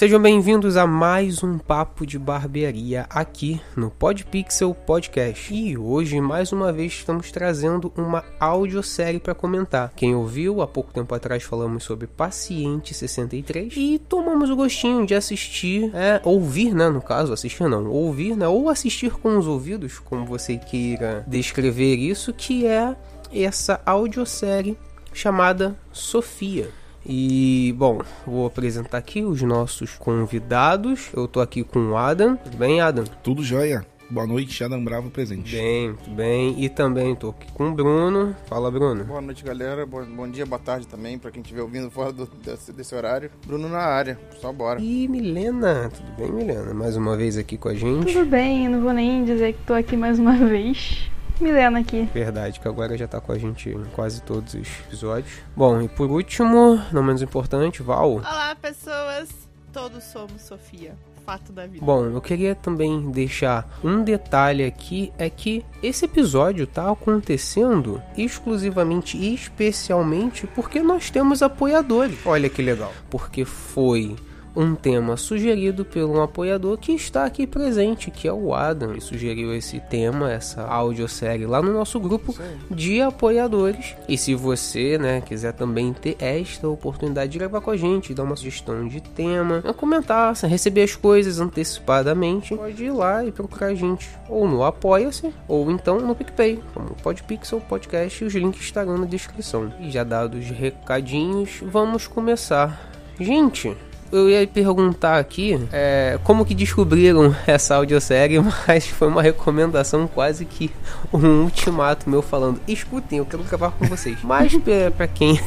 [0.00, 5.52] Sejam bem-vindos a mais um papo de barbearia aqui no Podpixel Podcast.
[5.52, 9.92] E hoje, mais uma vez, estamos trazendo uma audiosérie para comentar.
[9.94, 15.14] Quem ouviu, há pouco tempo atrás falamos sobre Paciente 63 e tomamos o gostinho de
[15.14, 19.98] assistir, é, ouvir, né, no caso, assistir não, ouvir, né, ou assistir com os ouvidos,
[19.98, 22.96] como você queira descrever isso, que é
[23.30, 24.78] essa audiosérie
[25.12, 26.79] chamada Sofia.
[27.12, 31.10] E, bom, vou apresentar aqui os nossos convidados.
[31.12, 32.36] Eu tô aqui com o Adam.
[32.36, 33.02] Tudo bem, Adam?
[33.20, 33.84] Tudo jóia.
[34.08, 35.56] Boa noite, Adam Bravo presente.
[35.56, 36.62] Bem, tudo bem.
[36.62, 38.36] E também tô aqui com o Bruno.
[38.46, 39.02] Fala, Bruno.
[39.02, 39.84] Boa noite, galera.
[39.84, 43.28] Bom, bom dia, boa tarde também, pra quem estiver ouvindo fora do, desse, desse, horário.
[43.44, 44.80] Bruno na área, só bora.
[44.80, 46.72] E Milena, tudo bem, Milena?
[46.72, 48.12] Mais uma vez aqui com a gente.
[48.12, 51.10] Tudo bem, não vou nem dizer que tô aqui mais uma vez.
[51.40, 52.08] Milena aqui.
[52.12, 55.32] Verdade, que agora já tá com a gente em quase todos os episódios.
[55.56, 58.14] Bom, e por último, não menos importante, Val.
[58.14, 59.28] Olá, pessoas.
[59.72, 60.94] Todos somos Sofia.
[61.24, 61.84] Fato da vida.
[61.84, 69.16] Bom, eu queria também deixar um detalhe aqui: é que esse episódio tá acontecendo exclusivamente
[69.16, 72.18] e especialmente porque nós temos apoiadores.
[72.24, 72.92] Olha que legal.
[73.08, 74.16] Porque foi
[74.54, 78.90] um tema sugerido por um apoiador que está aqui presente, que é o Adam.
[78.92, 82.34] Ele sugeriu esse tema, essa audiosérie lá no nosso grupo
[82.70, 83.94] de apoiadores.
[84.08, 88.24] E se você, né, quiser também ter esta oportunidade de gravar com a gente, dar
[88.24, 93.74] uma sugestão de tema, comentar, receber as coisas antecipadamente, pode ir lá e procurar a
[93.74, 98.98] gente ou no Apoia-se ou então no PicPay, como Podpixel Podcast, e os links estarão
[98.98, 99.72] na descrição.
[99.80, 102.90] E já dados recadinhos, vamos começar.
[103.18, 103.76] Gente,
[104.12, 110.44] eu ia perguntar aqui é, como que descobriram essa audiosérie, mas foi uma recomendação quase
[110.44, 110.70] que
[111.12, 114.18] um ultimato meu falando: escutem, eu quero gravar com vocês.
[114.24, 114.52] Mas
[114.96, 115.38] para quem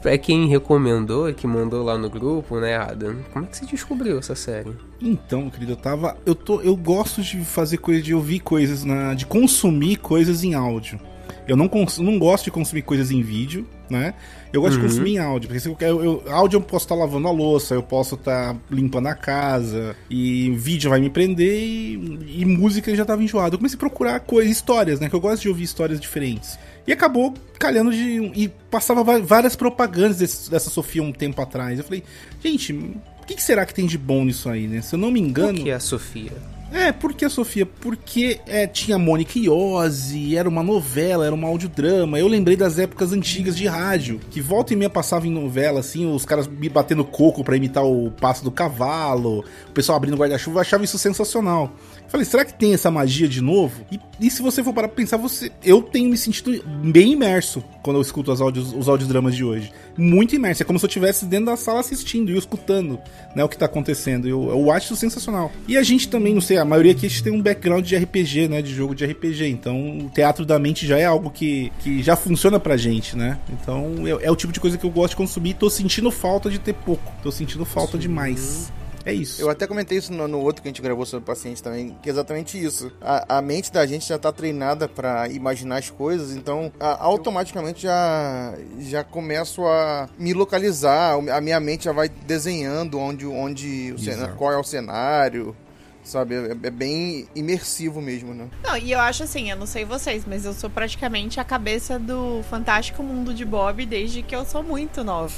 [0.00, 3.16] para quem recomendou, que mandou lá no grupo, né, Adam?
[3.32, 4.72] Como é que você descobriu essa série?
[5.00, 6.16] Então, querido, eu tava.
[6.24, 10.54] Eu, tô, eu gosto de fazer coisas, de ouvir coisas, na, de consumir coisas em
[10.54, 10.98] áudio.
[11.46, 14.14] Eu não, não gosto de consumir coisas em vídeo, né?
[14.52, 14.82] Eu gosto uhum.
[14.82, 17.28] de consumir em áudio, porque se eu, eu, eu, áudio eu posso estar tá lavando
[17.28, 22.40] a louça, eu posso estar tá limpando a casa, e vídeo vai me prender, e,
[22.40, 23.54] e música já estava enjoado.
[23.54, 25.08] Eu comecei a procurar coisas, histórias, né?
[25.08, 26.58] Que eu gosto de ouvir histórias diferentes.
[26.86, 28.30] E acabou calhando de.
[28.34, 31.78] E passava várias propagandas desse, dessa Sofia um tempo atrás.
[31.78, 32.02] Eu falei,
[32.42, 34.80] gente, o que, que, será que tem de bom nisso aí, né?
[34.82, 35.58] Se eu não me engano.
[35.58, 36.32] O que é a Sofia?
[36.76, 37.64] É, por que, Sofia?
[37.64, 42.18] Porque é, tinha Mônica Iose, era uma novela, era um audiodrama.
[42.18, 46.04] Eu lembrei das épocas antigas de rádio, que volta e meia passava em novela, assim,
[46.04, 50.58] os caras me batendo coco para imitar o passo do cavalo, o pessoal abrindo guarda-chuva,
[50.58, 51.72] eu achava isso sensacional.
[52.08, 53.84] Falei, será que tem essa magia de novo?
[53.90, 57.62] E, e se você for parar pra pensar, você, eu tenho me sentido bem imerso
[57.82, 59.72] quando eu escuto os áudios, os audiodramas de hoje.
[59.96, 60.62] Muito imerso.
[60.62, 62.98] É como se eu estivesse dentro da sala assistindo e escutando
[63.34, 64.28] né, o que tá acontecendo.
[64.28, 65.50] Eu, eu acho sensacional.
[65.66, 67.96] E a gente também, não sei, a maioria aqui a gente tem um background de
[67.96, 68.62] RPG, né?
[68.62, 69.46] De jogo de RPG.
[69.48, 73.38] Então, o teatro da mente já é algo que, que já funciona pra gente, né?
[73.50, 75.54] Então, é, é o tipo de coisa que eu gosto de consumir.
[75.54, 77.12] Tô sentindo falta de ter pouco.
[77.22, 78.72] Tô sentindo falta demais.
[79.06, 79.40] É isso.
[79.40, 82.08] Eu até comentei isso no, no, outro que a gente gravou sobre paciente também, que
[82.08, 82.90] é exatamente isso.
[83.00, 87.82] A, a mente da gente já tá treinada para imaginar as coisas, então a, automaticamente
[87.82, 93.98] já, já começo a me localizar, a minha mente já vai desenhando onde, onde o
[93.98, 95.56] cenário, qual é o cenário,
[96.02, 96.34] sabe?
[96.34, 98.48] É, é, bem imersivo mesmo, né?
[98.64, 101.96] Não, e eu acho assim, eu não sei vocês, mas eu sou praticamente a cabeça
[101.96, 105.32] do Fantástico Mundo de Bob desde que eu sou muito nova.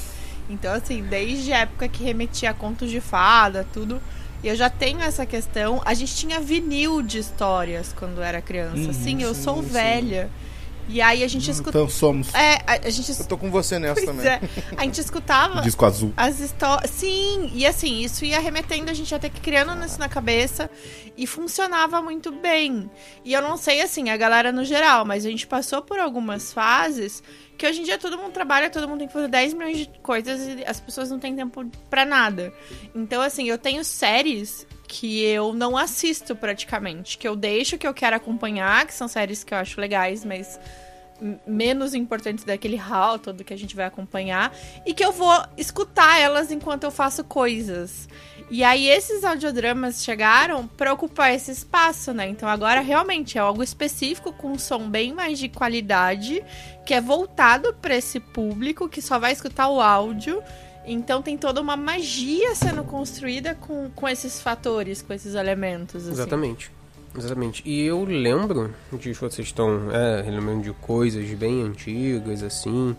[0.49, 4.01] Então, assim, desde a época que remetia a contos de fada, tudo.
[4.43, 5.81] Eu já tenho essa questão.
[5.85, 8.77] A gente tinha vinil de histórias quando era criança.
[8.77, 9.69] Uhum, sim, eu sim, sou sim.
[9.69, 10.29] velha.
[10.89, 11.69] E aí a gente escuta.
[11.69, 12.33] Então somos.
[12.33, 13.11] É, a, a gente.
[13.11, 14.25] Eu tô com você nessa pois também.
[14.25, 14.41] É.
[14.75, 15.61] A gente escutava.
[15.63, 16.13] Disco azul.
[16.17, 16.89] As histórias.
[16.89, 20.69] Sim, e assim, isso ia remetendo, a gente ia ter que criando isso na cabeça.
[21.15, 22.89] E funcionava muito bem.
[23.23, 26.51] E eu não sei, assim, a galera no geral, mas a gente passou por algumas
[26.51, 27.21] fases
[27.57, 29.89] que hoje em dia todo mundo trabalha, todo mundo tem que fazer 10 milhões de
[30.01, 32.53] coisas e as pessoas não têm tempo para nada.
[32.95, 37.93] Então, assim, eu tenho séries que eu não assisto praticamente, que eu deixo que eu
[37.93, 40.59] quero acompanhar, que são séries que eu acho legais, mas
[41.45, 44.55] menos importantes daquele hall todo que a gente vai acompanhar
[44.85, 48.09] e que eu vou escutar elas enquanto eu faço coisas.
[48.49, 52.27] E aí esses audiodramas chegaram para ocupar esse espaço, né?
[52.27, 56.43] Então agora realmente é algo específico com um som bem mais de qualidade,
[56.83, 60.41] que é voltado para esse público que só vai escutar o áudio.
[60.91, 66.03] Então tem toda uma magia sendo construída com, com esses fatores, com esses elementos.
[66.03, 66.11] Assim.
[66.11, 66.71] Exatamente.
[67.15, 67.61] Exatamente.
[67.65, 72.95] E eu lembro de vocês estão é, lembrando de coisas bem antigas, assim.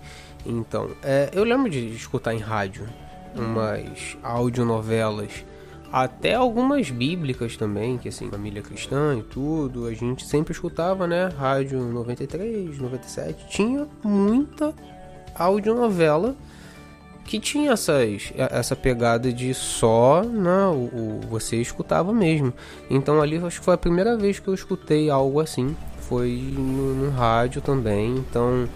[0.47, 2.89] Então, é, eu lembro de escutar em rádio
[3.35, 5.45] umas audionovelas,
[5.93, 11.29] até algumas bíblicas também, que assim, família cristã e tudo, a gente sempre escutava, né?
[11.37, 14.75] Rádio 93, 97, tinha muita
[15.35, 16.37] audionovela
[17.31, 22.53] que tinha essas, essa pegada de só, né, o, o, você escutava mesmo.
[22.91, 26.93] Então ali acho que foi a primeira vez que eu escutei algo assim, foi no,
[26.97, 28.17] no rádio também.
[28.17, 28.69] Então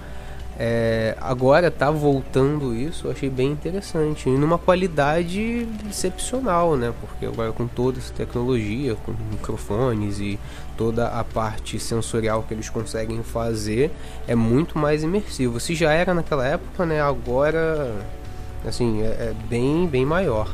[0.57, 4.29] é, agora tá voltando isso, eu achei bem interessante.
[4.29, 6.95] E numa qualidade excepcional, né?
[7.01, 10.39] Porque agora com toda essa tecnologia, com microfones e
[10.77, 13.91] toda a parte sensorial que eles conseguem fazer,
[14.29, 15.59] é muito mais imersivo.
[15.59, 17.03] Se já era naquela época, né?
[17.03, 17.93] Agora,
[18.67, 20.49] assim, é, é bem, bem maior.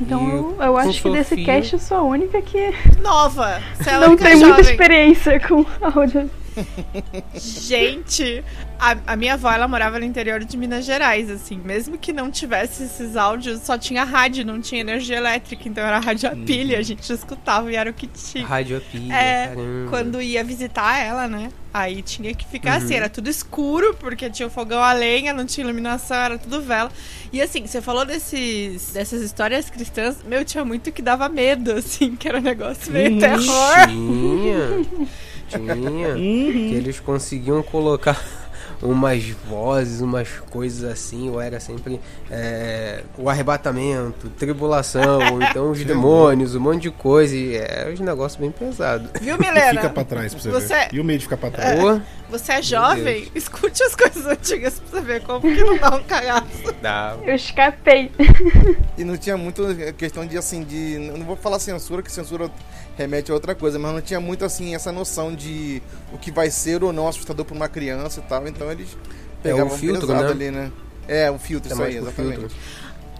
[0.00, 2.74] Então eu acho que desse cast eu sou a única que.
[3.00, 3.60] Nova!
[3.86, 6.28] É não tem muita experiência com áudio.
[7.34, 8.44] Gente,
[8.78, 11.58] a, a, minha avó, ela morava no interior de Minas Gerais, assim.
[11.58, 15.68] Mesmo que não tivesse esses áudios, só tinha rádio, não tinha energia elétrica.
[15.68, 16.44] Então era rádio a uhum.
[16.44, 18.46] pilha, a gente escutava e era o que tinha.
[18.46, 19.90] Rádio a pilha, é, caramba.
[19.90, 21.50] Quando ia visitar ela, né?
[21.72, 22.84] Aí tinha que ficar assim, uhum.
[22.84, 26.62] assim, era tudo escuro, porque tinha o fogão a lenha, não tinha iluminação, era tudo
[26.62, 26.90] vela.
[27.32, 32.14] E assim, você falou desses, dessas histórias cristãs, meu, tinha muito que dava medo, assim,
[32.14, 33.88] que era um negócio meio terror.
[35.58, 36.08] Tinha.
[36.10, 36.14] Uhum.
[36.16, 38.22] Que eles conseguiam colocar
[38.82, 45.82] umas vozes, umas coisas assim, ou era sempre é, o arrebatamento, tribulação, ou então os
[45.84, 47.34] demônios, um monte de coisa.
[47.34, 49.08] E é um negócio bem pesado.
[49.20, 49.70] Viu, Milena?
[49.70, 50.74] Fica pra trás pra você, você...
[50.74, 50.88] ver.
[50.92, 51.78] E o medo de ficar pra trás.
[51.78, 52.02] É,
[52.38, 53.28] você é jovem?
[53.34, 56.74] Escute as coisas antigas pra você ver como que não dá um cagaço.
[56.82, 57.16] Dá.
[57.22, 58.10] Eu escapei.
[58.96, 59.62] E não tinha muito
[59.96, 60.98] questão de, assim, de...
[60.98, 62.50] Não vou falar censura, que censura
[62.96, 65.82] remete a outra coisa, mas não tinha muito assim essa noção de
[66.12, 68.96] o que vai ser ou não assustador para uma criança e tal, então eles
[69.42, 70.26] pegavam é o filtro, né?
[70.26, 70.72] ali, né?
[71.06, 72.38] É, o filtro, é isso aí, exatamente.
[72.38, 72.56] Filtro.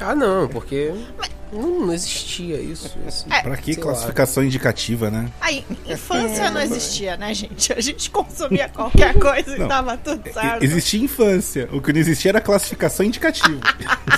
[0.01, 0.93] Ah, não, porque
[1.55, 2.91] não, não existia isso.
[3.07, 4.47] Assim, é, pra que classificação lá.
[4.47, 5.31] indicativa, né?
[5.41, 7.73] Aí, infância não existia, né, gente?
[7.73, 10.65] A gente consumia qualquer coisa não, e tava tudo é, certo.
[10.65, 11.69] Existia infância.
[11.73, 13.61] O que não existia era classificação indicativa.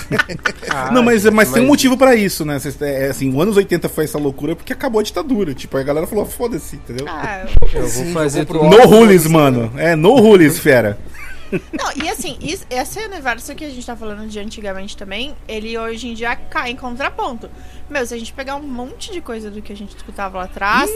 [0.70, 2.58] ah, não, mas, mas, mas, tem um motivo pra isso, né?
[2.80, 5.54] É, assim, o anos 80 foi essa loucura porque acabou a ditadura.
[5.54, 7.06] Tipo, a galera falou, foda-se, entendeu?
[7.06, 7.44] Ah,
[7.74, 9.70] eu vou fazer No rules, mano.
[9.76, 10.98] É, no rules, fera.
[11.72, 15.76] Não, e assim, isso, esse universo que a gente tá falando de antigamente também, ele
[15.78, 17.50] hoje em dia cai em contraponto.
[17.88, 20.44] Meu, se a gente pegar um monte de coisa do que a gente escutava lá
[20.44, 20.90] atrás,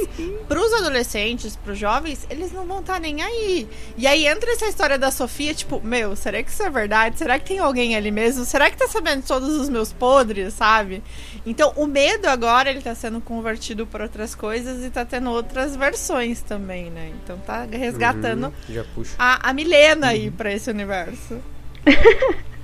[0.48, 3.69] pros adolescentes, pros jovens, eles não vão estar tá nem aí.
[3.96, 7.16] E aí entra essa história da Sofia, tipo, meu, será que isso é verdade?
[7.19, 8.44] Será que tem alguém ali mesmo?
[8.44, 11.02] Será que tá sabendo todos os meus podres, sabe?
[11.46, 15.76] Então, o medo agora, ele tá sendo convertido por outras coisas e tá tendo outras
[15.76, 17.12] versões também, né?
[17.22, 20.12] Então tá resgatando uhum, a, a Milena uhum.
[20.12, 21.38] aí pra esse universo.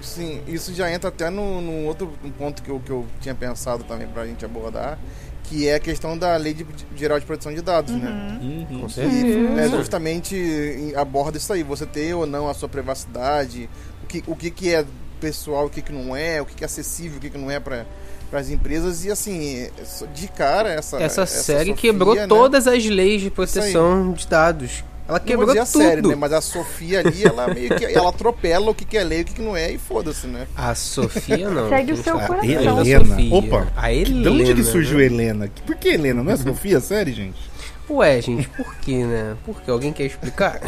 [0.00, 3.84] Sim, isso já entra até no, no outro ponto que eu, que eu tinha pensado
[3.84, 4.98] também pra gente abordar,
[5.44, 6.66] que é a questão da lei de,
[6.96, 8.08] geral de proteção de dados, né?
[8.08, 8.38] uhum.
[8.38, 8.66] né?
[8.70, 8.80] Uhum.
[8.80, 9.60] Com certeza.
[9.60, 13.68] É justamente aborda isso aí, você ter ou não a sua privacidade,
[14.02, 14.84] o que, o que, que é
[15.20, 17.50] pessoal, o que, que não é, o que, que é acessível, o que, que não
[17.50, 17.86] é para
[18.30, 19.68] para as empresas e assim
[20.14, 22.28] de cara essa essa, essa série Sofia, quebrou né?
[22.28, 25.62] todas as leis de proteção de dados ela quebrou não tudo.
[25.62, 26.14] A série, né?
[26.14, 29.22] Mas a Sofia ali, ela meio que ela atropela o que, que é lei e
[29.22, 30.46] o que, que não é e foda-se, né?
[30.56, 31.68] A Sofia não.
[31.68, 32.50] Segue o seu a coração.
[32.50, 33.04] Helena.
[33.04, 33.34] Sofia.
[33.34, 33.72] Opa.
[33.76, 34.22] A Helena.
[34.22, 35.04] De onde que surgiu né?
[35.04, 35.50] Helena?
[35.66, 36.22] Por que Helena?
[36.22, 36.78] Não é Sofia?
[36.80, 37.50] Série, gente?
[37.88, 39.36] Ué, gente, por que, né?
[39.44, 40.60] Porque alguém quer explicar?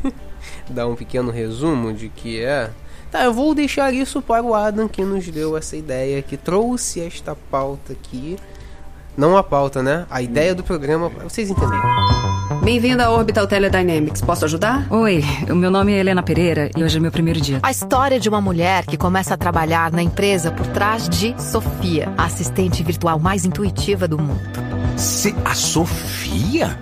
[0.70, 2.70] Dar um pequeno resumo de que é.
[3.10, 7.00] Tá, eu vou deixar isso para o Adam que nos deu essa ideia, que trouxe
[7.02, 8.38] esta pauta aqui.
[9.16, 10.04] Não a pauta, né?
[10.10, 11.80] A ideia do programa, pra vocês entenderem.
[12.62, 14.20] Bem-vinda à Orbital Teledynamics.
[14.20, 14.86] Posso ajudar?
[14.90, 17.60] Oi, o meu nome é Helena Pereira e hoje é meu primeiro dia.
[17.62, 22.12] A história de uma mulher que começa a trabalhar na empresa por trás de Sofia,
[22.18, 24.40] a assistente virtual mais intuitiva do mundo.
[24.98, 26.78] Se a Sofia?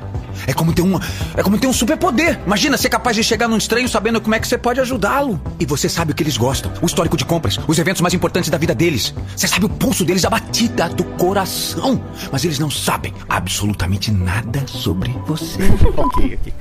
[0.46, 0.98] É como ter um.
[1.36, 2.40] É como ter um superpoder.
[2.46, 5.40] Imagina ser capaz de chegar num estranho sabendo como é que você pode ajudá-lo.
[5.58, 8.50] E você sabe o que eles gostam, o histórico de compras, os eventos mais importantes
[8.50, 9.14] da vida deles.
[9.36, 12.02] Você sabe o pulso deles, a batida do coração.
[12.30, 15.62] Mas eles não sabem absolutamente nada sobre você.
[15.96, 16.54] ok, ok.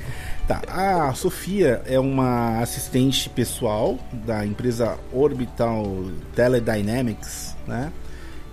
[0.46, 5.86] Tá, a Sofia é uma assistente pessoal da empresa Orbital
[6.34, 7.90] Teledynamics, né?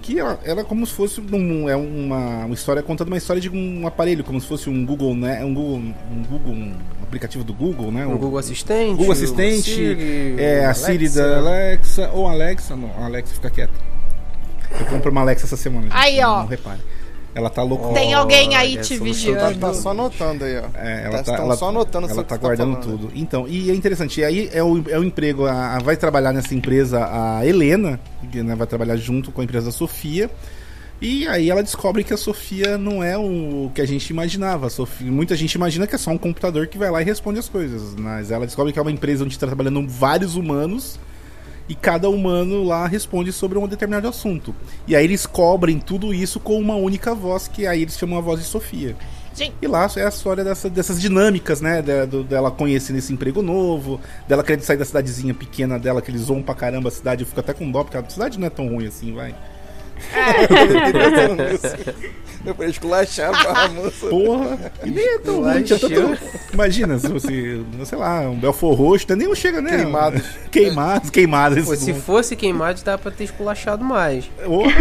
[0.02, 3.42] Que ela, ela é como se fosse um, é uma, uma história contando uma história
[3.42, 5.44] de um aparelho, como se fosse um Google, né?
[5.46, 8.06] Um Google, um Google, um aplicativo do Google, né?
[8.08, 8.96] Um Google Assistente.
[8.96, 10.86] Google Assistente, Siri, é a Alexa.
[10.86, 13.74] Siri da Alexa ou Alexa, não, a Alexa fica quieta.
[14.80, 15.84] Eu comprei uma Alexa essa semana.
[15.84, 16.40] gente, Aí, não, ó.
[16.40, 16.80] Não repare.
[17.34, 17.94] Ela tá louca.
[17.94, 19.60] Tem alguém aí te solução vigiando.
[19.60, 20.64] Tá, tá só anotando aí, ó.
[20.78, 22.98] É, ela Tá- tá, ela, só anotando ela tá tá guardando falando.
[23.00, 23.12] tudo.
[23.16, 24.20] Então, e é interessante.
[24.20, 28.00] E aí é o, é o emprego, a, a- vai trabalhar nessa empresa a Helena,
[28.32, 30.30] que né, vai trabalhar junto com a empresa da Sofia.
[31.02, 34.68] E aí ela descobre que a Sofia não é o que a gente imaginava.
[34.68, 37.40] A Sofia, muita gente imagina que é só um computador que vai lá e responde
[37.40, 37.96] as coisas.
[37.96, 41.00] Mas ela descobre que é uma empresa onde está trabalhando vários humanos
[41.72, 44.54] e cada humano lá responde sobre um determinado assunto.
[44.86, 48.22] E aí eles cobrem tudo isso com uma única voz, que aí eles chamam a
[48.22, 48.94] voz de Sofia.
[49.34, 51.82] Gente, E lá é a história dessa- dessas dinâmicas, né?
[51.82, 56.24] do- dela conhecer esse emprego novo, dela querer sair da cidadezinha pequena dela, que eles
[56.24, 57.22] zoam pra caramba a cidade.
[57.24, 59.34] Eu fico até com dó, porque a cidade não é tão ruim assim, vai.
[62.44, 64.08] Eu falei, esculachava a moça.
[64.08, 64.58] Porra!
[64.84, 66.18] E nem é tão ruim, tinha tanto...
[66.52, 69.78] Imagina, se você, sei lá, um Belfor Roxo, nem um chega, né?
[69.78, 70.24] Queimados.
[70.52, 71.66] Queimados, queimados.
[71.66, 74.26] Pô, se fosse queimado, dava pra ter esculachado mais.
[74.46, 74.64] Ô.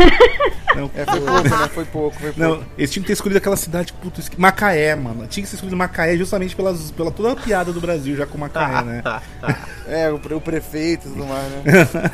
[0.75, 1.69] Não, É, foi pouco, né?
[1.75, 2.41] Foi pouco, foi pouco.
[2.61, 5.27] Não, eles tinham que ter escolhido aquela cidade, puta, esque- Macaé, mano.
[5.27, 8.39] Tinha que ter escolhido Macaé justamente pelas, pela toda a piada do Brasil já com
[8.39, 9.03] Macaé, né?
[9.89, 12.11] É, o, o prefeito e tudo mais, né?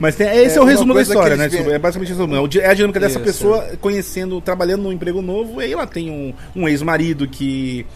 [0.00, 1.46] Mas tem- esse é, É, o resumo da história, né?
[1.48, 2.60] veem- É basicamente isso.
[2.60, 3.24] É é a dinâmica dessa Isso.
[3.24, 7.86] pessoa conhecendo, trabalhando num emprego novo, e aí ela tem um, um ex-marido que.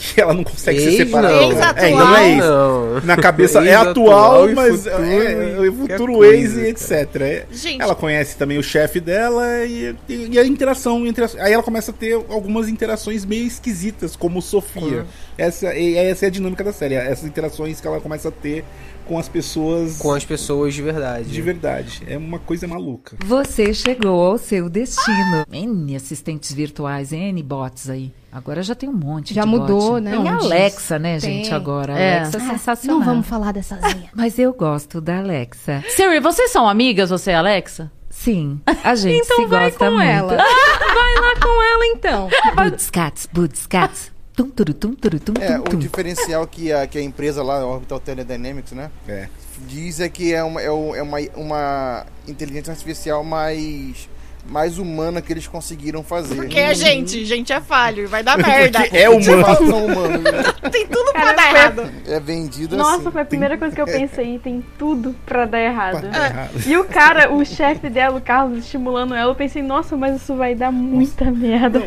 [0.00, 1.28] Que ela não consegue se Ex, separar.
[1.32, 1.50] não.
[1.50, 2.38] É, ainda não é ex.
[2.38, 3.00] Não.
[3.00, 6.94] Na cabeça é Ex atual, atual e mas futuro, é, é, futuro coisa, ex e
[7.00, 7.16] etc.
[7.20, 7.82] É, Gente.
[7.82, 11.64] Ela conhece também o chefe dela e, e- e a interação entre as, Aí ela
[11.64, 15.04] começa a ter algumas interações meio esquisitas, como Sofia.
[15.36, 16.94] Essa, e essa é a dinâmica da série.
[16.94, 18.64] Essas interações que ela começa a ter
[19.08, 21.28] com as pessoas Com as pessoas de verdade.
[21.28, 22.02] de verdade.
[22.06, 23.16] É uma coisa maluca.
[23.24, 25.44] Você chegou ao seu destino.
[25.50, 28.12] N assistentes virtuais, N bots aí.
[28.30, 30.00] Agora já tem um monte Já de mudou, bot.
[30.02, 30.10] né?
[30.16, 31.36] Tem a Alexa, né, Tem.
[31.42, 31.94] gente, agora.
[31.94, 32.18] A É.
[32.20, 32.98] Alexa é Ah, sensacional.
[32.98, 34.10] Não vamos falar dessa zinha.
[34.14, 35.82] Mas eu gosto da Alexa.
[35.88, 37.90] Siri, vocês são amigas, você e a Alexa?
[38.10, 40.02] Sim, a gente Então se vai gosta com muito.
[40.06, 40.36] ela.
[40.36, 42.28] vai lá com ela então.
[42.54, 44.12] Buds cats, buds cats.
[44.38, 45.78] Tum, turu, tum, turu, tum, É, tum, o tum.
[45.80, 48.88] diferencial que a, que a empresa lá, a Orbital Teledynamics, né?
[49.08, 49.28] É.
[49.66, 54.08] Diz é que é uma, é é uma, uma inteligência artificial mais,
[54.48, 56.34] mais humana que eles conseguiram fazer.
[56.34, 58.80] Porque a gente, gente é falho, vai dar merda.
[58.80, 59.44] Porque é humano.
[59.56, 60.22] São humanos.
[60.24, 60.70] né?
[60.70, 61.90] Tem tudo pra Cara, dar foi- errado.
[62.06, 63.10] É vendido Nossa, assim.
[63.10, 64.38] foi a primeira coisa que eu pensei.
[64.38, 66.00] Tem tudo pra dar errado.
[66.00, 66.50] Pra dar errado.
[66.66, 70.34] E o cara, o chefe dela, o Carlos, estimulando ela, eu pensei, nossa, mas isso
[70.34, 71.82] vai dar muita merda.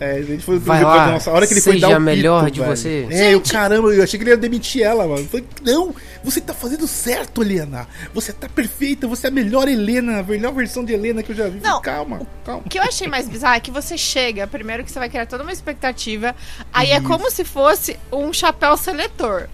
[0.00, 2.00] É, a gente foi Vai lá, nossa, a hora que ele foi dar o a
[2.00, 2.76] melhor pito, de velho.
[2.76, 3.06] você.
[3.10, 5.20] É, eu caramba, eu achei que ele ia demitir ela, mano.
[5.22, 5.92] Eu falei, não,
[6.24, 7.86] você tá fazendo certo, Helena.
[8.14, 11.36] Você tá perfeita, você é a melhor Helena, a melhor versão de Helena que eu
[11.36, 11.60] já vi.
[11.60, 12.62] Não, calma, calma.
[12.64, 15.26] O que eu achei mais bizarro é que você chega, primeiro que você vai criar
[15.26, 16.34] toda uma expectativa,
[16.72, 19.48] aí é como se fosse um chapéu seletor.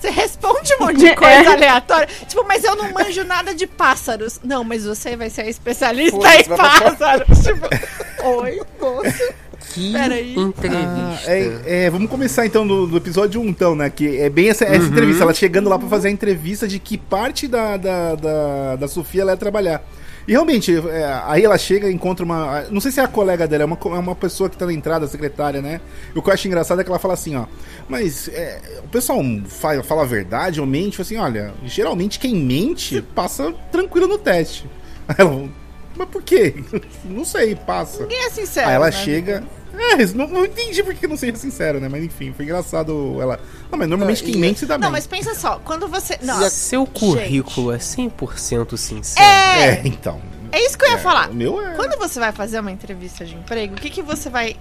[0.00, 1.46] Você responde um monte de coisa É.
[1.46, 2.06] aleatória.
[2.28, 4.38] Tipo, mas eu não manjo nada de pássaros.
[4.44, 7.38] Não, mas você vai ser a especialista em vai pra- pássaros.
[7.38, 7.66] tipo,
[8.42, 9.34] oi, moço.
[9.74, 10.34] Que Peraí.
[10.38, 11.20] entrevista.
[11.26, 13.90] É, é, vamos começar então do, do episódio 1, então, né?
[13.90, 15.24] Que é bem essa, essa entrevista.
[15.24, 19.22] Ela chegando lá pra fazer a entrevista de que parte da, da, da, da Sofia
[19.22, 19.84] ela ia trabalhar.
[20.28, 22.62] E realmente, é, aí ela chega e encontra uma.
[22.70, 24.72] Não sei se é a colega dela, é uma, é uma pessoa que tá na
[24.72, 25.80] entrada, a secretária, né?
[26.14, 27.44] E o que eu acho engraçado é que ela fala assim, ó.
[27.88, 31.02] Mas é, o pessoal fala, fala a verdade ou mente?
[31.02, 34.66] Assim, olha, geralmente quem mente passa tranquilo no teste.
[35.08, 35.48] Aí ela,
[35.96, 36.54] mas por quê?
[37.04, 38.02] Não sei, passa.
[38.02, 38.68] Ninguém é sincero.
[38.68, 38.92] Aí ela né?
[38.92, 39.44] chega.
[39.78, 41.88] É, não, não entendi por que não seja sincero, né?
[41.88, 43.38] Mas enfim, foi engraçado ela.
[43.70, 44.92] Não, mas normalmente Não, quem mente se dá Não, bem.
[44.92, 46.18] mas pensa só, quando você.
[46.22, 49.24] Não, Seu currículo é 100% sincero.
[49.24, 50.20] É, É, então.
[50.52, 51.30] é isso que eu ia É, falar.
[51.30, 51.74] O meu é.
[51.74, 54.56] Quando você vai fazer uma entrevista de emprego, o que, que você vai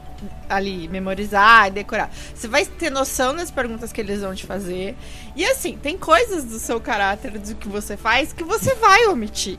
[0.50, 2.12] ali memorizar e decorar?
[2.34, 4.96] Você vai ter noção das perguntas que eles vão te fazer.
[5.36, 9.58] E assim, tem coisas do seu caráter, do que você faz, que você vai omitir.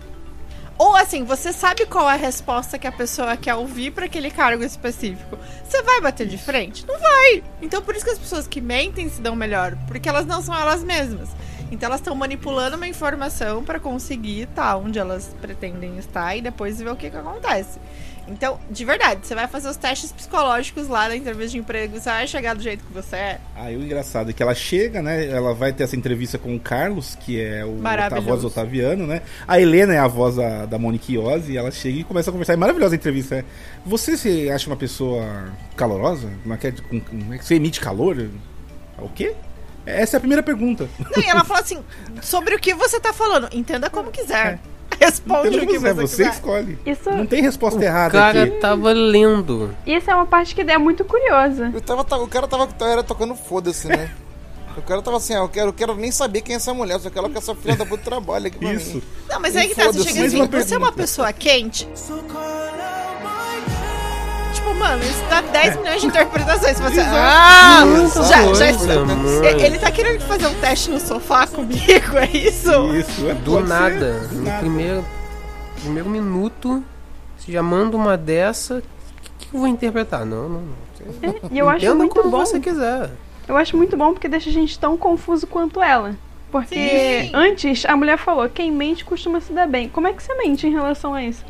[0.76, 4.30] Ou assim, você sabe qual é a resposta que a pessoa quer ouvir para aquele
[4.30, 5.38] cargo específico.
[5.64, 6.84] Você vai bater de frente?
[6.86, 7.44] Não vai.
[7.62, 10.54] Então por isso que as pessoas que mentem se dão melhor, porque elas não são
[10.54, 11.28] elas mesmas.
[11.70, 16.78] Então elas estão manipulando uma informação para conseguir estar onde elas pretendem estar e depois
[16.78, 17.78] ver o que, que acontece.
[18.26, 22.08] Então, de verdade, você vai fazer os testes psicológicos lá na entrevista de emprego, você
[22.08, 23.40] vai chegar do jeito que você é.
[23.54, 25.26] Aí o engraçado é que ela chega, né?
[25.28, 29.06] Ela vai ter essa entrevista com o Carlos, que é o a voz do Otaviano,
[29.06, 29.22] né?
[29.46, 32.32] A Helena é a voz da, da Monique Iose, e ela chega e começa a
[32.32, 32.54] conversar.
[32.54, 33.36] É maravilhosa a entrevista.
[33.36, 33.44] né?
[33.84, 36.30] Você se acha uma pessoa calorosa?
[36.46, 38.28] Não quer, com, com- você emite calor?
[38.98, 39.34] O quê?
[39.86, 40.88] Essa é a primeira pergunta.
[40.98, 41.84] Não, e ela fala assim,
[42.22, 44.58] sobre o que você tá falando, entenda como quiser.
[45.00, 46.34] Responde o que você, você, você quiser.
[46.34, 46.78] escolhe.
[46.86, 48.56] Isso, Não tem resposta O errada cara aqui.
[48.60, 49.74] tava lendo.
[49.86, 51.70] isso é uma parte que é muito curiosa.
[51.74, 54.10] Eu tava, o cara tava, era tocando foda-se, né?
[54.76, 56.98] O cara tava assim, ah, eu quero, eu quero nem saber quem é essa mulher,
[56.98, 58.96] só quero que essa filha da puta trabalhe aqui pra Isso.
[58.96, 59.02] mim.
[59.28, 61.88] Não, mas E aí que tá, você chega assim, uma você é uma pessoa quente?
[64.64, 66.80] Tipo, mano, isso dá 10 milhões de interpretações.
[66.80, 67.82] Você, ah,
[68.14, 69.44] já, já, Coisa, mano.
[69.44, 72.70] ele tá querendo fazer um teste no sofá comigo, é isso?
[72.94, 74.12] Isso, é Do pode ser, nada.
[74.20, 74.58] do No nada.
[74.60, 75.04] primeiro,
[75.82, 76.82] primeiro minuto,
[77.36, 78.76] você já manda uma dessa.
[78.78, 80.24] O que, que eu vou interpretar?
[80.24, 81.34] Não, não, não.
[81.52, 82.38] E eu acho Entenda muito como bom.
[82.38, 83.10] você quiser.
[83.46, 86.16] Eu acho muito bom porque deixa a gente tão confuso quanto ela.
[86.50, 86.74] Porque
[87.24, 87.30] Sim.
[87.34, 89.88] antes a mulher falou, quem mente costuma se dar bem.
[89.90, 91.44] Como é que você mente em relação a isso?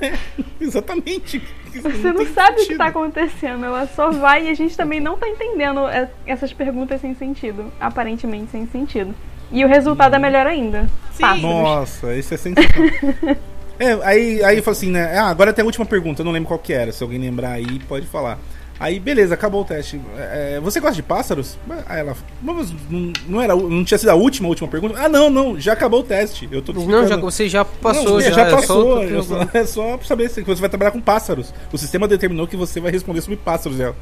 [0.60, 1.42] Exatamente.
[1.70, 2.78] Você não, tem sabe o que sentido.
[2.78, 7.00] tá acontecendo, ela só vai e a gente também não tá entendendo é, essas perguntas
[7.00, 9.14] sem sentido, aparentemente sem sentido.
[9.50, 10.88] E o resultado é melhor ainda.
[11.12, 11.22] Sim.
[11.22, 11.42] Pássaros.
[11.42, 13.36] Nossa, isso é sensacional.
[13.78, 15.18] é, aí, aí fala assim, né?
[15.18, 16.92] Ah, agora tem a última pergunta, eu não lembro qual que era.
[16.92, 18.38] Se alguém lembrar aí, pode falar.
[18.80, 20.00] Aí, beleza, acabou o teste.
[20.16, 21.58] É, você gosta de pássaros?
[21.86, 24.94] Aí ela, mas não, não era, não tinha sido a última, a última pergunta?
[24.98, 26.48] Ah, não, não, já acabou o teste.
[26.52, 29.02] Eu tô Não, já, você já passou, Não, já, já é só passou.
[29.02, 29.58] eu só- pergunta.
[29.58, 31.52] é só pra saber se você vai trabalhar com pássaros.
[31.72, 33.80] O sistema determinou que você vai responder sobre pássaros.
[33.80, 33.96] Ela,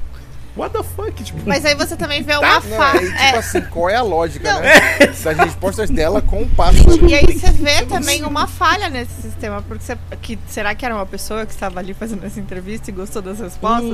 [0.57, 1.23] what the fuck?
[1.23, 2.93] Tipo, Mas aí você também vê uma Não, fa...
[2.93, 4.61] aí, tipo é, assim, qual é a lógica, Não.
[4.61, 4.73] né?
[5.27, 7.09] Das respostas dela com o pássaro.
[7.09, 10.95] E aí você vê também uma falha nesse sistema, porque você, que, será que era
[10.95, 13.91] uma pessoa que estava ali fazendo essa entrevista e gostou das respostas?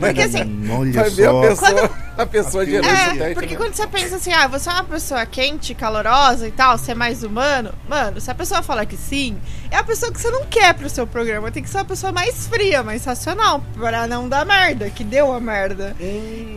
[0.00, 1.40] Porque assim, Hum, olha Vai ver a só.
[1.40, 3.56] pessoa, a pessoa esse é, porque né?
[3.56, 6.94] quando você pensa assim, ah, você é uma pessoa quente, calorosa e tal, você é
[6.94, 9.36] mais humano, mano, se a pessoa falar que sim,
[9.70, 12.12] é a pessoa que você não quer pro seu programa, tem que ser uma pessoa
[12.12, 15.91] mais fria, mais racional, pra não dar merda, que deu a merda.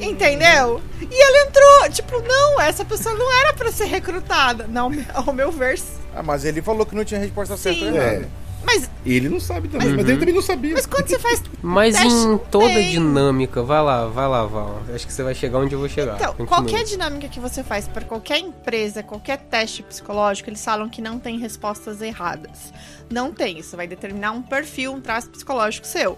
[0.02, 0.82] Entendeu?
[1.02, 4.68] E ela entrou, tipo, não, essa pessoa não era pra ser recrutada.
[4.68, 5.80] Não, ao meu ver.
[6.16, 7.90] Ah, mas ele falou que não tinha resposta certa Sim.
[7.92, 8.26] ou errada.
[8.26, 10.74] É, Mas, ele não sabe também, Mas- mas ele também não sabia.
[10.74, 12.90] mas quando você faz Mas em toda tem.
[12.92, 14.82] dinâmica, vai lá, vai lá, Val.
[14.94, 16.16] Acho que você vai chegar onde eu vou chegar.
[16.16, 16.48] Então, Continue.
[16.48, 21.20] qualquer dinâmica que você faz para qualquer empresa, qualquer teste psicológico, eles falam que não
[21.20, 22.74] tem respostas erradas.
[23.12, 26.18] Não tem, isso vai determinar um perfil, um traço psicológico seu.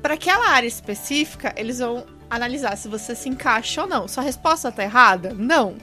[0.00, 4.08] Para aquela área específica, eles vão analisar se você se encaixa ou não.
[4.08, 5.34] Sua resposta tá errada?
[5.36, 5.74] Não.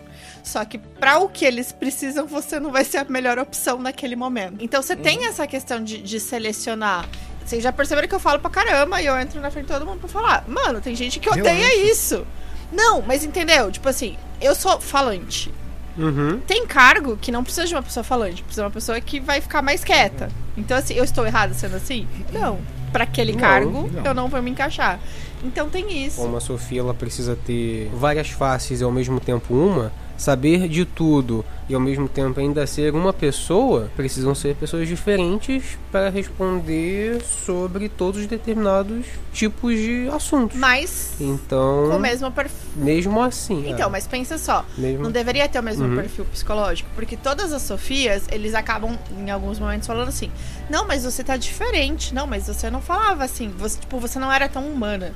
[0.44, 4.16] Só que para o que eles precisam, você não vai ser a melhor opção naquele
[4.16, 4.58] momento.
[4.60, 7.08] Então você tem essa questão de, de selecionar.
[7.46, 9.86] Vocês já perceberam que eu falo pra caramba e eu entro na frente de todo
[9.86, 10.44] mundo pra falar.
[10.48, 12.26] Mano, tem gente que odeia isso.
[12.72, 13.72] Não, mas entendeu?
[13.72, 15.52] Tipo assim, eu sou falante.
[15.98, 16.40] Uhum.
[16.42, 19.42] Tem cargo que não precisa de uma pessoa falante, precisa de uma pessoa que vai
[19.42, 20.30] ficar mais quieta.
[20.56, 22.08] Então, assim, eu estou errada sendo assim?
[22.32, 22.60] Não.
[22.92, 24.06] Pra aquele Não, cargo, não.
[24.06, 25.00] eu não vou me encaixar.
[25.44, 26.22] Então tem isso.
[26.22, 30.84] Como a Sofia ela precisa ter várias faces e ao mesmo tempo uma, saber de
[30.86, 37.22] tudo e ao mesmo tempo ainda ser uma pessoa, precisam ser pessoas diferentes para responder
[37.24, 40.58] sobre todos os determinados tipos de assuntos.
[40.58, 42.58] Mas Então, com o mesmo perfil.
[42.76, 43.70] mesmo assim.
[43.70, 44.66] Então, é, mas pensa só.
[44.78, 45.04] mesmo...
[45.04, 45.96] Não deveria ter o mesmo Uhum.
[45.96, 50.30] perfil psicológico, porque todas as Sofias, eles acabam em alguns momentos falando assim:
[50.70, 52.14] "Não, mas você tá diferente.
[52.14, 53.50] Não, mas você não falava assim.
[53.58, 55.14] Você, tipo, você não era tão humana".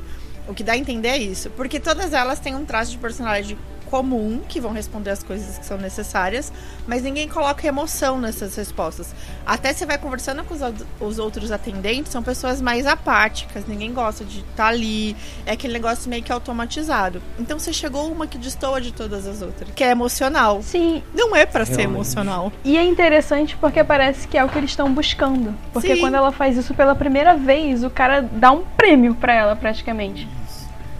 [0.48, 3.58] O que dá a entender é isso, porque todas elas têm um traço de personalidade
[3.94, 6.52] comum, que vão responder as coisas que são necessárias,
[6.88, 9.14] mas ninguém coloca emoção nessas respostas.
[9.46, 10.62] Até você vai conversando com os,
[11.00, 16.10] os outros atendentes, são pessoas mais apáticas, ninguém gosta de estar ali, é aquele negócio
[16.10, 17.22] meio que automatizado.
[17.38, 20.64] Então você chegou uma que destoa de todas as outras, que é emocional.
[20.64, 22.52] Sim, Não é pra ser emocional.
[22.66, 25.54] e é interessante porque parece que é o que eles estão buscando.
[25.72, 26.02] Porque Sim.
[26.02, 30.28] quando ela faz isso pela primeira vez, o cara dá um prêmio pra ela, praticamente.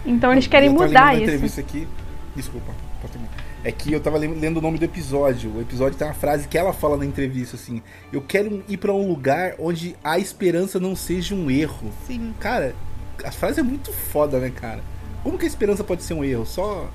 [0.06, 1.24] Então eles querem Eu mudar isso.
[1.24, 1.88] entrevista aqui.
[2.36, 2.83] Desculpa.
[3.64, 5.50] É que eu tava lendo o nome do episódio.
[5.56, 7.80] O episódio tem uma frase que ela fala na entrevista assim:
[8.12, 11.90] Eu quero ir pra um lugar onde a esperança não seja um erro.
[12.06, 12.34] Sim.
[12.38, 12.74] Cara,
[13.24, 14.82] a frase é muito foda, né, cara?
[15.22, 16.44] Como que a esperança pode ser um erro?
[16.44, 16.90] Só.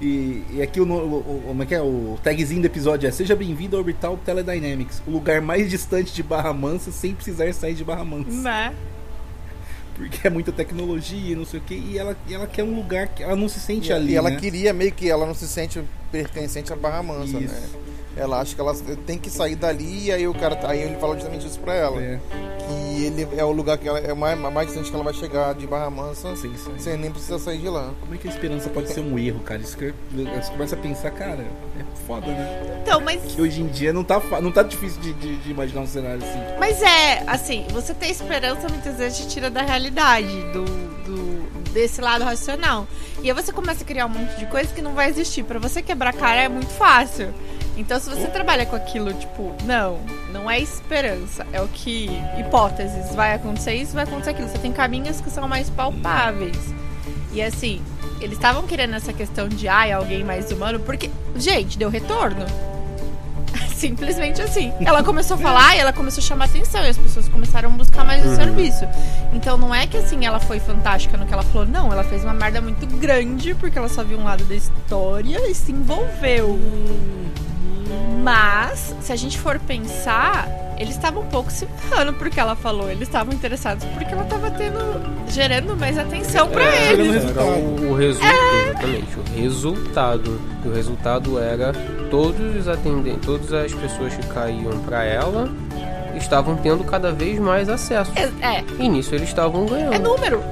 [0.00, 1.80] E, e aqui o- como é que é?
[1.82, 6.22] O tagzinho do episódio é Seja bem-vindo ao Orbital Teledynamics, o lugar mais distante de
[6.22, 8.30] Barra Mansa sem precisar sair de Barra Mansa.
[8.42, 8.74] Né?
[9.94, 11.74] Porque é muita tecnologia e não sei o que.
[11.74, 14.12] E ela, e ela quer um lugar que ela não se sente E, ali.
[14.12, 14.36] e ela né?
[14.36, 15.80] queria meio que ela não se sente
[16.10, 17.54] pertencente à Barra Mansa, Isso.
[17.54, 17.68] né?
[18.16, 18.74] Ela acha que ela
[19.06, 22.00] tem que sair dali e aí o cara aí ele fala justamente isso pra ela.
[22.00, 22.18] É.
[22.66, 25.52] que ele é o lugar que ela é mais, mais distante que ela vai chegar
[25.54, 26.72] de Barra Mansa Sim, sim.
[26.78, 27.90] sem nem precisar sair de lá.
[28.00, 29.60] Como é que a esperança pode ser um erro, cara?
[29.60, 32.78] Isso que eu- você começa a pensar, cara, é foda, né?
[32.82, 35.80] Então, mas Que hoje em dia não tá, não tá difícil de, de- de imaginar
[35.82, 36.38] um cenário assim.
[36.58, 42.00] Mas é, assim, você ter esperança muitas vezes te tira da realidade, do, do- desse
[42.00, 42.86] lado racional.
[43.22, 45.42] E aí você começa a criar um monte de coisa que não vai existir.
[45.42, 47.34] Pra você quebrar a cara é muito fácil.
[47.76, 49.98] Então, se você trabalha com aquilo, tipo, não,
[50.32, 52.08] não é esperança, é o que.
[52.38, 54.48] Hipóteses, vai acontecer isso, vai acontecer aquilo.
[54.48, 56.56] Você tem caminhos que são mais palpáveis.
[57.32, 57.82] E assim,
[58.20, 62.46] eles estavam querendo essa questão de, ai, alguém mais humano, porque, gente, deu retorno.
[63.74, 64.72] Simplesmente assim.
[64.86, 67.72] Ela começou a falar e ela começou a chamar atenção e as pessoas começaram a
[67.72, 68.36] buscar mais o Uhum.
[68.36, 68.86] serviço.
[69.32, 72.22] Então não é que assim ela foi fantástica no que ela falou, não, ela fez
[72.24, 76.58] uma merda muito grande porque ela só viu um lado da história e se envolveu.
[78.22, 80.48] Mas, se a gente for pensar,
[80.78, 82.90] eles estavam um pouco se ferrando porque ela falou.
[82.90, 84.78] Eles estavam interessados porque ela tava tendo.
[85.28, 87.24] gerando mais atenção pra É, eles.
[87.24, 88.34] Era o, o resultado,
[88.66, 90.40] exatamente, o resultado.
[90.64, 91.72] E o resultado era
[92.10, 95.50] todos os atendentes, todas as pessoas que caíam pra ela
[96.16, 98.12] estavam tendo cada vez mais acesso.
[98.16, 98.64] É, é.
[98.78, 99.94] E nisso eles estavam ganhando.
[99.94, 100.42] É número.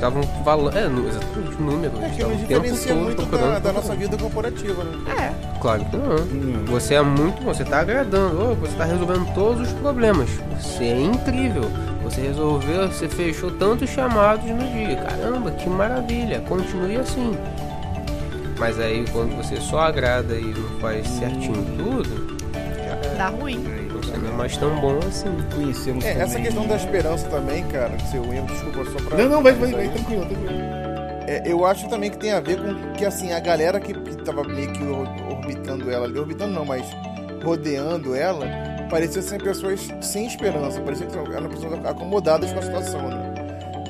[0.00, 0.74] Estavam falando.
[0.74, 1.92] É, exatamente, número.
[1.98, 5.12] É que estavam nos o tempo diferencia muito da, da nossa vida corporativa, né?
[5.14, 5.58] É.
[5.60, 6.64] Claro que não.
[6.64, 10.30] Você é muito bom, você tá agradando, você tá resolvendo todos os problemas.
[10.58, 11.64] Você é incrível.
[12.02, 14.96] Você resolveu, você fechou tantos chamados no dia.
[14.96, 16.40] Caramba, que maravilha.
[16.48, 17.36] Continue assim.
[18.58, 22.39] Mas aí quando você só agrada e não faz certinho tudo,
[23.20, 23.58] Dá ruim.
[24.22, 25.28] não é mais tão bom assim.
[25.54, 29.18] Conhecemos É, essa questão da esperança também, cara, seu erro, desculpa, só pra.
[29.18, 30.50] Não, não, vai, vai, vai, tranquilo, tranquilo.
[31.28, 34.16] É, eu acho também que tem a ver com que, assim, a galera que, que
[34.22, 36.82] tava meio que or- orbitando ela ali, orbitando não, mas
[37.44, 38.46] rodeando ela,
[38.88, 43.34] parecia ser pessoas sem esperança, parecia que eram pessoas acomodadas com a situação, né?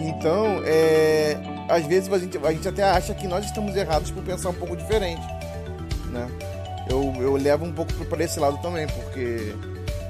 [0.01, 1.37] Então, é,
[1.69, 4.55] às vezes a gente, a gente até acha que nós estamos errados por pensar um
[4.55, 5.23] pouco diferente,
[6.11, 6.27] né?
[6.91, 9.55] Eu, eu levo um pouco para esse lado também, porque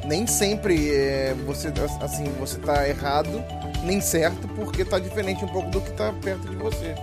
[0.04, 1.68] nem sempre é, você
[2.00, 3.44] assim você tá errado
[3.84, 6.94] nem certo porque tá diferente um pouco do que tá perto de você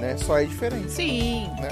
[0.00, 0.16] né?
[0.16, 0.90] Só é diferente.
[0.90, 1.48] Sim.
[1.60, 1.68] Né?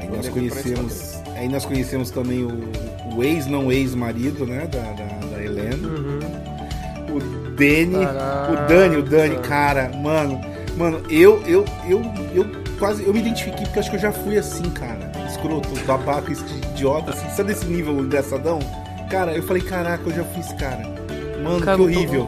[0.00, 2.70] Aí nós conhecemos, aí nós conhecemos também o,
[3.14, 5.88] o ex, não ex-marido, né, da, da, da Helena.
[7.08, 7.20] O
[7.50, 8.52] Dani, Caraca.
[8.52, 10.40] o Dani, o Dani, cara, mano,
[10.76, 12.02] mano, eu, eu, eu,
[12.34, 12.46] eu
[12.78, 15.07] quase, eu me identifiquei porque acho que eu já fui assim, cara,
[15.38, 18.58] escroto, babaca, idiota, assim, sabe desse nível engraçadão?
[19.10, 20.82] Cara, eu falei, caraca, eu já esse cara.
[21.42, 22.22] Mano, Cara, que horrível.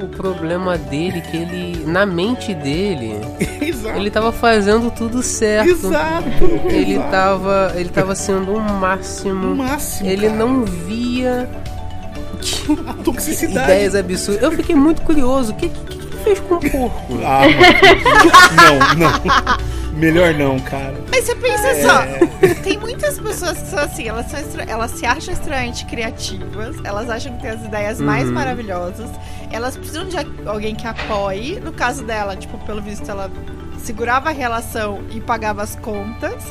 [0.00, 3.20] O, o problema dele é que ele, na mente dele,
[3.96, 5.70] ele tava fazendo tudo certo.
[5.70, 6.24] Exato,
[6.68, 7.10] Ele exato.
[7.10, 9.52] tava, ele tava sendo o máximo.
[9.52, 10.38] O máximo, Ele cara.
[10.38, 11.48] não via
[12.88, 13.70] A toxicidade.
[13.70, 14.42] ideias absurdas.
[14.42, 15.52] Eu fiquei muito curioso.
[15.52, 17.14] O que, que, que fez com o porco?
[17.24, 17.42] Ah,
[18.56, 18.96] mano.
[18.96, 19.56] não, não.
[19.96, 20.94] Melhor não, cara.
[21.10, 21.82] Mas você pensa É.
[21.82, 22.02] só,
[22.62, 27.08] tem muitas pessoas que são assim, elas, são extra- elas se acham extremamente criativas, elas
[27.08, 28.34] acham que tem as ideias mais Uhum.
[28.34, 29.10] maravilhosas,
[29.50, 31.58] elas precisam de alguém que apoie.
[31.60, 33.30] No caso dela, tipo, pelo visto, ela
[33.82, 36.42] segurava a relação e pagava as contas.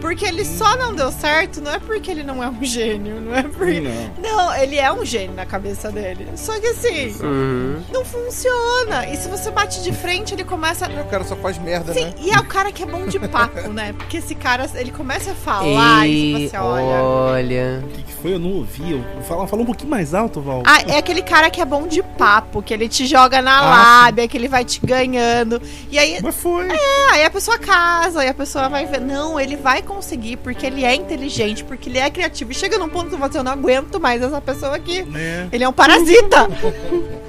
[0.00, 3.34] Porque ele só não deu certo, não é porque ele não é um gênio, não
[3.34, 3.82] é porque.
[4.22, 6.28] Não, ele é um gênio na cabeça dele.
[6.36, 7.82] Só que assim, Uhum.
[7.92, 9.06] não funciona.
[9.08, 10.86] E se você bate de frente, ele começa.
[10.88, 13.18] o cara só faz merda Sim, né e é o cara que é bom de
[13.18, 13.92] papo, né?
[13.96, 16.84] Porque esse cara, ele começa a falar e Ei, você olha.
[17.02, 17.82] olha.
[17.84, 18.34] O que, que foi?
[18.34, 19.02] Eu não ouvi.
[19.26, 20.62] Fala, fala um pouquinho mais alto, Val.
[20.66, 24.02] Ah, é aquele cara que é bom de papo, que ele te joga na Ah,
[24.04, 25.60] lábia, que ele vai te ganhando.
[25.90, 26.18] E aí.
[26.22, 26.68] Mas foi.
[26.68, 29.00] É, aí a pessoa casa, aí a pessoa vai ver.
[29.00, 32.52] Não, ele vai conseguir, porque ele é inteligente, porque ele é criativo.
[32.52, 35.06] E chega num ponto que você eu não aguento mais essa pessoa aqui.
[35.14, 35.48] É.
[35.50, 36.48] Ele é um parasita.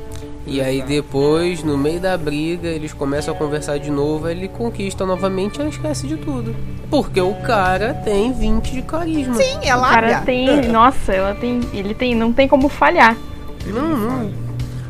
[0.49, 4.47] E aí depois, no meio da briga, eles começam a conversar de novo, aí ele
[4.47, 6.55] conquista novamente e esquece de tudo.
[6.89, 9.33] Porque o cara tem 20 de carisma.
[9.35, 10.69] Sim, é O cara tem.
[10.69, 11.59] Nossa, ela tem.
[11.73, 12.15] Ele tem.
[12.15, 13.17] Não tem como falhar.
[13.65, 14.31] Não, não.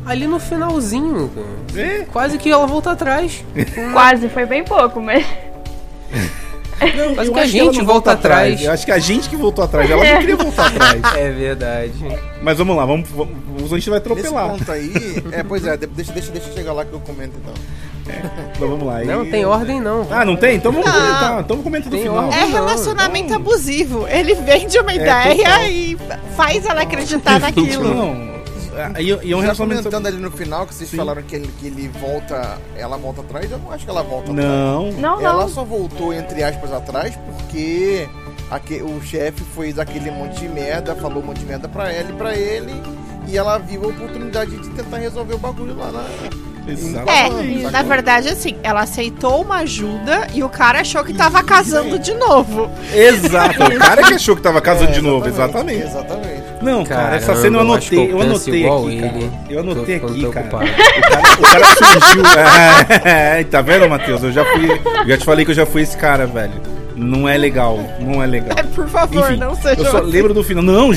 [0.06, 1.28] Ali no finalzinho.
[1.76, 2.04] É?
[2.04, 3.44] Quase que ela volta atrás.
[3.92, 5.26] Quase, foi bem pouco, mas.
[6.80, 8.62] Eu que a que gente não volta atrás.
[8.62, 9.90] Eu acho que a gente que voltou atrás.
[9.90, 11.00] Ela não queria voltar atrás.
[11.16, 11.92] É verdade.
[12.42, 14.50] Mas vamos lá, vamos, vamos, a gente vai nesse atropelar.
[14.50, 14.92] ponto aí
[15.32, 17.54] é pois é de- deixa deixa deixa eu chegar lá que eu comento então
[18.56, 19.02] Então vamos lá.
[19.04, 20.06] Não E- tem ordem não.
[20.10, 20.56] Ah, não tem?
[20.56, 20.94] Então vamos Não.
[20.94, 21.32] comentar.
[21.40, 22.32] Então vamos comentar Tem final.
[22.32, 24.06] É relacionamento abusivo.
[24.08, 25.62] Ele vende uma É, ideia total.
[25.64, 25.98] e
[26.36, 27.94] faz ela acreditar naquilo.
[27.94, 28.37] Não.
[28.98, 29.82] E, e é um Já relacionamento.
[29.82, 30.96] comentando ali no final que vocês Sim.
[30.96, 34.32] falaram que ele, que ele volta ela volta atrás eu não acho que ela volta
[34.32, 34.80] Não.
[34.88, 35.48] atrás Não, ela não.
[35.48, 38.08] só voltou entre aspas atrás porque
[38.50, 42.10] aque- o chefe fez aquele monte de merda falou um monte de merda pra ela
[42.10, 42.72] e pra ele
[43.26, 46.04] e ela viu a oportunidade de tentar resolver o bagulho lá na.
[47.06, 51.98] É, na verdade, assim, ela aceitou uma ajuda e o cara achou que tava casando
[51.98, 52.70] de novo.
[52.92, 55.82] Exato, o cara que achou que tava casando de novo, exatamente.
[55.82, 56.42] Exatamente.
[56.62, 59.00] Não, cara, Caramba, essa cena eu eu anotei, eu eu anotei aqui, ele.
[59.00, 59.32] cara.
[59.48, 60.64] Eu anotei Tô aqui, ficando cara.
[60.66, 62.22] O cara, o cara surgiu.
[63.08, 64.22] É, tá vendo, Matheus?
[64.22, 64.68] Eu já fui.
[65.06, 66.52] Já te falei que eu já fui esse cara, velho.
[66.98, 68.56] Não é legal, não é legal.
[68.74, 70.10] Por favor, Enfim, não seja Eu só assim.
[70.10, 70.62] lembro do final.
[70.62, 70.90] Não,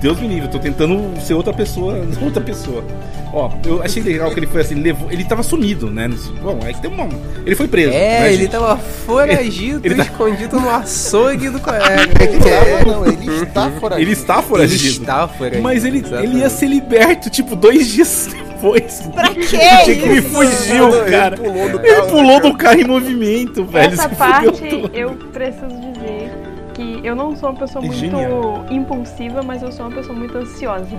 [0.00, 2.84] Deus me livre, eu tô tentando ser outra pessoa, outra pessoa.
[3.32, 6.08] Ó, eu achei legal que ele foi assim, levou, ele tava sumido, né?
[6.40, 7.08] Bom, aí que tem uma,
[7.44, 7.90] ele foi preso.
[7.92, 8.50] É, né, ele gente?
[8.52, 11.84] tava foragido, Ele tá- escondido no açougue do colega.
[12.20, 14.02] Ele não, ele está foragido.
[14.02, 14.82] Ele está foragido.
[14.82, 16.30] Ele está foragido, Mas ele, exatamente.
[16.30, 18.53] ele ia ser liberto, tipo, dois dias depois.
[18.72, 20.28] Pra quê Porque ele isso?
[20.30, 21.36] fugiu, Ele cara.
[21.36, 22.08] pulou do Ele carro.
[22.08, 23.92] pulou do carro em movimento, velho.
[23.92, 26.32] Essa parte eu preciso dizer
[26.74, 28.64] que eu não sou uma pessoa muito Genial.
[28.70, 30.96] impulsiva, mas eu sou uma pessoa muito ansiosa.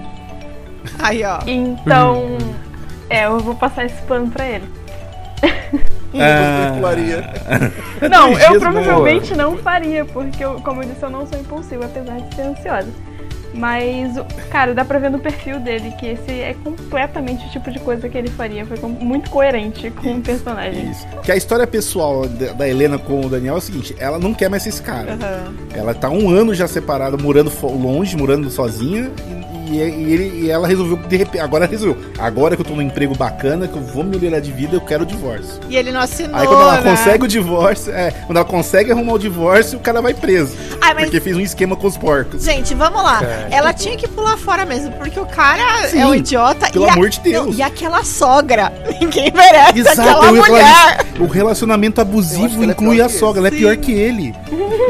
[1.00, 1.40] Aí, ó.
[1.48, 2.38] Então,
[3.10, 4.70] é, eu vou passar esse pano pra ele.
[6.18, 6.72] Ah.
[8.10, 12.20] Não, eu provavelmente não faria, porque, eu, como eu disse, eu não sou impulsiva, apesar
[12.22, 12.88] de ser ansiosa.
[13.56, 14.14] Mas,
[14.50, 18.10] cara, dá pra ver no perfil dele que esse é completamente o tipo de coisa
[18.10, 18.66] que ele faria.
[18.66, 20.92] Foi muito coerente com o personagem.
[20.92, 21.08] Isso.
[21.24, 24.50] Que a história pessoal da Helena com o Daniel é o seguinte: ela não quer
[24.50, 25.14] mais ser esse cara.
[25.14, 25.54] Aham.
[25.74, 29.12] Ela tá um ano já separada, morando longe, morando sozinha.
[29.68, 31.98] E, e ele, e ela resolveu, de repente, agora resolveu.
[32.20, 35.04] Agora que eu tô num emprego bacana, que eu vou melhorar de vida, eu quero
[35.04, 35.60] o divórcio.
[35.70, 36.90] E ele não assinou, Aí quando ela né?
[36.92, 40.56] consegue o divórcio, é, quando ela consegue arrumar o divórcio, o cara vai preso.
[40.82, 42.44] Ai, mas- Porque fez um esquema com os porcos.
[42.44, 43.20] Gente, vamos lá.
[43.20, 43.48] Cara.
[43.52, 46.70] Ela tinha que pular fora mesmo, porque o cara Sim, é um idiota.
[46.70, 47.46] pelo e a- amor de Deus.
[47.48, 48.72] Não, e aquela sogra?
[49.02, 51.06] Ninguém merece Exato, aquela mulher.
[51.20, 53.58] O relacionamento abusivo é inclui a sogra, ela é Sim.
[53.58, 54.34] pior que ele.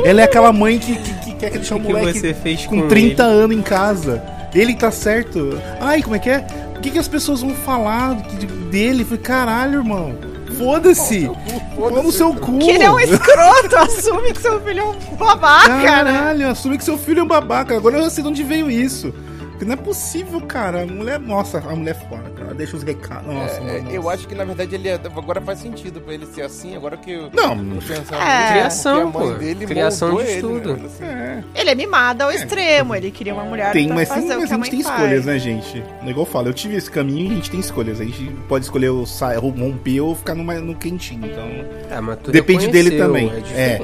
[0.03, 2.81] ela é aquela mãe que, que, que quer deixar o que moleque você fez com
[2.81, 3.31] com 30 ele?
[3.43, 4.21] anos em casa.
[4.55, 5.59] Ele tá certo.
[5.81, 6.45] Ai, como é que é?
[6.77, 9.01] O que, que as pessoas vão falar de- dele?
[9.01, 10.15] Eu Falei, caralho, irmão.
[10.57, 11.29] Foda-se.
[11.75, 12.59] Pô no seu cu.
[12.59, 15.83] Que ele é um escroto, assume que seu filho é um babaca, né?
[15.83, 17.75] Caralho, assume que seu filho é um babaca.
[17.75, 19.13] Agora eu sei de onde veio isso.
[19.51, 20.83] Porque não é possível, cara.
[20.83, 21.19] A mulher.
[21.19, 22.34] Nossa, a mulher é foda.
[22.53, 23.27] Deixa os recados.
[23.33, 23.91] Nossa, É, mano.
[23.91, 26.97] eu acho que na verdade ele é- agora faz sentido pra ele ser assim, agora
[26.97, 28.51] que eu Não, pensando É.
[28.51, 29.31] Criação, pô.
[29.31, 30.77] dele Criação de ele, estudo.
[30.77, 30.83] né?
[30.85, 31.43] Assim, É.
[31.55, 34.39] Ele é mimado ao extremo, ele queria uma mulher Tem, pra mas, fazer sim, o
[34.39, 34.95] mas que a a gente tem faz.
[35.01, 35.83] escolhas, né, gente?
[36.05, 37.99] Igual eu falo, eu tive esse caminho e a gente tem escolhas.
[37.99, 39.03] A gente pode escolher o
[39.49, 41.25] romper ou ficar numa, no quentinho.
[41.25, 41.45] Então.
[41.91, 43.31] Ah, mas tu Depende dele também.
[43.53, 43.81] É É.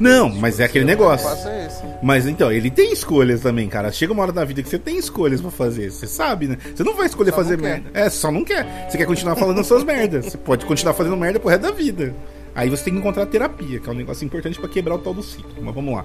[0.00, 1.28] Não, mas é aquele negócio.
[2.02, 3.90] Mas então, ele tem escolhas também, cara.
[3.92, 5.90] Chega uma hora da vida que você tem escolhas pra fazer.
[5.90, 6.56] Você sabe, né?
[6.74, 7.90] Você não vai escolher Só fazer merda.
[7.98, 8.88] É, só não quer.
[8.88, 10.26] Você quer continuar falando as suas merdas.
[10.26, 12.14] Você pode continuar fazendo merda pro resto da vida.
[12.54, 15.12] Aí você tem que encontrar terapia, que é um negócio importante pra quebrar o tal
[15.12, 15.50] do ciclo.
[15.60, 16.04] Mas vamos lá.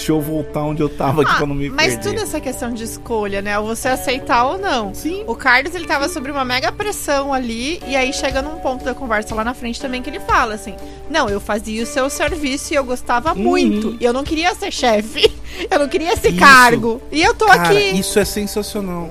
[0.00, 2.08] Deixa eu voltar onde eu tava aqui Ah, pra não me mas perder.
[2.10, 3.60] tudo essa questão de escolha, né?
[3.60, 4.94] Você aceitar ou não.
[4.94, 5.24] Sim.
[5.26, 8.94] O Carlos, ele tava sobre uma mega pressão ali, e aí chega num ponto da
[8.94, 10.74] conversa lá na frente também que ele fala assim:
[11.10, 13.38] Não, eu fazia o seu serviço e eu gostava Uhum.
[13.42, 13.94] muito.
[14.00, 15.30] E eu não queria ser chefe.
[15.70, 16.38] Eu não queria esse Isso.
[16.38, 17.02] cargo.
[17.12, 17.76] E eu tô Cara, aqui.
[17.98, 19.10] isso é sensacional.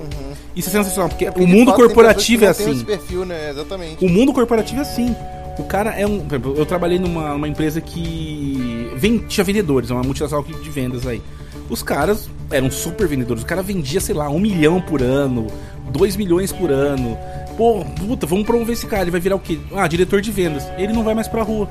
[0.56, 2.82] Isso é sensacional, porque Porque o mundo corporativo é assim.
[2.82, 3.50] perfil, né?
[3.50, 4.04] Exatamente.
[4.04, 5.14] O mundo corporativo é assim.
[5.58, 6.26] O cara é um.
[6.56, 8.69] Eu trabalhei numa, numa empresa que
[9.00, 11.20] vem, tinha vendedores, é uma multinacional que- de vendas aí.
[11.68, 13.42] Os caras eram super vendedores.
[13.42, 15.46] O cara vendia, sei lá, um milhão por ano,
[15.90, 17.16] dois milhões por ano.
[17.56, 19.02] Pô, puta, vamos promover esse cara.
[19.02, 19.58] Ele vai virar o quê?
[19.74, 20.64] Ah, diretor de vendas.
[20.76, 21.68] Ele não vai mais pra rua.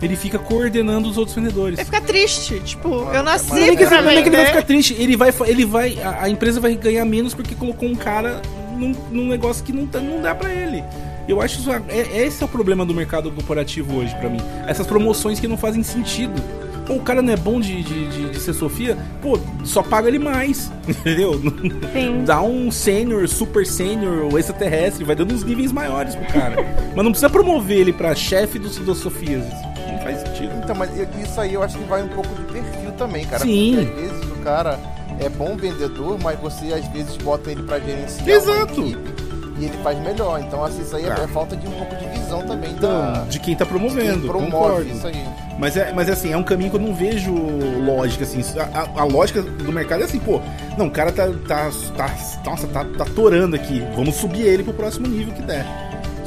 [0.00, 1.78] Ele fica coordenando os outros vendedores.
[1.78, 2.60] Ele fica triste.
[2.60, 5.34] Tipo, eu nasci Não é pra não é que ele vai ficar triste, ele vai,
[5.46, 8.40] ele vai, a, a empresa vai ganhar menos porque colocou um cara
[8.78, 10.84] num, num negócio que não, tá- não dá pra ele.
[11.28, 14.40] Eu acho isso, é, esse é o problema do mercado corporativo hoje pra mim.
[14.66, 16.42] Essas promoções que não fazem sentido.
[16.86, 20.08] Pô, o cara não é bom de, de, de, de ser Sofia, pô, só paga
[20.08, 21.38] ele mais, entendeu?
[21.92, 22.24] Sim.
[22.24, 26.56] Dá um sênior, super sênior, ou extraterrestre, vai dando uns níveis maiores pro cara.
[26.96, 29.44] Mas não precisa promover ele pra chefe dos, das Sofias.
[29.86, 30.50] Não faz sentido.
[30.64, 30.90] Então, mas
[31.22, 33.42] isso aí eu acho que vai um pouco de perfil também, cara.
[33.42, 33.76] Sim.
[33.76, 34.78] Porque às vezes o cara
[35.20, 38.80] é bom vendedor, mas você às vezes bota ele pra gerenciar Exato.
[38.80, 39.27] uma equipe
[39.60, 40.40] e ele faz melhor.
[40.40, 41.22] Então, assim, isso aí é, Tá.
[41.22, 44.20] é falta de um pouco de visão também Então, da, de quem tá promovendo.
[44.20, 44.88] quem promove concordo.
[44.88, 45.24] isso aí.
[45.58, 47.34] Mas é, mas assim, é um caminho que eu não vejo
[47.84, 48.40] lógica, assim.
[48.58, 50.40] A, a- a lógica do mercado é assim, pô,
[50.76, 51.26] não, o cara tá.
[51.48, 53.82] tá, tá nossa, tá, tá torando aqui.
[53.96, 55.66] Vamos subir ele pro próximo nível que der.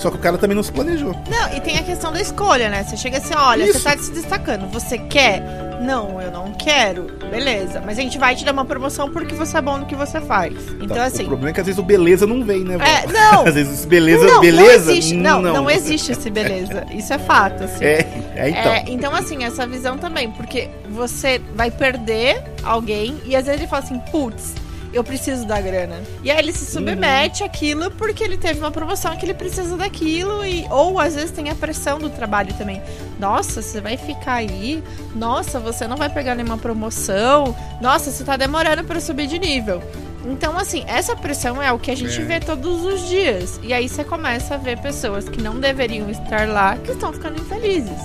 [0.01, 1.15] Só que o cara também não se planejou.
[1.29, 2.83] Não, e tem a questão da escolha, né?
[2.83, 3.79] Você chega assim, olha, Isso.
[3.79, 5.43] você tá se destacando, você quer?
[5.79, 7.03] Não, eu não quero.
[7.29, 9.95] Beleza, mas a gente vai te dar uma promoção porque você é bom no que
[9.95, 10.53] você faz.
[10.81, 11.23] Então, Tá, assim.
[11.23, 12.75] O problema é que às vezes o beleza não vem, né?
[12.75, 13.45] É, não.
[13.47, 14.85] Às vezes beleza, não, beleza.
[14.85, 15.69] Não existe, não, não, não.
[15.69, 16.85] existe esse beleza.
[16.91, 17.85] Isso é fato, assim.
[17.85, 18.71] É, é então.
[18.73, 23.69] É, então, assim, essa visão também, porque você vai perder alguém e às vezes ele
[23.69, 24.55] fala assim, putz,
[24.93, 26.01] eu preciso da grana.
[26.23, 30.45] E aí ele se submete àquilo porque ele teve uma promoção que ele precisa daquilo.
[30.45, 32.81] E, ou às vezes tem a pressão do trabalho também.
[33.19, 34.83] Nossa, você vai ficar aí?
[35.15, 37.55] Nossa, você não vai pegar nenhuma promoção?
[37.79, 39.81] Nossa, você tá demorando para subir de nível.
[40.23, 42.23] Então, assim, essa pressão é o que a gente É.
[42.23, 43.59] vê todos os dias.
[43.63, 47.41] E aí você começa a ver pessoas que não deveriam estar lá que estão ficando
[47.41, 47.97] infelizes.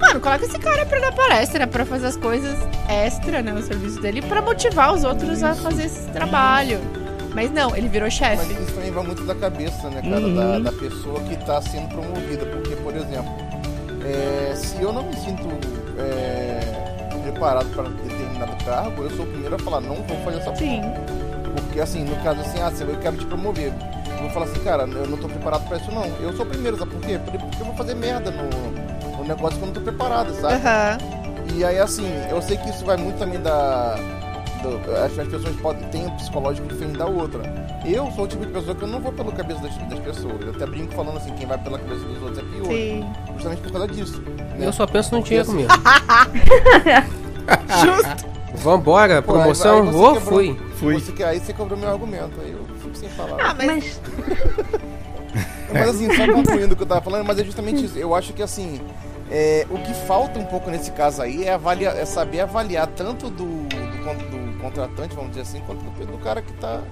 [0.00, 2.58] Mano, coloca esse cara pra dar palestra, pra fazer as coisas
[2.88, 6.80] extra, né, no serviço dele, pra motivar os outros a fazer esse trabalho.
[7.34, 8.52] Mas não, ele virou Mas chefe.
[8.54, 10.34] isso também vai muito da cabeça, né, cara, Uhum.
[10.62, 12.44] da, da pessoa que tá sendo promovida.
[12.46, 13.32] Porque, por exemplo,
[14.04, 15.46] é, se eu não me sinto
[15.98, 20.54] é, preparado para determinado cargo, eu sou o primeiro a falar, não vou fazer essa
[20.56, 20.82] Sim.
[21.54, 23.72] Porque assim, no caso assim, ah, eu quero te promover.
[24.10, 26.04] Eu vou falar assim, cara, eu não tô preparado pra isso não.
[26.20, 27.18] Eu sou o primeiro, sabe por quê?
[27.24, 28.79] Porque eu vou fazer merda no
[29.34, 30.54] negócio que eu não tô preparado, sabe?
[30.54, 30.98] Aham.
[31.56, 33.94] E aí assim, eu sei que isso vai muito também da.
[34.62, 37.42] do- as, as pessoas podem ter um psicológico diferente da outra.
[37.84, 40.40] Eu sou o tipo de pessoa que eu não vou pela cabeça das, das pessoas.
[40.42, 42.66] Eu até brinco falando assim, quem vai pela cabeça dos outros é pior.
[42.66, 43.04] Sim.
[43.34, 44.20] Justamente por causa disso.
[44.20, 44.66] né?
[44.66, 45.72] Eu só penso no dinheiro assim, mesmo.
[47.84, 48.30] Justo.
[48.54, 49.82] Vambora, Pô, aí- promoção?
[49.84, 50.60] aí Vou, quebrou- fui.
[50.76, 50.94] Fui.
[51.00, 53.36] Você, que- aí você cobrou meu argumento, aí eu fico sem falar.
[53.40, 54.00] Ah, mas.
[55.72, 57.96] Mas assim, só concluindo o que eu tava falando, mas é justamente isso.
[57.96, 58.80] Eu acho que assim,
[59.30, 63.30] é, o que falta um pouco nesse caso aí é, avaliar, é saber avaliar tanto
[63.30, 66.82] do, do, do contratante, vamos dizer assim, quanto do, do cara que tá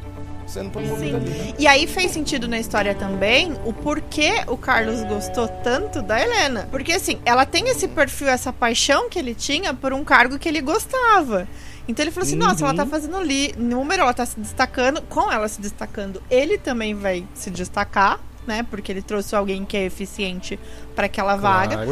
[0.47, 1.29] sendo promovido ali.
[1.29, 1.55] né?
[1.59, 6.67] E aí fez sentido na história também o porquê o Carlos gostou tanto da Helena.
[6.71, 10.49] Porque assim, ela tem esse perfil, essa paixão que ele tinha por um cargo que
[10.49, 11.47] ele gostava.
[11.87, 15.03] Então ele falou assim: nossa, ela tá fazendo li número, ela tá se destacando.
[15.03, 18.63] Com ela se destacando, ele também vai se destacar, né?
[18.63, 20.59] Porque ele trouxe alguém que é eficiente
[20.95, 21.87] para aquela vaga.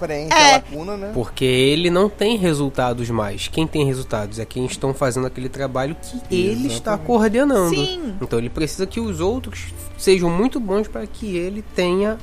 [0.00, 0.50] Preenche É.
[0.50, 1.10] a lacuna, né?
[1.14, 3.46] Porque ele não tem resultados mais.
[3.46, 5.94] Quem tem resultados é quem estão fazendo aquele trabalho
[6.28, 7.74] que ele está coordenando.
[7.76, 8.14] Sim.
[8.20, 9.66] Então ele precisa que os outros
[9.98, 12.18] sejam muito bons para que ele tenha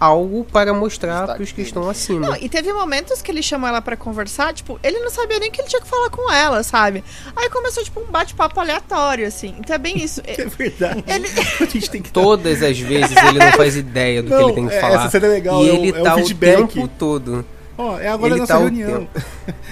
[0.00, 2.28] algo para mostrar para os que estão acima.
[2.30, 5.50] Não, e teve momentos que ele chamou ela pra conversar, tipo, ele não sabia nem
[5.50, 7.04] que ele tinha que falar com ela, sabe?
[7.36, 9.54] Aí começou, tipo, um bate-papo aleatório, assim.
[9.58, 10.22] Então é bem isso.
[10.24, 11.04] É verdade.
[11.60, 14.52] A gente tem que Todas as vezes ele não faz ideia do que Não, ele
[14.54, 14.94] tem que é, falar.
[15.00, 16.56] essa cena é legal, E é o- ele é o tá o, feedback.
[16.74, 17.44] tempo todo.
[17.76, 19.08] Ó, é agora Ele a nossa tá o reunião.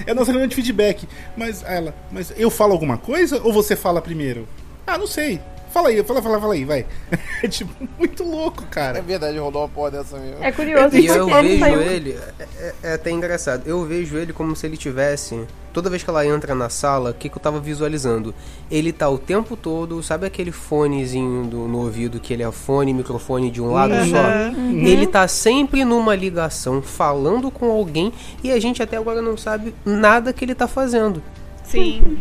[0.05, 1.07] é a nossa reunião de feedback.
[1.35, 4.47] Mas ela, mas eu falo alguma coisa ou você fala primeiro?
[4.87, 5.39] Ah, não sei.
[5.71, 6.85] Fala aí, fala, fala, fala aí, vai.
[7.41, 9.01] É tipo, muito louco, É cara.
[9.01, 10.43] verdade, rolou uma porra dessa mesmo.
[10.43, 11.81] É curioso E eu ele vejo saiu.
[11.81, 15.39] ele, é, é- é até engraçado, eu vejo ele como se ele tivesse,
[15.71, 18.35] toda vez que ela entra na sala, o que, que eu tava visualizando?
[18.69, 22.93] Ele tá o tempo todo, sabe aquele fonezinho do- no ouvido que ele é fone
[22.93, 24.57] microfone de um lado só?
[24.59, 24.85] Uhum.
[24.85, 28.11] Ele tá sempre numa ligação, falando com alguém,
[28.43, 31.23] e a gente até agora não sabe nada que ele tá fazendo.
[31.63, 32.17] Sim.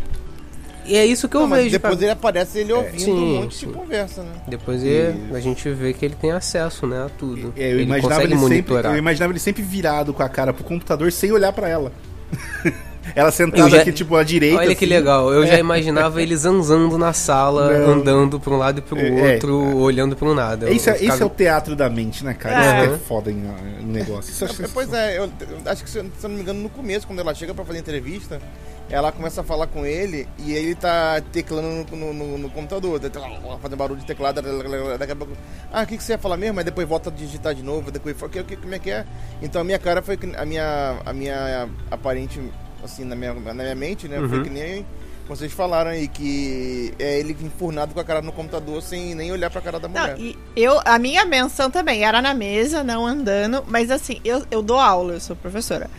[0.88, 1.72] E é isso que eu Não, mas vejo.
[1.72, 2.04] depois cara.
[2.04, 3.66] ele aparece ele ouvindo sim, um monte sim.
[3.66, 4.32] de conversa, né?
[4.48, 7.52] Depois é- a gente vê que ele tem acesso, né, a tudo.
[7.56, 8.92] É, eu, ele imaginava consegue ele sempre, monitorar.
[8.94, 11.92] eu imaginava ele sempre virado com a cara pro computador sem olhar pra ela.
[13.14, 14.58] ela sentada já- aqui, tipo, à direita.
[14.58, 14.94] Olha que assim.
[14.94, 15.46] legal, eu É.
[15.46, 17.92] já imaginava ele zanzando na sala, Não.
[17.94, 20.70] andando pra um lado e pro É, outro, olhando pra um nada.
[20.70, 22.80] Esse, é, Eu esse é ficava- o teatro da mente, né, cara?
[22.80, 22.84] É.
[22.86, 24.30] Isso é foda em, no negócio.
[24.30, 25.30] Isso É, Pois é, eu, eu
[25.66, 28.40] acho que se, eu- não me engano, no começo, quando ela chega pra fazer entrevista,
[28.90, 32.98] ela começa a falar com ele e ele tá teclando no, no- no- no computador,
[33.00, 33.20] tá
[33.60, 34.40] fazendo barulho de teclado,
[34.98, 35.34] daqui a pouco.
[35.72, 36.58] Ah, o que, que você ia falar mesmo?
[36.58, 39.04] Aí depois volta a digitar de novo, depois fala, "Que- que- como é que é?
[39.42, 42.40] Então a minha cara foi a minha, a minha aparente,
[42.84, 44.16] assim, na minha, na minha mente, né?
[44.28, 44.44] Foi Uhum.
[44.44, 44.86] que nem
[45.28, 49.50] vocês falaram aí, que é ele enfurnado com a cara no computador sem nem olhar
[49.50, 50.16] pra cara da mulher.
[50.16, 54.44] Não, e eu, a minha menção também era na mesa, não andando, mas assim, eu,
[54.50, 55.90] eu dou aula, eu sou professora.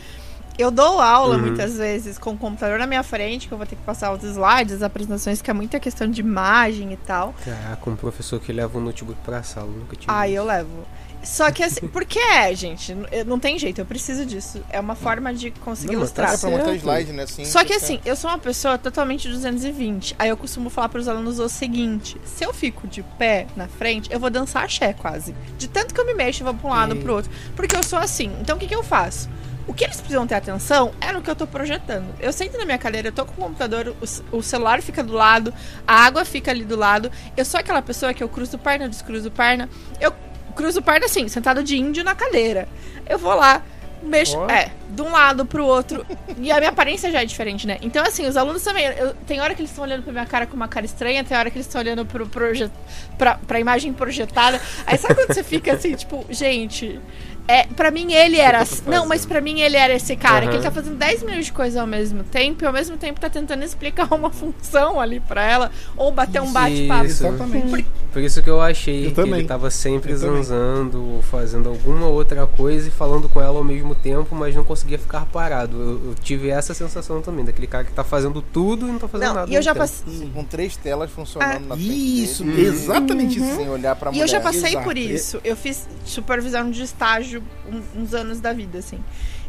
[0.58, 1.42] Eu dou aula Uhum.
[1.42, 4.22] muitas vezes com o computador na minha frente, que eu vou ter que passar os
[4.24, 7.34] slides, as apresentações, que é muita questão de imagem e tal.
[7.46, 10.12] Caraca, um professor que leva um notebook pra sala, nunca tive.
[10.12, 10.86] Aí eu levo.
[11.24, 14.62] Só que assim, porque é, gente, eu- não tem jeito, eu preciso disso.
[14.70, 16.34] É uma forma de conseguir Não, tá ilustrar.
[16.34, 16.80] É pra mostrar certo.
[16.80, 17.24] slide, né?
[17.24, 20.16] Assim, Só que assim, eu sou uma pessoa totalmente 220.
[20.18, 23.68] Aí eu costumo falar para os alunos o seguinte: se eu fico de pé na
[23.68, 25.36] frente, eu vou dançar axé quase.
[25.58, 27.32] De tanto que eu me mexo e vou para um lado pro outro.
[27.56, 28.32] Porque eu sou assim.
[28.42, 29.30] Então o que, que eu faço?
[29.68, 32.08] O que eles precisam ter atenção é no que eu tô projetando.
[32.20, 33.96] Eu sento na minha cadeira, eu tô com o computador,
[34.32, 35.54] o, o celular fica do lado,
[35.86, 37.12] a água fica ali do lado.
[37.38, 39.70] Eu sou aquela pessoa que eu cruzo perna, descruzo perna.
[40.02, 40.12] Eu
[40.56, 42.68] cruzo perna assim, sentado de índio na cadeira.
[43.08, 43.62] Eu vou lá,
[44.04, 44.38] mexo.
[44.38, 44.50] Ó.
[44.50, 46.06] É, de um lado pro outro.
[46.38, 47.78] E a minha aparência já é diferente, né?
[47.82, 48.86] Então, assim, os alunos também.
[48.86, 51.38] eu- tem hora que eles estão olhando pra minha cara com uma cara estranha, tem
[51.38, 52.70] hora que eles estão olhando pro proje
[53.18, 54.60] pra, pra imagem projetada.
[54.86, 57.00] Aí sabe quando você fica assim, tipo, gente.
[57.52, 58.60] É, pra mim ele era.
[58.60, 61.46] assim- Não, mas pra mim ele era esse cara, que ele tá fazendo 10 milhões
[61.46, 65.20] de coisas ao mesmo tempo e ao mesmo tempo tá tentando explicar uma função ali
[65.20, 67.06] pra ela, ou bater um bate-papo.
[67.06, 67.26] Isso.
[67.26, 67.86] Exatamente.
[68.14, 69.40] Por isso que eu achei Eu que também.
[69.40, 70.44] ele tava sempre Eu também.
[70.44, 74.64] zanzando, ou fazendo alguma outra coisa e falando com ela ao mesmo tempo, mas não
[74.64, 75.78] conseguia ficar parado.
[75.78, 79.08] Eu, eu tive essa sensação também, daquele cara que tá fazendo tudo e não tá
[79.08, 79.52] fazendo Não, nada.
[79.52, 80.12] e eu já passei.
[80.14, 83.56] Sim, com três telas funcionando na frente Isso, exatamente isso.
[83.56, 84.24] Sem olhar pra E mulher.
[84.24, 84.84] eu já passei Exato.
[84.86, 85.40] por isso.
[85.44, 87.39] Eu fiz supervisão de estágio
[87.96, 89.00] uns anos da vida, assim.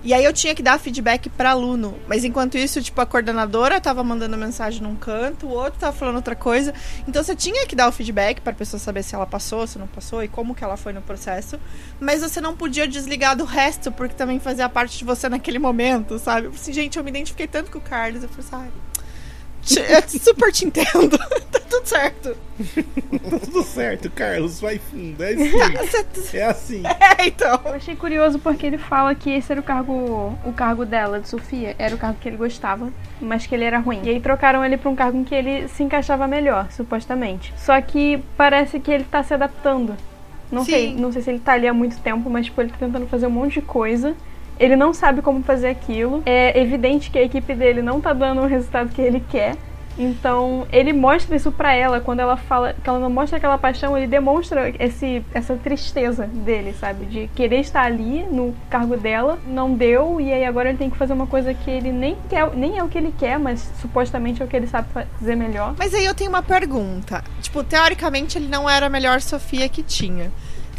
[0.02, 1.94] E aí eu tinha que dar feedback pra aluno.
[2.08, 6.16] Mas enquanto isso, tipo, a coordenadora tava mandando mensagem num canto, o outro tava falando
[6.16, 6.72] outra coisa.
[7.06, 9.86] Então você tinha que dar o feedback pra pessoa saber se ela passou, se não
[9.86, 11.60] passou e como que ela foi no processo.
[12.00, 16.18] Mas você não podia desligar do resto, porque também fazia parte de você naquele momento,
[16.18, 16.46] sabe?
[16.46, 18.22] Eu falei assim, gente, eu me identifiquei tanto com o Carlos.
[18.22, 18.89] Eu falei assim, ai.
[19.76, 21.16] Eu super te entendo.
[21.52, 22.36] tá tudo certo.
[23.30, 25.22] Tá tudo certo, Carlos, vai fundo.
[25.22, 26.04] É Tá, assim.
[26.14, 26.82] você- É assim.
[27.18, 27.60] É, então.
[27.64, 31.28] Eu achei curioso porque ele fala que esse era o cargo, o cargo dela, de
[31.28, 32.90] Sofia, era o cargo que ele gostava,
[33.20, 34.00] mas que ele era ruim.
[34.04, 37.52] E aí trocaram ele pra um cargo em que ele se encaixava melhor, supostamente.
[37.56, 39.94] Só que parece que ele tá se adaptando.
[40.50, 40.70] Não Sim.
[40.72, 43.06] sei, não sei se ele tá ali há muito tempo, mas tipo, ele tá tentando
[43.06, 44.14] fazer um monte de coisa.
[44.60, 46.22] Ele não sabe como fazer aquilo.
[46.26, 49.56] É evidente que a equipe dele não tá dando o resultado que ele quer.
[49.98, 53.96] Então, ele mostra isso pra ela quando ela fala que ela não mostra aquela paixão,
[53.96, 57.04] ele demonstra esse, essa tristeza dele, sabe?
[57.04, 60.96] De querer estar ali no cargo dela, não deu, e aí agora ele tem que
[60.96, 64.40] fazer uma coisa que ele nem quer, nem é o que ele quer, mas supostamente
[64.40, 65.74] é o que ele sabe fazer melhor.
[65.76, 67.22] Mas aí eu tenho uma pergunta.
[67.42, 70.30] Tipo, teoricamente ele não era a melhor Sofia que tinha.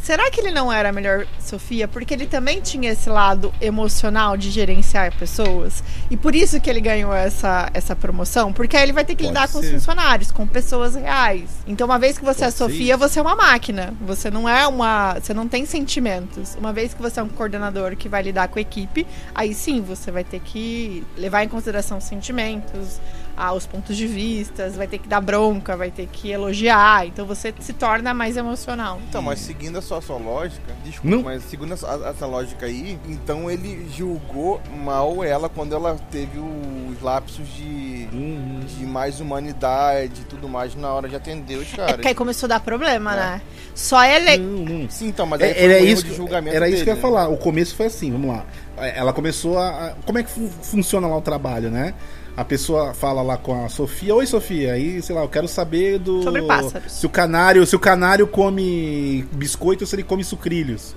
[0.02, 4.36] Será que ele não era a melhor Sofia porque ele também tinha esse lado emocional
[4.36, 5.84] de gerenciar pessoas?
[6.10, 8.52] E por isso que ele ganhou essa, essa promoção?
[8.52, 9.74] Porque aí ele vai ter que Pode lidar com os ser.
[9.74, 11.50] funcionários, com pessoas reais.
[11.68, 12.98] Então, uma vez que você é Pode ser Sofia, isso.
[12.98, 13.94] você é uma máquina.
[14.02, 15.20] Você não é uma.
[15.20, 16.56] Você não tem sentimentos.
[16.56, 19.82] Uma vez que você é um coordenador que vai lidar com a equipe, aí sim
[19.82, 23.00] você vai ter que levar em consideração os sentimentos,
[23.44, 27.08] ah, os pontos de vista, vai ter que dar bronca, vai ter que elogiar.
[27.08, 29.00] Então você se torna mais emocional.
[29.10, 31.24] Então, mas seguindo a sua, sua lógica, desculpa, Não.
[31.24, 37.02] mas seguindo essa, essa lógica aí, então ele julgou mal ela quando ela teve os
[37.02, 38.60] lapsos de, Uhum.
[38.78, 41.92] de mais humanidade e tudo mais na hora de atender os É caras.
[41.94, 43.42] porque aí começou a dar problema, né?
[43.74, 44.38] Só ele.
[44.38, 44.90] Não, não.
[44.90, 46.94] Sim, então, mas aí É, foi era um isso, de julgamento era isso que eu
[46.96, 47.30] ia dele, falar.
[47.30, 48.46] O começo foi assim, vamos lá.
[48.78, 49.70] É, Ela começou a.
[49.88, 51.94] a- Como é que fu- funciona lá o trabalho, né?
[52.36, 56.00] A pessoa fala lá com a Sofia, oi Sofia, aí, sei lá, eu quero saber
[56.00, 56.24] do.
[56.24, 56.92] Sobre pássaros.
[56.94, 60.96] Se o canário, se o canário come biscoito ou se ele come sucrilhos.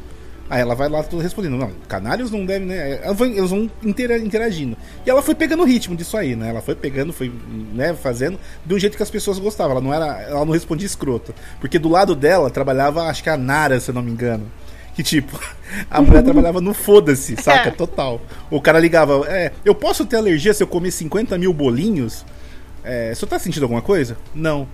[0.48, 2.98] Aí ela vai lá toda respondendo, não, canários não devem, né?
[3.14, 4.76] Vai- Eles vão intera- interagindo.
[5.04, 6.50] E ela foi pegando o ritmo disso aí, né?
[6.50, 7.32] Ela foi pegando, foi,
[7.72, 9.72] né, fazendo de um jeito que as pessoas gostavam.
[9.72, 11.34] Ela não era, ela não respondia escroto.
[11.60, 14.44] Porque do lado dela trabalhava, acho que a Nara, se eu não me engano.
[14.94, 15.38] Que tipo,
[15.90, 17.68] a mulher trabalhava no foda-se, saca?
[17.68, 17.72] É.
[17.72, 18.20] Total.
[18.50, 22.24] O cara ligava, é, eu posso ter alergia se eu comer 50 mil bolinhos?
[22.84, 24.16] É, você tá sentindo alguma coisa?
[24.34, 24.68] Não.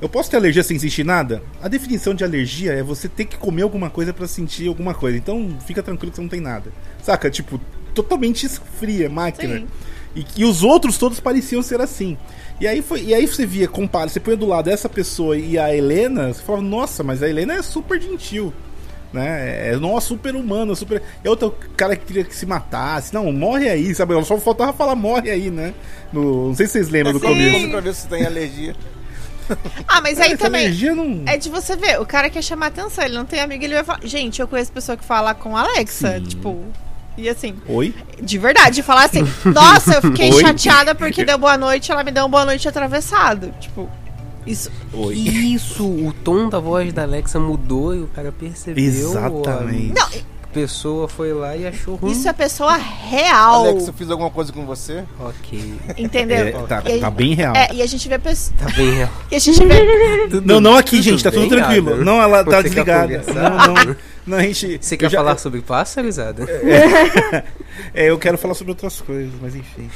[0.00, 1.42] Eu posso ter alergia sem sentir nada?
[1.62, 5.16] A definição de alergia é você ter que comer alguma coisa pra sentir alguma coisa.
[5.16, 6.70] Então fica tranquilo que você não tem nada.
[7.02, 7.30] Saca?
[7.30, 7.60] Tipo,
[7.94, 9.58] totalmente fria, máquina.
[9.58, 9.66] Sim.
[10.14, 12.16] E, e os outros todos pareciam ser assim.
[12.60, 15.58] E aí, foi, e aí você via, compara, você põe do lado essa pessoa e
[15.58, 18.52] a Helena, você fala, nossa, mas a Helena é super gentil.
[19.14, 19.70] Né?
[19.70, 21.00] É não super humana, super.
[21.22, 23.14] É outro cara que queria que se matasse.
[23.14, 24.12] Não, morre aí, sabe?
[24.24, 25.72] Só faltava falar morre aí, né?
[26.12, 27.26] No, não sei se vocês lembram do Sim.
[27.26, 27.70] começo.
[27.70, 28.74] pra ver se tem alergia.
[29.86, 30.70] Ah, mas aí Essa também.
[30.94, 31.22] não.
[31.26, 33.84] É de você ver, o cara quer chamar atenção, ele não tem amigo, ele vai
[33.84, 34.00] falar.
[34.02, 36.24] Gente, eu conheço pessoa que fala com a Alexa, Sim.
[36.24, 36.64] tipo.
[37.16, 37.94] E assim, Oi?
[38.20, 40.40] de verdade, de falar assim, nossa, eu fiquei Oi?
[40.40, 43.54] chateada porque deu boa noite, ela me deu uma boa noite atravessado.
[43.60, 43.88] Tipo,
[44.46, 44.70] isso.
[44.92, 45.14] Oi.
[45.14, 48.84] Isso, o tom da voz da Alexa mudou e o cara percebeu.
[48.84, 49.98] Exatamente.
[50.00, 52.12] A pessoa foi lá e achou ruim.
[52.12, 53.66] Isso é pessoa real.
[53.66, 55.04] Alex, eu fiz alguma coisa com você?
[55.18, 55.74] Ok.
[55.98, 56.46] Entendeu?
[56.46, 57.54] É, tá, E tá bem real.
[57.56, 58.52] É, e a gente vê pessoas.
[58.58, 59.10] Tá bem real.
[59.30, 60.28] E a gente vê.
[60.28, 62.04] Tudo- Não, não aqui, tudo gente, tá tudo tranquilo.
[62.04, 63.22] Não, ela tá Você desligada.
[63.34, 63.96] Não, não.
[64.26, 64.78] Não, a gente.
[64.80, 66.46] Você quer já- falar sobre pássaros, Ada?
[67.92, 69.90] É, eu quero falar sobre outras coisas, mas enfim.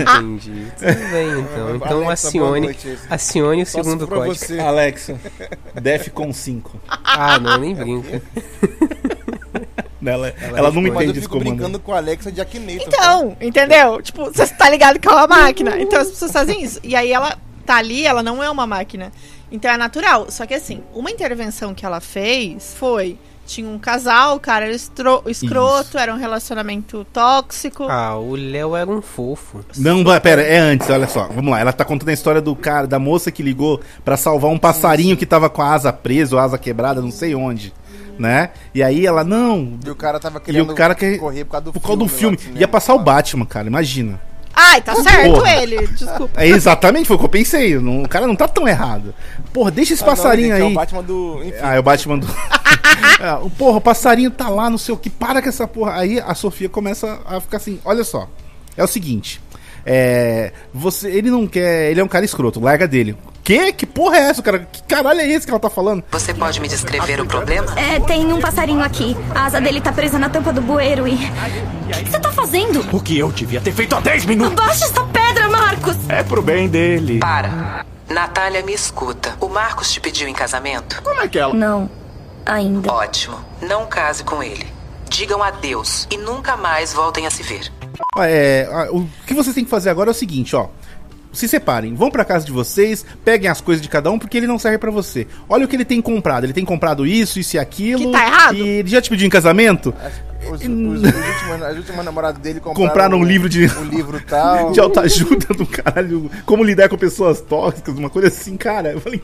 [0.00, 0.66] Entendi.
[0.78, 1.76] Tudo bem, então.
[1.76, 2.76] Então Alexa, acione,
[3.10, 4.34] acione o se segundo código.
[4.34, 4.58] você.
[4.58, 5.16] Alexa,
[5.80, 6.80] Defcon 5.
[6.88, 8.22] Ah, não, nem brinca.
[10.04, 10.82] Ela, ela, não.
[10.82, 11.48] Mas eu entende esse comando.
[11.48, 12.86] brincando com a Alexa de Akinator.
[12.86, 14.00] Então, entendeu?
[14.00, 15.80] Tipo, você tá ligado que é uma máquina.
[15.80, 16.78] Então as pessoas fazem isso.
[16.84, 17.36] E aí ela
[17.66, 19.12] tá ali, ela não é uma máquina.
[19.50, 20.30] Então é natural.
[20.30, 24.74] Só que assim, uma intervenção que ela fez foi tinha um casal, o cara era
[24.74, 27.86] estro- escroto, era um relacionamento tóxico.
[27.88, 29.64] Ah, o Léo era um fofo.
[29.78, 31.26] Não, pera, é antes, olha só.
[31.28, 31.58] Vamos lá.
[31.58, 35.16] Ela tá contando a história do cara, da moça que ligou pra salvar um passarinho
[35.16, 37.72] que tava com a asa presa, ou asa quebrada, não sei onde.
[38.18, 38.50] Né?
[38.74, 39.78] E aí ela, não.
[39.86, 41.18] E o cara tava E querendo o cara quer.
[41.18, 42.36] correr por causa do por causa do filme filme.
[42.36, 44.20] do cinema, Ia passar o Batman, cara, imagina.
[44.60, 45.56] Ai, tá certo Porra.
[45.62, 46.42] ele, desculpa.
[46.42, 47.78] É exatamente, foi o que eu pensei.
[47.78, 49.14] não- o cara não tá tão errado.
[49.52, 50.62] Porra, deixa esse Ah, não, passarinho é aí.
[50.62, 51.40] o Batman do.
[51.44, 51.58] Enfim.
[51.62, 52.26] Ah, é o Batman do.
[53.20, 55.08] É, porra, o passarinho tá lá, não sei o que.
[55.10, 55.94] Para com essa porra.
[55.96, 58.28] Aí a Sofia começa a ficar assim: olha só.
[58.76, 59.40] É o seguinte.
[59.86, 60.52] É.
[60.74, 61.08] Você.
[61.08, 61.90] Ele não quer.
[61.90, 63.16] Ele é um cara escroto, larga dele.
[63.48, 63.72] Que?
[63.72, 64.58] Que porra é essa, cara?
[64.70, 66.04] Que caralho é esse que ela tá falando?
[66.10, 67.66] Você pode me descrever o problema?
[67.80, 69.16] É, tem um passarinho aqui.
[69.34, 71.14] A asa dele tá presa na tampa do bueiro e.
[71.14, 72.86] O que que você tá fazendo?
[72.94, 74.62] O que eu devia ter feito há 10 minutos?
[74.62, 75.96] Abaixa essa pedra, Marcos!
[76.10, 77.20] É pro bem dele.
[77.20, 77.86] Para.
[78.10, 79.34] Natália, me escuta.
[79.40, 81.00] O Marcos te pediu em casamento?
[81.02, 81.54] Como é que ela.
[81.54, 81.88] Não,
[82.44, 82.92] ainda.
[82.92, 83.38] Ótimo.
[83.62, 84.66] Não case com ele.
[85.08, 87.72] Digam adeus e nunca mais voltem a se ver.
[88.14, 90.68] Ó, É, ó, o que vocês têm que fazer agora é o seguinte, ó.
[91.38, 94.48] Se separem, vão pra casa de vocês, peguem as coisas de cada um, porque ele
[94.48, 95.24] não serve pra você.
[95.48, 96.42] Olha o que ele tem comprado.
[96.42, 98.06] Ele tem comprado isso, isso e aquilo.
[98.06, 98.56] Que tá errado.
[98.56, 99.94] E ele já te pediu em casamento?
[100.50, 104.20] Os, os, os últimos, as últimas namoradas dele compraram, Compraram um livro de- um livro
[104.26, 104.70] tal.
[104.72, 106.30] de autoajuda do caralho.
[106.46, 108.92] Como lidar com pessoas tóxicas, uma coisa assim, cara.
[108.92, 109.20] Eu falei.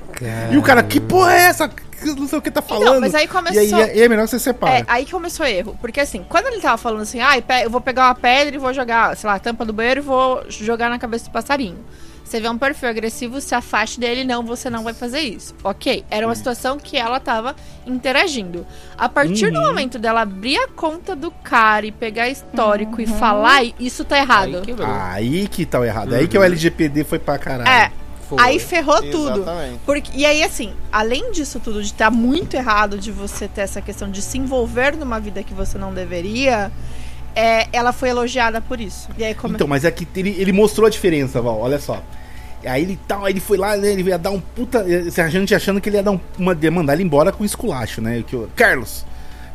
[0.53, 1.70] E o cara, que porra é essa?
[2.05, 2.83] Não sei o que tá falando.
[2.89, 4.79] Então, mas aí começou- E aí, é melhor que você separa.
[4.81, 5.77] É, aí que começou o erro.
[5.81, 8.75] Porque assim, quando ele tava falando assim, ah, eu vou pegar uma pedra e vou
[8.75, 11.79] jogar, sei lá, a tampa do banheiro e vou jogar na cabeça do passarinho.
[12.25, 15.55] Você vê um perfil agressivo, se afaste dele, não, você não vai fazer isso.
[15.62, 17.55] Ok, era uma situação que ela tava
[17.87, 18.66] interagindo.
[18.97, 19.66] A partir do Uhum.
[19.66, 24.57] momento dela abrir a conta do cara e pegar histórico e falar, isso tá errado.
[24.57, 26.14] Aí que tá o errado.
[26.14, 27.68] Aí que o LGPD foi pra caralho.
[27.68, 27.91] É.
[28.29, 28.39] Foi.
[28.41, 29.43] Aí ferrou tudo.
[29.43, 29.81] Exatamente.
[29.85, 33.83] Porque, e aí, assim, além disso tudo, de estar muito errado de você ter essa
[33.83, 36.72] questão de se envolver numa vida que você não deveria,
[37.35, 39.09] é, ela foi elogiada por isso.
[39.16, 42.03] E aí, como Então, mas é que ele, ele mostrou a diferença, Val, olha só.
[42.64, 44.80] Aí ele tal, aí ele foi lá, né, ele ia dar um puta.
[44.80, 48.24] A gente achando que ele ia dar um, uma, mandar ele embora com esculacho, né?
[48.26, 49.05] Que, Carlos,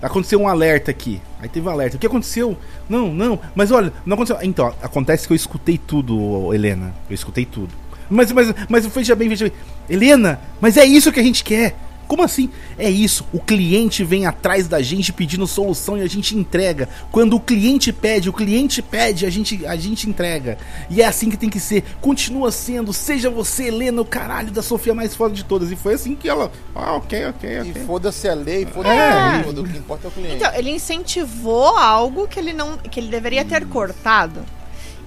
[0.02, 1.22] aconteceu um alerta aqui.
[1.40, 1.98] Aí teve um alerta.
[1.98, 2.58] O que aconteceu?
[2.88, 4.38] Não, não, mas olha, não aconteceu.
[4.44, 6.94] Então, acontece que eu escutei tudo, Helena.
[7.10, 7.74] Eu escutei tudo.
[8.10, 9.54] Mas, mas, mas veja bem, veja bem.
[9.90, 11.76] Helena, mas é isso que a gente quer.
[12.10, 12.50] Como assim?
[12.76, 13.24] É isso.
[13.32, 16.90] O cliente vem atrás da gente pedindo solução e a gente entrega.
[17.12, 20.58] Quando o cliente pede, o cliente pede, a gente, a gente entrega.
[20.90, 21.84] E é assim que tem que ser.
[22.02, 22.92] Continua sendo.
[22.92, 25.72] Seja você, Helena, o caralho da Sofia mais foda de todas.
[25.72, 26.52] E foi assim que ela.
[26.74, 27.84] Ah, ok, ok, E ok.
[27.86, 29.44] foda-se a lei, foda-se É.
[29.44, 29.62] tudo.
[29.62, 30.36] O que importa é o cliente.
[30.38, 32.76] Então, ele incentivou algo que ele não.
[32.78, 34.44] que ele deveria ter cortado.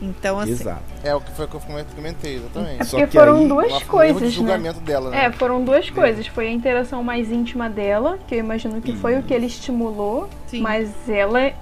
[0.05, 0.51] Então, assim.
[0.51, 0.83] Exato.
[1.05, 1.61] É o que foi o que eu
[1.95, 2.81] comentei, exatamente.
[2.83, 4.29] É Só porque que foram aí- duas coisas, né?
[4.31, 5.27] julgamento dela, né?
[5.27, 6.27] É, foram duas coisas.
[6.27, 10.29] Foi a interação mais íntima dela, que eu imagino que foi o que ele estimulou,
[10.49, 10.61] Sim.
[10.61, 11.53] mas ela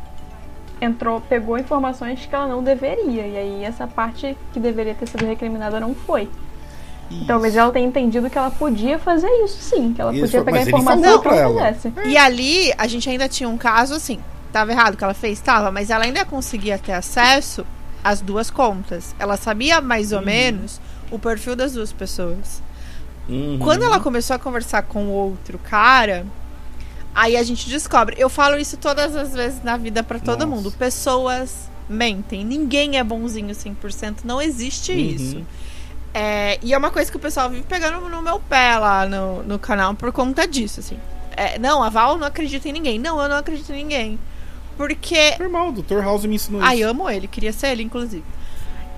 [0.81, 3.27] entrou, pegou informações que ela não deveria.
[3.27, 6.27] E aí essa parte que deveria ter sido recriminada não foi.
[7.27, 10.61] Talvez ela tenha entendido que ela podia fazer isso sim, que ela Isso, podia pegar
[10.61, 11.93] ele informação que ela quisesse.
[12.07, 14.21] E ali, a gente ainda tinha um caso assim.
[14.53, 15.41] Tava errado o que ela fez?
[15.41, 17.67] Tava, mas ela ainda conseguia ter acesso
[18.03, 19.15] às duas contas.
[19.19, 20.81] Ela sabia mais ou menos
[21.11, 22.63] o perfil das duas pessoas.
[23.29, 23.59] Uhum.
[23.61, 26.27] Quando ela começou a conversar com o outro cara,
[27.15, 28.17] aí a gente descobre.
[28.19, 30.47] Eu falo isso todas as vezes na vida pra todo Nossa.
[30.47, 30.73] mundo.
[30.73, 32.45] Pessoas mentem.
[32.45, 34.19] Ninguém é bonzinho 100%.
[34.25, 34.99] Não existe Uhum.
[34.99, 35.47] isso.
[36.13, 39.45] É, e é uma coisa que o pessoal vive pegando no meu pé lá no,
[39.45, 40.99] no canal por conta disso, assim.
[41.37, 42.99] É, não, a Val não acredita em ninguém.
[42.99, 44.19] Não, eu não acredito em ninguém.
[44.81, 46.01] Porque Normal, o Dr.
[46.03, 46.85] House me ensinou Ai, isso.
[46.85, 48.25] eu amo ele, queria ser ele, inclusive.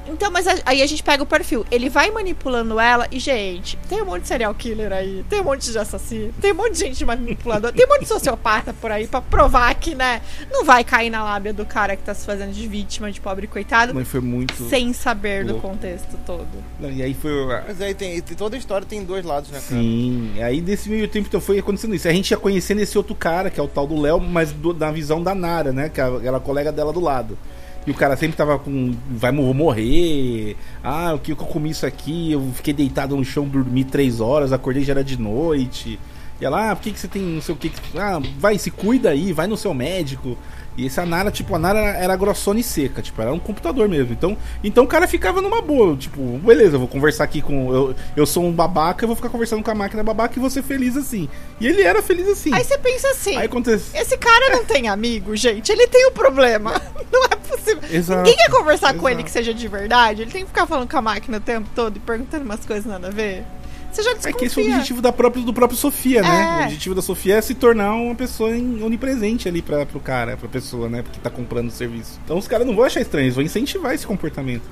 [0.06, 1.64] Então, mas a- aí a gente pega o perfil.
[1.70, 5.44] Ele vai manipulando ela e, gente, tem um monte de serial killer aí, tem um
[5.44, 8.90] monte de assassino, tem um monte de gente manipuladora, tem um monte de sociopata por
[8.90, 12.26] aí pra provar que, né, não vai cair na lábia do cara que tá se
[12.26, 14.68] fazendo de vítima, de pobre coitado, Mas foi muito.
[14.68, 15.68] sem saber do louco.
[15.68, 16.48] contexto todo.
[16.80, 17.32] Não, E aí foi.
[17.66, 19.80] Mas aí tem, tem- toda a história tem dois lados, né, cara?
[19.80, 22.08] Sim, aí desse meio tempo então foi acontecendo isso.
[22.08, 24.74] A gente ia conhecendo esse outro cara, que é o tal do Léo, mas do-
[24.74, 25.88] na visão da Nara, né?
[25.88, 27.38] Que é aquela colega dela do lado.
[27.86, 28.94] E o cara sempre tava com.
[29.10, 30.56] Vai morrer.
[30.84, 32.30] Ah, o que eu comi isso aqui?
[32.32, 35.98] Eu fiquei deitado no chão, dormi três horas, acordei já era de noite.
[36.40, 38.70] E ela, ah, por que, que você tem não sei o que- Ah, vai, se
[38.70, 40.36] cuida aí, vai no seu médico.
[40.76, 44.12] E essa Nara, tipo, a Nara era, grossona e seca, tipo, era um computador mesmo.
[44.12, 47.72] Então, então o cara ficava numa boa, tipo, beleza, eu vou conversar aqui com.
[47.72, 50.48] Eu, eu sou um babaca, eu vou ficar conversando com a máquina babaca e vou
[50.50, 51.28] ser feliz assim.
[51.60, 52.54] E ele era feliz assim.
[52.54, 53.96] Aí você pensa assim, Aí acontece.
[53.96, 56.72] esse cara não tem amigo, gente, ele tem um problema.
[57.12, 57.82] Não é possível.
[57.90, 59.08] Exato, Ninguém quer conversar com exato.
[59.10, 61.68] ele que seja de verdade, ele tem que ficar falando com a máquina o tempo
[61.74, 63.44] todo e perguntando umas coisas nada a ver.
[63.92, 64.38] Você já É desconfia.
[64.38, 66.28] que esse é o objetivo da própria, do próprio Sofia, né?
[66.58, 66.62] É.
[66.62, 70.48] O objetivo da Sofia é se tornar uma pessoa onipresente ali pra, pro cara, pra
[70.48, 71.02] pessoa, né?
[71.02, 72.18] Porque tá comprando o serviço.
[72.24, 74.62] Então os caras não vão achar estranho, eles vão incentivar esse comportamento.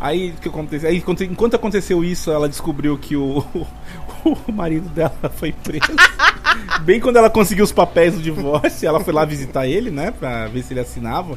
[0.00, 0.88] Aí, o que aconteceu?
[0.88, 3.44] Aí, enquanto- aconteceu isso, ela descobriu que o,
[4.24, 5.82] o marido dela foi preso.
[6.82, 10.10] Bem quando ela conseguiu os papéis do divórcio, ela foi lá visitar ele, né?
[10.10, 11.36] Pra ver se ele assinava.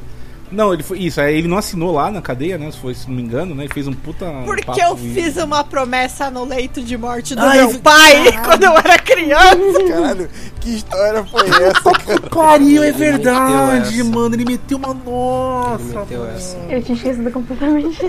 [0.53, 0.99] Não, ele foi.
[0.99, 2.71] Isso, aí ele não assinou lá na cadeia, né?
[2.71, 3.63] Se, foi, se não me engano, né?
[3.65, 4.25] Ele fez um puta.
[4.45, 8.23] Porque papo eu e- fiz uma promessa no leito de morte do Ai, meu pai
[8.31, 8.41] Caralho.
[8.45, 9.83] quando eu era criança.
[9.89, 10.29] Caralho,
[10.61, 12.19] que história foi essa, cara?
[12.29, 14.09] Pariu, é Ele verdade, essa.
[14.09, 14.35] mano.
[14.35, 15.83] Ele meteu uma nossa.
[15.83, 16.57] Ele meteu essa.
[16.69, 17.99] Eu tinha esquecido completamente.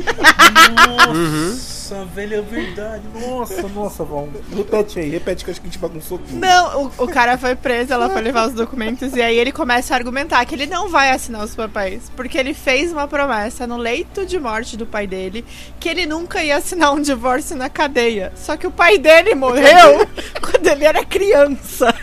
[0.77, 1.84] Nossa,
[2.15, 3.03] velho, é verdade.
[3.13, 4.29] Nossa, nossa, Val.
[4.55, 6.39] Repete aí, repete que eu acho que a gente bagunçou tudo.
[6.39, 9.93] Não, o, o cara foi preso, ela foi levar os documentos e aí ele começa
[9.93, 13.77] a argumentar que ele não vai assinar os papéis, porque ele fez uma promessa no
[13.77, 15.45] leito de morte do pai dele
[15.79, 18.33] que ele nunca ia assinar um divórcio na cadeia.
[18.37, 20.07] Só que o pai dele morreu
[20.41, 21.95] quando ele era criança.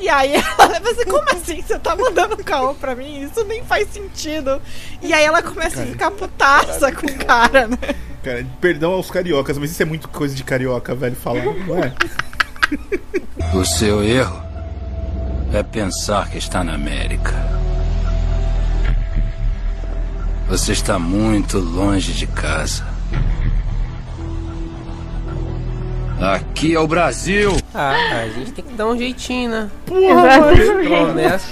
[0.00, 1.62] E aí ela leva assim, como assim?
[1.62, 3.22] Você tá mandando um caô pra mim?
[3.22, 4.60] Isso nem faz sentido.
[5.02, 7.78] E aí ela começa a ficar putaça com o cara, né?
[8.22, 11.92] Cara, perdão aos cariocas, mas isso é muito coisa de carioca, velho, falar, não é?
[13.54, 14.42] O seu erro
[15.52, 17.34] é pensar que está na América.
[20.48, 22.95] Você está muito longe de casa.
[26.20, 27.52] Aqui é o Brasil.
[27.74, 29.70] Ah, a gente tem que dar um jeitinho, né?
[29.84, 30.52] Porra.
[30.84, 31.46] Promessa.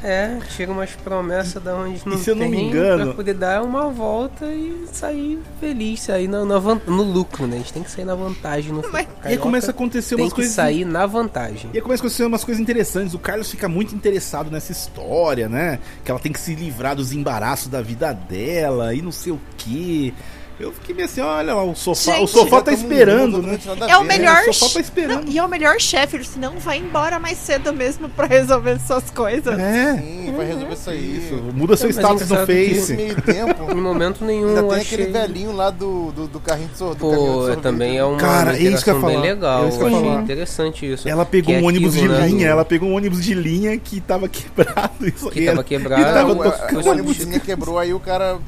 [0.00, 3.34] É, tira umas promessas da onde não se eu não tem, me engano- Pra poder
[3.34, 7.56] dar uma volta e sair feliz, sair na, no lucro, né?
[7.56, 10.32] A gente tem que sair na vantagem no E aí começa a acontecer tem umas
[10.32, 10.54] que coisas.
[10.54, 11.68] sair na vantagem.
[11.74, 13.12] E aí começa a acontecer umas coisas interessantes.
[13.12, 15.80] O Carlos fica muito interessado nessa história, né?
[16.04, 19.40] Que ela tem que se livrar dos embaraços da vida dela e não sei o
[19.56, 20.14] quê.
[20.60, 23.58] Eu fiquei meio assim, olha lá, o sofá, o Gente, sofá já tá esperando, né?
[23.88, 24.42] É o melhor.
[24.48, 25.24] o sofá tá esperando.
[25.24, 28.26] Não, e é o melhor chefe, ele disse, não vai embora mais cedo mesmo pra
[28.26, 29.56] resolver suas coisas.
[29.58, 29.94] É.
[29.96, 31.16] Sim, vai resolver isso aí.
[31.18, 32.94] Isso, muda seu status no Face.
[32.96, 34.98] Meio tempo, Em momento nenhum ainda tem achei...
[34.98, 36.98] aquele velhinho lá do, do, do carrinho de sorvete.
[37.00, 37.60] do caminhão de Pô, sorvete.
[37.60, 39.20] também é uma Cara, é isso que eu bem falar.
[39.20, 39.64] legal.
[39.64, 40.22] É isso que eu ia achei falar.
[40.22, 41.08] interessante isso.
[41.08, 43.22] Ela pegou Que é um ônibus aquilo, de né, linha, do- ela pegou um ônibus
[43.24, 45.06] de linha que tava quebrado.
[45.06, 46.02] Isso Que tava quebrado.
[46.02, 48.38] tava O, o ônibus de linha quebrou, aí o cara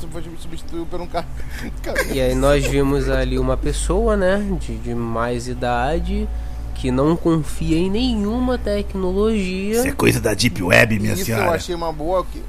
[0.41, 1.27] substituiu por um carro.
[2.13, 6.29] E aí nós vimos ali uma pessoa, né, de, de mais idade,
[6.75, 9.77] que não confia em nenhuma tecnologia.
[9.79, 11.51] Isso é coisa da Deep Web, minha Isso eu senhora.
[11.53, 12.25] achei uma boa.
[12.25, 12.43] Que,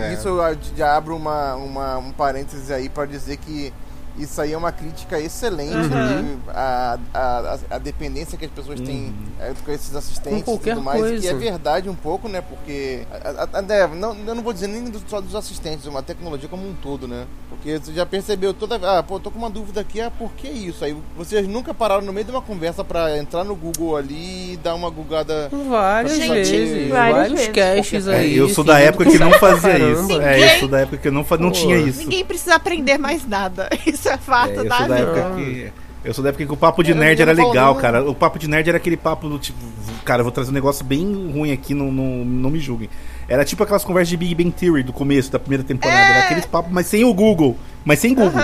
[0.00, 0.14] É.
[0.14, 3.72] Isso eu já abro uma, uma, um parênteses aí para dizer que
[4.18, 5.74] isso aí é uma crítica excelente.
[5.74, 5.88] Uhum.
[5.88, 6.36] né?
[6.48, 10.58] A, a, a, a dependência que as pessoas têm é, com esses assistentes Com e
[10.58, 11.00] tudo mais.
[11.00, 11.20] coisa.
[11.20, 12.40] Que é verdade um pouco, né?
[12.40, 13.02] Porque.
[13.10, 16.02] A, a, a- né, não, eu não vou dizer nem do- só dos assistentes, uma
[16.02, 17.26] tecnologia como um todo, né?
[17.48, 20.48] Porque você já percebeu toda Ah, pô, tô com uma dúvida aqui, ah, por que
[20.48, 20.84] isso?
[20.84, 24.56] Aí vocês nunca pararam no meio de uma conversa para entrar no Google ali e
[24.62, 25.48] dar uma googada.
[25.68, 28.36] Várias Gente, vezes, vários caches É, aí.
[28.36, 30.20] eu sou da época que não pra fazia isso.
[30.20, 31.98] É, eu sou da época que não, fa- não tinha isso.
[32.00, 33.68] Ninguém precisa aprender mais nada.
[33.86, 35.10] Isso é fato É, eu da sou da vida.
[35.10, 35.72] época que.
[36.04, 38.08] Eu sou da época que o papo de Eu- nerd era legal, cara.
[38.08, 39.58] O papo de nerd era aquele papo do tipo.
[40.04, 41.02] Cara, eu vou trazer um negócio bem
[41.32, 42.88] ruim aqui, não, não, não me julguem.
[43.28, 45.98] Era tipo aquelas conversas de Big Bang Theory do começo da primeira temporada.
[46.00, 47.56] Era aqueles papos, mas sem o Google.
[47.84, 48.40] Mas sem Google.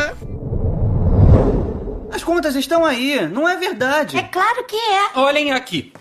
[2.13, 4.17] As contas estão aí, não é verdade.
[4.19, 5.19] É claro que é.
[5.21, 5.93] Olhem aqui.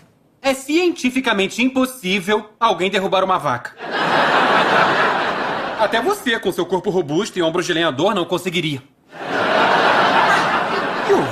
[0.42, 3.70] É cientificamente impossível alguém derrubar uma vaca.
[5.78, 8.82] Até você, com seu corpo robusto e ombros de lenhador, não conseguiria.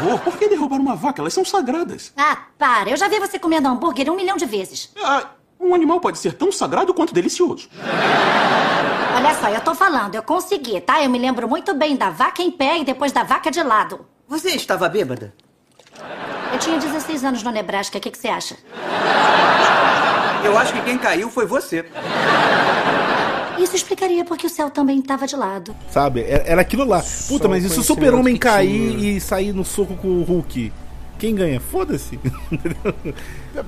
[0.03, 0.19] Horror!
[0.21, 1.21] Por que derrubar uma vaca?
[1.23, 2.13] Elas são sagradas.
[2.17, 2.91] Ah, para.
[2.91, 4.93] Eu já vi você comendo hambúrguer um milhão de vezes.
[5.03, 5.27] Ah,
[5.59, 7.69] um animal pode ser tão sagrado quanto delicioso.
[9.17, 11.03] Olha só, eu tô falando, eu consegui, tá?
[11.03, 14.07] Eu me lembro muito bem da vaca em pé e depois da vaca de lado.
[14.27, 15.35] Você estava bêbada?
[16.53, 18.57] Eu tinha 16 anos no Nebraska, o que, que você acha?
[20.43, 21.85] Eu acho que quem caiu foi você.
[23.61, 25.77] Isso explicaria porque o céu também estava de lado.
[25.91, 26.25] Sabe?
[26.27, 27.03] Era, aquilo lá.
[27.29, 30.73] Puta, mas e se o conhecimento super-homem cair e sair no soco com o Hulk?
[31.19, 31.61] Quem ganha?
[31.61, 32.19] Foda-se.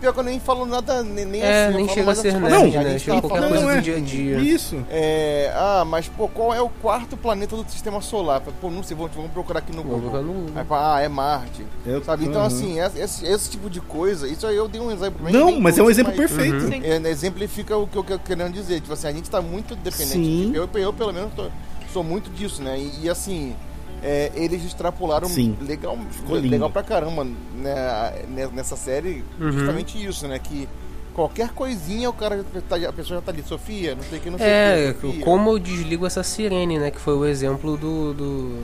[0.00, 1.76] Pior, que eu nem falo nada, nem, nem É, assim.
[1.76, 2.90] nem falo chega a ser tipo nerd, assim, a né?
[2.90, 4.38] gente Chega qualquer falando- coisa do dia a dia.
[4.38, 4.84] Isso.
[4.90, 8.40] É, ah, mas pô, qual é o quarto planeta do sistema solar?
[8.60, 10.22] Pô, não sei, vamos, vamos procurar aqui no Google.
[10.22, 10.46] Google.
[10.54, 11.66] Aí ah, é Marte.
[11.84, 12.24] Eu- Sabe?
[12.26, 12.46] Então, Uhum.
[12.46, 15.82] assim, esse, esse tipo de coisa, isso aí eu dei um exemplo Não, mas é
[15.82, 16.64] um exemplo perfeito.
[16.64, 16.80] Uhum.
[16.82, 18.80] É, né, exemplifica o que eu quero querendo dizer.
[18.80, 20.12] Tipo assim, a gente tá muito dependente.
[20.12, 20.52] Sim.
[20.54, 21.46] Eu, eu, pelo menos, tô-
[21.92, 22.78] sou muito disso, né?
[22.78, 23.54] E, e, assim,
[24.02, 25.56] é, eles extrapolaram Sim.
[25.60, 26.50] legal, Ficou lindo.
[26.50, 29.52] legal pra caramba né, ne- nessa série, Uhum.
[29.52, 30.38] justamente isso, né?
[30.38, 30.68] Que
[31.14, 34.30] qualquer coisinha o cara tá- a pessoa já tá ali, Sofia, não sei o que,
[34.30, 35.06] não sei É, o que.
[35.08, 35.24] Sofia.
[35.24, 36.90] como eu desligo essa sirene, né?
[36.90, 38.12] Que foi o exemplo do.
[38.14, 38.62] do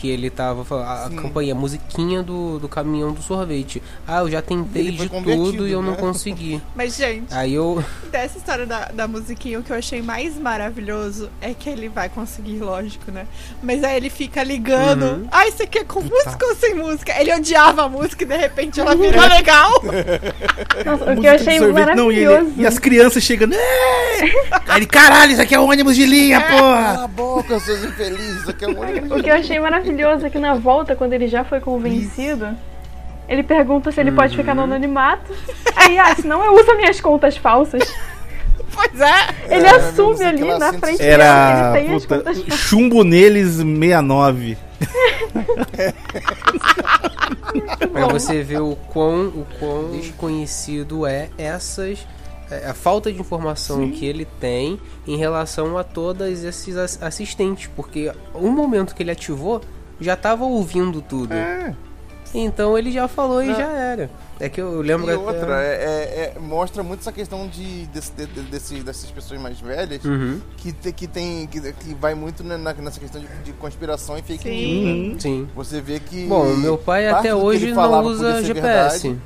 [0.00, 3.82] Que ele tava falando, a, a campanha, a musiquinha do, do caminhão do sorvete.
[4.08, 5.98] Ah, eu já tentei de tudo e eu não né?
[5.98, 6.58] consegui.
[6.74, 7.84] Mas, gente, Aí eu.
[8.10, 12.08] dessa história da, da musiquinha, o que eu achei mais maravilhoso é que ele vai
[12.08, 13.26] conseguir, lógico, né?
[13.62, 15.02] Mas aí ele fica ligando.
[15.02, 15.28] Uhum.
[15.30, 17.12] Ah, isso aqui é com música ou sem música?
[17.20, 19.82] Ele odiava a música e de repente ela virou legal.
[20.86, 21.94] Nossa, o que eu de achei sorvete.
[21.94, 22.54] Não, e, ele- maravilhoso.
[22.62, 23.54] e as crianças chegando.
[24.66, 27.04] Aí ele, caralho, isso aqui é ônibus de linha, Cala porra!
[27.04, 28.40] a boca, seus infelizes.
[28.40, 28.72] Isso aqui é um
[29.18, 29.89] O que eu achei maravilhoso
[30.24, 32.48] é que na volta, quando ele já foi convencido,
[33.28, 35.32] ele pergunta se ele pode ficar no anonimato.
[35.76, 37.82] Aí, ah, senão eu uso minhas contas falsas.
[38.72, 39.56] Pois é.
[39.56, 42.54] Ele É, assume ali na frente Era dele, ele tem as puta, contas falsas.
[42.60, 44.56] chumbo neles 69.
[47.92, 52.06] Pra você ver o quão, o quão desconhecido é essas.
[52.48, 57.68] é, A falta de informação que ele tem em relação a todos esses ass- assistentes.
[57.74, 59.60] Porque o momento que ele ativou,
[60.00, 61.34] já tava ouvindo tudo.
[62.32, 63.54] Então ele já falou e Não.
[63.56, 64.08] já era.
[64.38, 68.12] É que eu lembro E outra, é, é- é- mostra muito essa questão de, desse-
[68.12, 70.40] de- de- desse- dessas pessoas mais velhas Uhum.
[70.56, 74.22] que, te- que tem que, que vai muito na- nessa questão de, de conspiração e
[74.22, 74.84] fake Sim.
[74.84, 75.12] news.
[75.14, 75.20] né?
[75.20, 75.48] Sim.
[75.56, 76.24] Você vê que.
[76.26, 79.08] Bom, meu pai até hoje não usa GPS.
[79.08, 79.20] verdade.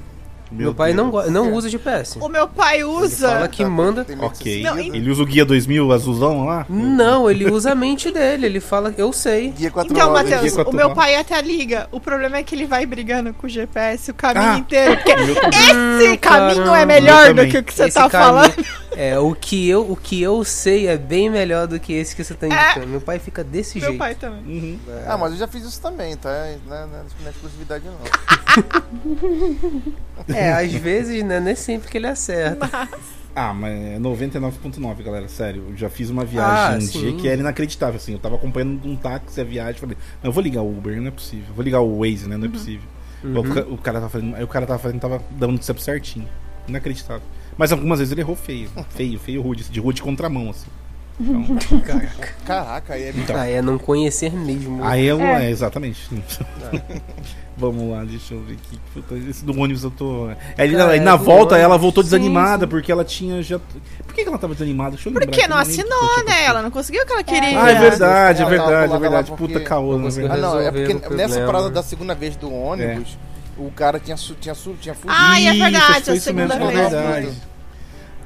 [0.53, 2.19] Meu, pai não, não usa GPS.
[2.21, 3.29] O meu pai usa.
[3.29, 4.07] Fala que manda.
[4.21, 4.63] Ok.
[4.63, 6.65] Não, Ele usa o guia 2000 azulzão lá?
[6.69, 8.47] Não, ele usa a mente dele.
[8.47, 9.51] Ele fala, eu sei.
[9.51, 11.89] Guia quatro Então, horas, Matheus, o meu pai até liga.
[11.91, 14.97] O problema é que ele vai brigando com o GPS o caminho Ah, inteiro.
[14.97, 18.09] Porque meu esse Hum, caminho é melhor Meu do que o que você Esse tá
[18.09, 18.85] caminho- falando.
[18.97, 22.23] É, o que, eu, o que eu sei é bem melhor do que esse que
[22.23, 22.87] você tá indicando.
[22.87, 23.99] Meu pai fica desse Meu jeito.
[23.99, 24.41] pai também.
[24.47, 24.79] Uhum.
[25.09, 26.31] Ah, mas eu já fiz isso também, tá?
[26.67, 27.95] Não é, não é exclusividade, não.
[30.29, 31.41] É, às vezes, né?
[31.41, 32.89] Nem sempre que ele acerta.
[33.37, 35.65] Ah, mas é 99.9, galera, sério.
[35.71, 37.01] Eu já fiz uma viagem Ah, um sim.
[37.01, 38.13] dia que era inacreditável, assim.
[38.13, 41.09] Eu tava acompanhando um táxi a viagem, falei, não, eu vou ligar o Uber, não
[41.09, 41.47] é possível.
[41.49, 42.37] Eu vou ligar o Waze, né?
[42.37, 42.89] Não é possível.
[43.25, 43.41] Uhum.
[43.41, 46.29] O, o cara tava fazendo, aí o cara tava fazendo, tava dando sempre certinho.
[46.69, 47.23] Inacreditável.
[47.59, 48.71] Mas algumas vezes ele errou feio.
[48.91, 50.69] Feio, feio, rude, de rua de contramão, assim.
[51.21, 52.35] Então, Caraca.
[52.45, 53.37] Caraca, aí é Então.
[53.37, 54.83] Ah, é não conhecer mesmo.
[54.85, 55.47] Aí eu, É.
[55.47, 56.01] é, exatamente.
[57.57, 58.81] Vamos lá, deixa eu ver aqui.
[58.93, 60.27] Puta, Esse do ônibus eu tô.
[60.59, 62.69] Aí, Cara, aí na é do volta ela voltou Sim, desanimada sim.
[62.71, 63.61] porque ela tinha já.
[64.05, 64.91] Por que ela tava desanimada?
[64.97, 65.27] Deixa eu lembrar.
[65.27, 66.45] Porque que não assinou, né?
[66.47, 67.63] Ela não conseguiu o que ela queria.
[67.63, 69.33] Ah, é verdade, é verdade, é verdade.
[69.33, 70.41] Puta caô, Não na verdade.
[70.41, 73.17] Ah, não, é porque nessa parada da segunda vez do ônibus,
[73.57, 75.07] o cara tinha, tinha, tinha fugido.
[75.17, 76.91] Ai, é verdade, a isso mesmo, segunda é vez.
[76.91, 77.43] verdade.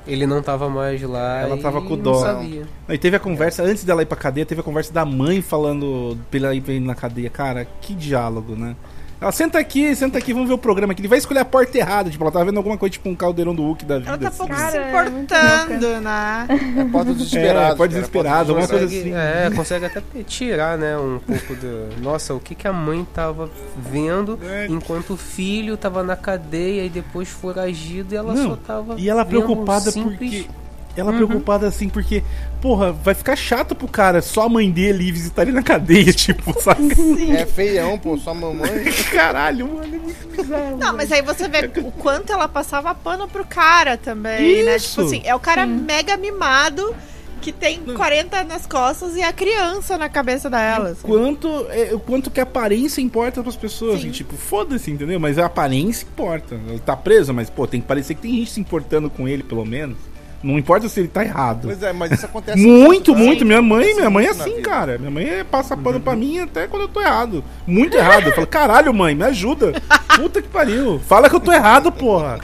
[0.09, 1.41] Ele não tava mais lá.
[1.41, 2.15] Ela e tava com não dó.
[2.15, 2.67] sabia.
[2.89, 6.17] Aí teve a conversa, antes dela ir pra cadeia, teve a conversa da mãe falando
[6.31, 7.29] pra ela ir pra ir na cadeia.
[7.29, 8.75] Cara, que diálogo, né?
[9.21, 11.01] Ela senta aqui, senta aqui, vamos ver o programa aqui.
[11.01, 12.09] Ele vai escolher a porta errada.
[12.09, 14.11] Tipo, ela tava vendo alguma coisa, tipo um caldeirão do Hulk da vida.
[14.11, 14.39] Ela tá assim.
[14.39, 16.47] pouco Cara, se é muito importando, né?
[16.49, 17.11] É porta.
[17.11, 19.13] É, pode cara, desesperado, porta alguma dos coisa assim.
[19.13, 22.01] é, consegue até tirar, né, um pouco do...
[22.01, 24.67] Nossa, o que, que a mãe tava vendo É.
[24.67, 29.09] enquanto o filho tava na cadeia e depois foragido e ela Não, só tava E
[29.09, 30.45] ela um preocupada simples...
[30.47, 30.68] porque.
[30.97, 31.17] Ela Uhum.
[31.19, 32.25] preocupada assim, porque,
[32.61, 36.11] porra, vai ficar chato pro cara só a mãe dele ir visitar ele na cadeia,
[36.13, 36.89] tipo, sabe?
[37.37, 38.85] É feião, pô, sua mamãe.
[39.13, 40.77] Caralho, mano, é muito bizarro.
[40.77, 44.77] Não, mas aí você vê o quanto ela passava pano pro cara também, né?
[44.77, 44.91] Isso.
[44.91, 46.95] Tipo assim, é o cara mega mimado
[47.41, 50.89] que tem 40 nas costas e a criança na cabeça dela.
[50.91, 51.03] assim.
[51.07, 53.93] Quanto, é, o quanto que a aparência importa pras pessoas.
[54.01, 54.09] Sim.
[54.09, 55.21] assim, tipo, foda-se, entendeu?
[55.21, 56.57] Mas a aparência importa.
[56.67, 59.45] Ele tá preso, mas, pô, tem que parecer que tem gente se importando com ele,
[59.45, 59.97] pelo menos.
[60.43, 61.63] Não importa se ele tá errado.
[61.65, 63.19] Pois é, mas isso acontece Muito, tá?
[63.19, 63.45] muito.
[63.45, 64.97] Minha mãe, minha mãe é assim, muito cara.
[64.99, 67.43] Minha mãe é- passa pano pra mim até quando eu tô errado.
[67.67, 68.27] Muito errado.
[68.27, 69.73] Eu falo, caralho, mãe, me ajuda.
[70.17, 71.01] Puta que pariu.
[71.01, 72.39] Fala que eu tô errado, porra.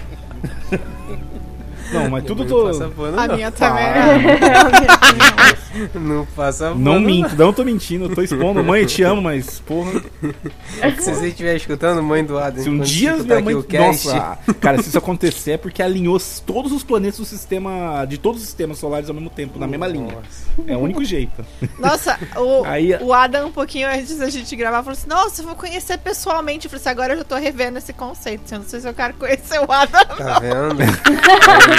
[1.93, 2.65] Não, mas tudo Não tô.
[2.67, 3.35] passa pano, A não.
[3.37, 3.85] minha também.
[5.95, 8.63] Não passa pano, Não minto, não tô mentindo, eu tô expondo.
[8.63, 9.91] Mãe, eu te amo, mas, porra.
[11.01, 13.43] Se você estiver escutando, mãe do Adam, Se um dia minha mãe.
[13.43, 16.17] aqui o cast, Nossa, cara, se isso acontecer é porque alinhou
[16.47, 18.05] todos os planetas do sistema.
[18.09, 20.17] de todos os sistemas solares ao mesmo tempo, na mesma linha.
[20.67, 21.45] É o único jeito.
[21.79, 25.47] Nossa, o, Aí- o Adam, um pouquinho antes da gente gravar, falou assim: Nossa, eu
[25.47, 26.67] vou conhecer pessoalmente.
[26.67, 28.43] Eu falei assim: Agora eu já tô revendo esse conceito.
[28.53, 30.05] Eu não sei se eu quero conhecer o Adam.
[30.17, 30.77] Tá vendo?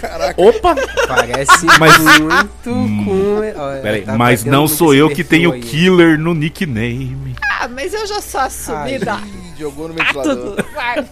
[0.00, 0.40] Caraca.
[0.42, 0.74] Opa!
[1.06, 3.36] Parece Mas- muito com.
[3.38, 5.60] Olha, Peraí, tá mas não sou eu que tenho aí.
[5.60, 7.34] killer no nickname.
[7.60, 9.18] Ah, mas eu já sou assumida.
[9.26, 10.64] Ih, jogou no Ah, ventilador.
[10.74, 11.04] Vai.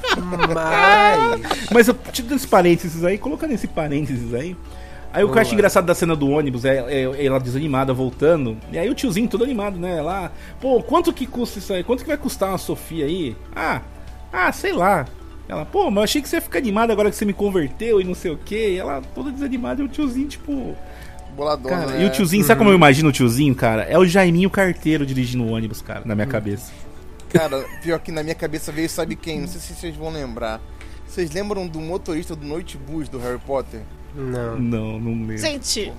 [0.55, 1.69] Mas.
[1.71, 4.57] Mas eu te dou esse parênteses aí, colocando esse parênteses aí.
[5.13, 8.59] Aí o que eu acho engraçado da cena do ônibus é, é ela desanimada voltando.
[8.71, 10.03] E aí o tiozinho todo animado, né?
[10.03, 11.83] Lá, pô, quanto que custa isso aí?
[11.83, 13.35] Quanto que vai custar uma Sofia aí?
[13.57, 13.81] Ah,
[14.31, 15.07] ah, sei lá.
[15.49, 18.01] Ela, pô, mas eu achei que você ia ficar animada agora que você me converteu
[18.01, 18.75] e não sei o que.
[18.75, 20.77] E ela toda desanimada e o tiozinho, tipo,
[21.35, 21.77] boladona.
[21.77, 22.03] Cara, né?
[22.03, 23.83] e o tiozinho, sabe como eu imagino o tiozinho, cara?
[23.85, 26.71] É o Jaiminho carteiro dirigindo o ônibus, cara, na minha cabeça.
[27.31, 29.41] Cara, pior que na minha cabeça veio, sabe quem?
[29.41, 30.61] Não sei se vocês vão lembrar.
[31.07, 33.81] Vocês lembram do motorista do Noite Bus do Harry Potter?
[34.15, 34.59] Não.
[34.59, 35.39] Não, não lembro.
[35.39, 35.93] Gente,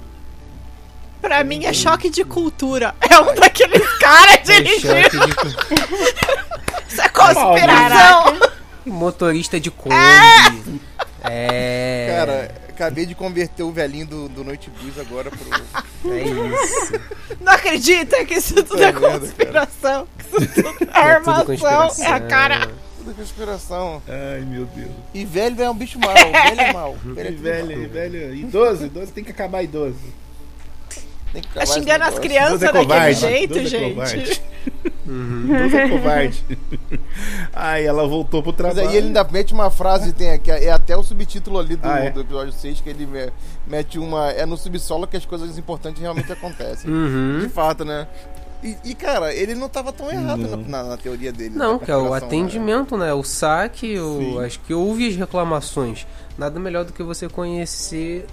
[1.22, 2.93] pra mim é choque de cultura.
[3.02, 4.93] É um daqueles caras dirigindo.
[6.88, 8.28] Isso é conspiração.
[8.89, 9.95] Motorista de Kombi.
[11.23, 12.13] É.
[12.17, 16.11] Cara, acabei de converter o velhinho do, do Noite Bus agora pro.
[16.11, 16.93] É isso.
[17.41, 20.07] Não acredita que isso tudo Puta é merda, conspiração.
[20.17, 21.45] Que isso tudo é É armação.
[21.45, 22.05] conspiração.
[22.05, 22.71] É a cara.
[22.97, 24.01] Tudo conspiração.
[24.07, 24.91] Ai, meu Deus.
[25.13, 26.97] E velho é um bicho mau, velho é mau.
[27.03, 27.89] Velho é E velho, mau.
[27.89, 29.95] velho, idoso, idoso tem que acabar idoso.
[31.33, 33.93] Tem que Tá acabar xingando as crianças é daquele jeito, é gente.
[33.93, 34.41] covarde.
[35.09, 36.43] Idoso é covarde.
[37.53, 38.89] Aí ela voltou pro Mas trabalho.
[38.89, 41.99] aí ele ainda mete uma frase, tem aqui, é até o subtítulo ali do, Ah,
[41.99, 42.09] é?
[42.09, 43.32] do episódio 6, que ele me-
[43.67, 44.30] mete uma.
[44.32, 46.89] É no subsolo que as coisas importantes realmente acontecem.
[46.89, 47.39] Uhum.
[47.41, 48.07] De fato, né?
[48.61, 51.55] E, e, cara, ele não tava tão errado na, na- na teoria dele.
[51.55, 52.17] Não, da que é o né?
[52.17, 53.13] atendimento, né?
[53.13, 56.05] O saque, o, acho que ouve as reclamações.
[56.38, 58.26] Nada melhor do que você conhecer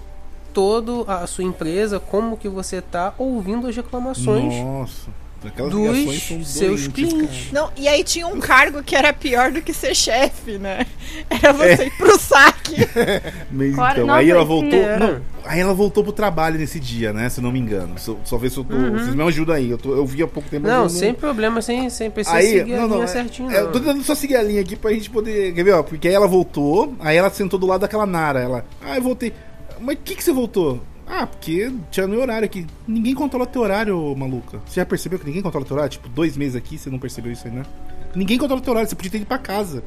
[0.53, 5.11] toda a sua empresa, como que você tá ouvindo as reclamações Nossa,
[5.49, 7.53] aquelas ligações são dos seus clientes.
[7.53, 10.87] Não, e aí tinha um cargo que era pior do que ser chefe, né?
[11.31, 12.77] Era você ir pro saque.
[13.51, 14.79] Mas, Claro, então, aí ela voltou.
[14.99, 17.29] Não, aí ela voltou pro trabalho nesse dia, né?
[17.29, 17.99] Se eu não me engano.
[17.99, 18.75] Só, só ver se eu tô.
[18.75, 18.93] Uhum.
[18.99, 19.71] Vocês me ajudam aí.
[19.71, 20.67] Eu, tô- eu vi há pouco tempo.
[20.67, 23.51] Não, sem problema, sem, sem precisar Aí, seguir a não, não, linha é- certinho.
[23.51, 25.53] é, eu tô tentando só seguir a linha aqui pra gente poder.
[25.55, 25.83] Quer ver, ó?
[25.83, 28.41] Porque aí ela voltou, aí ela sentou do lado daquela Nara.
[28.41, 28.65] Ela.
[28.83, 29.33] Ah, eu voltei.
[29.81, 30.81] Mas que que você voltou?
[31.07, 32.67] Ah, porque tinha meu horário aqui.
[32.87, 34.61] Ninguém controla teu horário, maluca.
[34.67, 35.93] Você já percebeu que ninguém controla teu horário?
[35.93, 37.63] Tipo, dois meses aqui, você não percebeu isso aí, né?
[38.15, 39.83] Ninguém controla teu horário, você podia ter ido pra casa.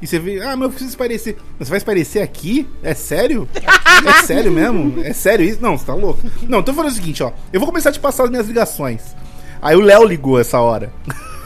[0.00, 1.36] E você vê, ah, mas eu preciso esparecer.
[1.58, 2.68] Mas você vai esparecer aqui?
[2.82, 3.48] É sério?
[3.54, 5.02] É sério mesmo?
[5.02, 5.60] É sério isso?
[5.60, 6.20] Não, você tá louco.
[6.42, 7.32] Não, então eu vou fazer o seguinte, ó.
[7.52, 9.16] Eu vou começar a te passar as minhas ligações.
[9.60, 10.92] Aí o Léo ligou essa hora.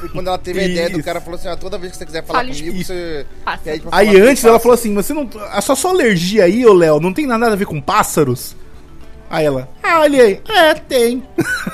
[0.01, 2.05] Foi quando ela teve a ideia do cara falou assim: ah, toda vez que você
[2.05, 2.93] quiser falar Fale comigo, isso.
[2.93, 3.27] você.
[3.47, 5.31] Aí falar antes com ela falou assim, você não.
[5.51, 8.57] A sua só alergia aí, ô Léo, não tem nada a ver com pássaros?
[9.33, 11.23] Aí ela, ah, olha aí, é, tem.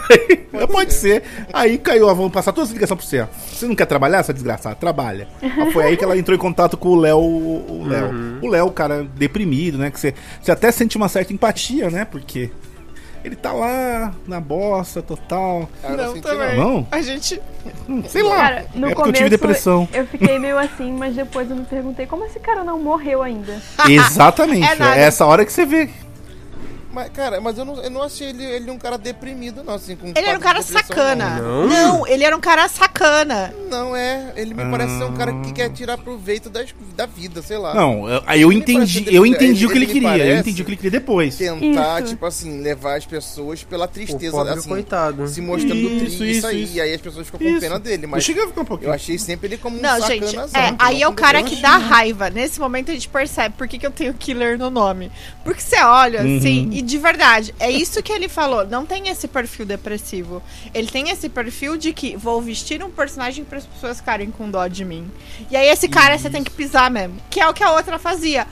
[0.71, 1.25] Pode, ser.
[1.53, 3.21] Aí caiu, ah, vamos passar todas as ligações pra você.
[3.21, 3.27] ó.
[3.53, 4.77] Você não quer trabalhar, essa desgraçada?
[4.77, 5.27] Trabalha.
[5.43, 7.19] Aí foi aí que ela entrou em contato com o Léo.
[7.19, 8.39] O Léo, Uhum.
[8.43, 9.91] o Léo, cara, deprimido, né?
[9.91, 12.05] Que você, você até sente uma certa empatia, né?
[12.05, 12.49] Porque
[13.25, 15.69] ele tá lá na bosta total.
[15.83, 16.57] Não Não, também.
[16.57, 16.87] Não?
[16.93, 17.41] A gente.
[18.09, 18.37] Sei lá.
[18.37, 19.89] Cara, no é porque eu começo tive depressão.
[19.93, 23.61] eu fiquei meio assim, mas depois eu me perguntei como esse cara não morreu ainda.
[23.89, 24.65] Exatamente.
[24.81, 25.91] É É, essa hora que você vê.
[26.99, 29.95] Mas, cara, mas eu não, eu não achei ele, ele um cara deprimido, não, assim,
[29.95, 31.39] com Ele era um cara de sacana.
[31.41, 31.69] Não?
[31.69, 33.55] Não, ele era um cara sacana.
[33.71, 34.33] Não, é.
[34.35, 37.73] Ele me parece ser um cara que quer tirar proveito das, da vida, sei lá.
[37.73, 40.27] Não, eu- aí eu Ele entendi, eu entendi o que ele ele queria.
[40.27, 41.37] Eu entendi o que ele queria depois.
[41.37, 42.09] Tentar, Isso.
[42.15, 45.29] tipo assim, levar as pessoas pela tristeza, O pobre assim, coitado.
[45.29, 46.77] se mostrando Isso, triste, isso, aí, isso.
[46.77, 47.61] e aí as pessoas ficam com Isso.
[47.61, 48.89] pena dele, Eu mas cheguei a ficar um pouquinho.
[48.91, 51.57] eu achei sempre ele como um Não, gente, é, aí é o cara eu que
[51.57, 52.29] dá raiva.
[52.29, 55.13] Nesse momento a gente percebe por que, que eu tenho killer no nome.
[55.45, 56.39] Porque você olha Uhum.
[56.39, 58.67] assim, e de verdade, é isso que ele falou.
[58.67, 60.43] Não tem esse perfil depressivo.
[60.73, 64.51] Ele tem esse perfil de que vou vestir um personagem para as pessoas ficarem com
[64.51, 65.11] dó de mim.
[65.51, 67.21] E aí esse cara você tem que pisar mesmo.
[67.29, 68.47] Que é o que a outra fazia.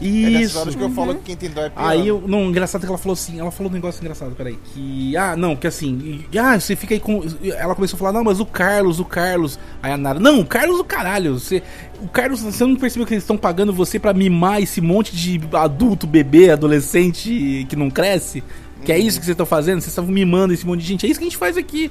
[0.00, 0.58] É Isso.
[0.58, 1.86] horas que eu falo que quem tem dó é pior.
[1.88, 2.22] Aí eu.
[2.26, 3.40] Não, engraçado que ela falou assim.
[3.40, 4.58] Ela falou um negócio engraçado, peraí.
[4.74, 5.16] Que.
[5.16, 6.24] Ah, não, que assim.
[6.38, 7.22] ah, você fica aí com.
[7.42, 9.58] Ela começou a falar, não, mas o Carlos, o Carlos.
[9.82, 10.20] Aí a Nara.
[10.20, 11.38] Não, o Carlos, o caralho.
[11.38, 11.62] Você,
[12.02, 15.40] o Carlos, você não percebeu que eles estão pagando você pra mimar esse monte de
[15.54, 18.44] adulto, bebê, adolescente que não cresce?
[18.84, 19.80] Que é isso que vocês estão fazendo?
[19.80, 21.06] Vocês estão mimando esse monte de gente.
[21.06, 21.90] É isso que a gente faz aqui.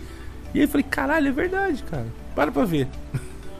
[0.54, 2.06] E aí eu falei, caralho, é verdade, cara.
[2.36, 2.88] Para pra ver.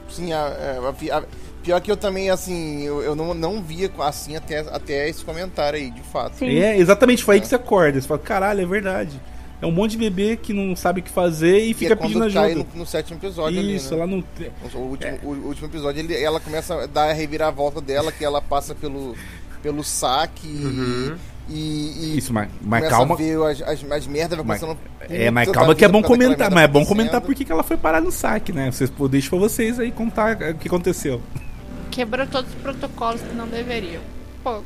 [0.08, 1.24] Sim, a, a- a a-
[1.66, 5.76] pior que eu também, assim, eu, eu não, não via assim até, até esse comentário
[5.78, 6.36] aí, de fato.
[6.38, 6.58] Sim.
[6.60, 8.00] É, exatamente, foi aí que você acorda.
[8.00, 9.20] Você fala, caralho, é verdade.
[9.60, 11.96] É um monte de bebê que não sabe o que fazer e Que fica é
[11.96, 12.66] quando pedindo cai ajuda.
[12.72, 14.02] no, no sétimo episódio Isso, ali, né?
[14.02, 14.80] ela não.
[14.80, 18.24] O, último, o, o último episódio, ele, ela começa a dar a reviravolta dela, que
[18.24, 19.16] ela passa pelo,
[19.62, 21.16] pelo saque Uhum.
[21.48, 23.14] e, e Isso, mas, mas calma.
[23.14, 24.78] a ver as, as, as merdas, vai Mas- passando...
[25.08, 26.50] É, mas calma que é bom comentar.
[26.50, 28.70] Mas é bom comentar por que ela foi parar no saque, né?
[28.70, 31.20] Vocês, deixa pra vocês aí contar o que aconteceu.
[31.96, 34.02] Quebrou todos os protocolos que não deveriam.
[34.44, 34.60] Pô,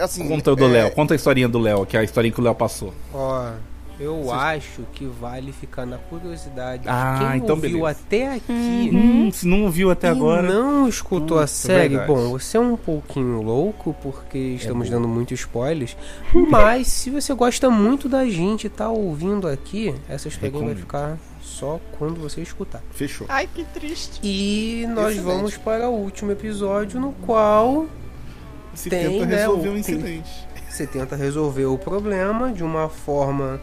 [0.00, 2.32] assim, Conta o do é, Léo, conta a historinha do Léo, que é a historinha
[2.32, 2.94] que o Léo passou.
[3.12, 3.50] Ó,
[3.98, 6.84] eu acho que vale ficar na curiosidade.
[6.84, 7.90] de Ah, quem então ouviu beleza.
[8.06, 10.42] até aqui Hum, se não ouviu até e agora.
[10.42, 12.06] não escutou a série, verdade.
[12.06, 14.94] bom, você é um pouquinho louco porque estamos bom.
[14.94, 15.96] dando muitos spoilers.
[16.48, 21.18] mas se você gosta muito da gente e tá ouvindo aqui, essa historinha vai ficar
[21.60, 22.82] só quando você escutar.
[22.90, 23.26] Fechou.
[23.28, 24.18] ai que triste.
[24.22, 25.20] E nós Excelente.
[25.36, 27.86] vamos para o último episódio no qual
[28.74, 30.30] Se tem, tenta né, resolver o- um incidente.
[30.68, 33.60] Você tenta resolver o problema de uma forma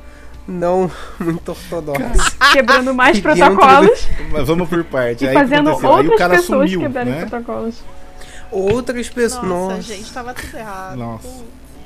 [0.48, 0.90] não
[1.20, 2.32] muito ortodoxa.
[2.54, 5.26] Quebrando mais protocolos Mas vamos por parte.
[5.26, 5.70] e Aí fazendo?
[5.70, 7.26] Aí outras cara pessoas sumiu, quebrarem né?
[7.26, 7.82] protocolos.
[8.52, 9.44] Outras pessoas.
[9.44, 10.96] Nossa, Nossa, gente, tava tudo errado.
[10.98, 11.28] Nossa.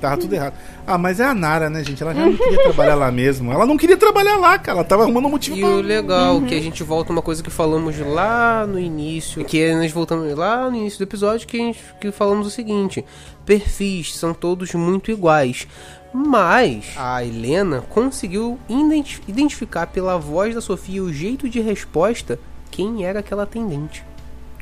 [0.01, 0.53] Tava tudo errado.
[0.85, 2.01] Ah, mas é a Nara, né, gente?
[2.01, 3.51] Ela já não queria trabalhar lá mesmo.
[3.51, 4.79] Ela não queria trabalhar lá, cara.
[4.79, 5.69] Ela tava arrumando um motivo E pra...
[5.69, 6.45] o legal, Uhum.
[6.47, 10.35] que a gente volta uma coisa que falamos lá no início, que é nós voltamos
[10.35, 13.05] lá no início do episódio, que, a gente, que falamos o seguinte:
[13.45, 15.67] perfis são todos muito iguais.
[16.13, 22.37] Mas a Helena conseguiu identi- identificar pela voz da Sofia e o jeito de resposta
[22.69, 24.03] quem era aquela atendente.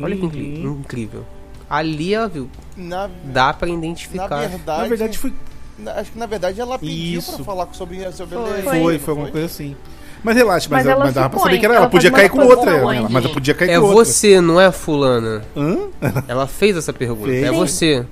[0.01, 0.79] Olha que Uhum.
[0.81, 1.25] incrível.
[1.69, 2.49] Ali ela viu.
[2.75, 4.27] Na, Dá pra na identificar.
[4.47, 4.81] verdade.
[4.81, 5.33] Na verdade, foi...
[5.77, 7.35] na- Acho que na verdade ela pediu Isso.
[7.35, 8.49] pra falar sobre, sobre Foi.
[8.59, 8.71] Helena.
[8.71, 9.75] Foi, foi alguma coisa assim.
[10.23, 11.83] Mas relaxa, mas, Mas ela, ela mas dava pra saber que era ela.
[11.83, 13.07] ela Podia faz cair com outra, ela, hein?
[13.09, 13.95] mas ela podia cair É com outra.
[14.05, 15.43] você, não é fulana.
[15.55, 15.77] Hã?
[16.27, 17.29] Ela fez essa pergunta.
[17.29, 17.45] Fez.
[17.45, 18.05] É você.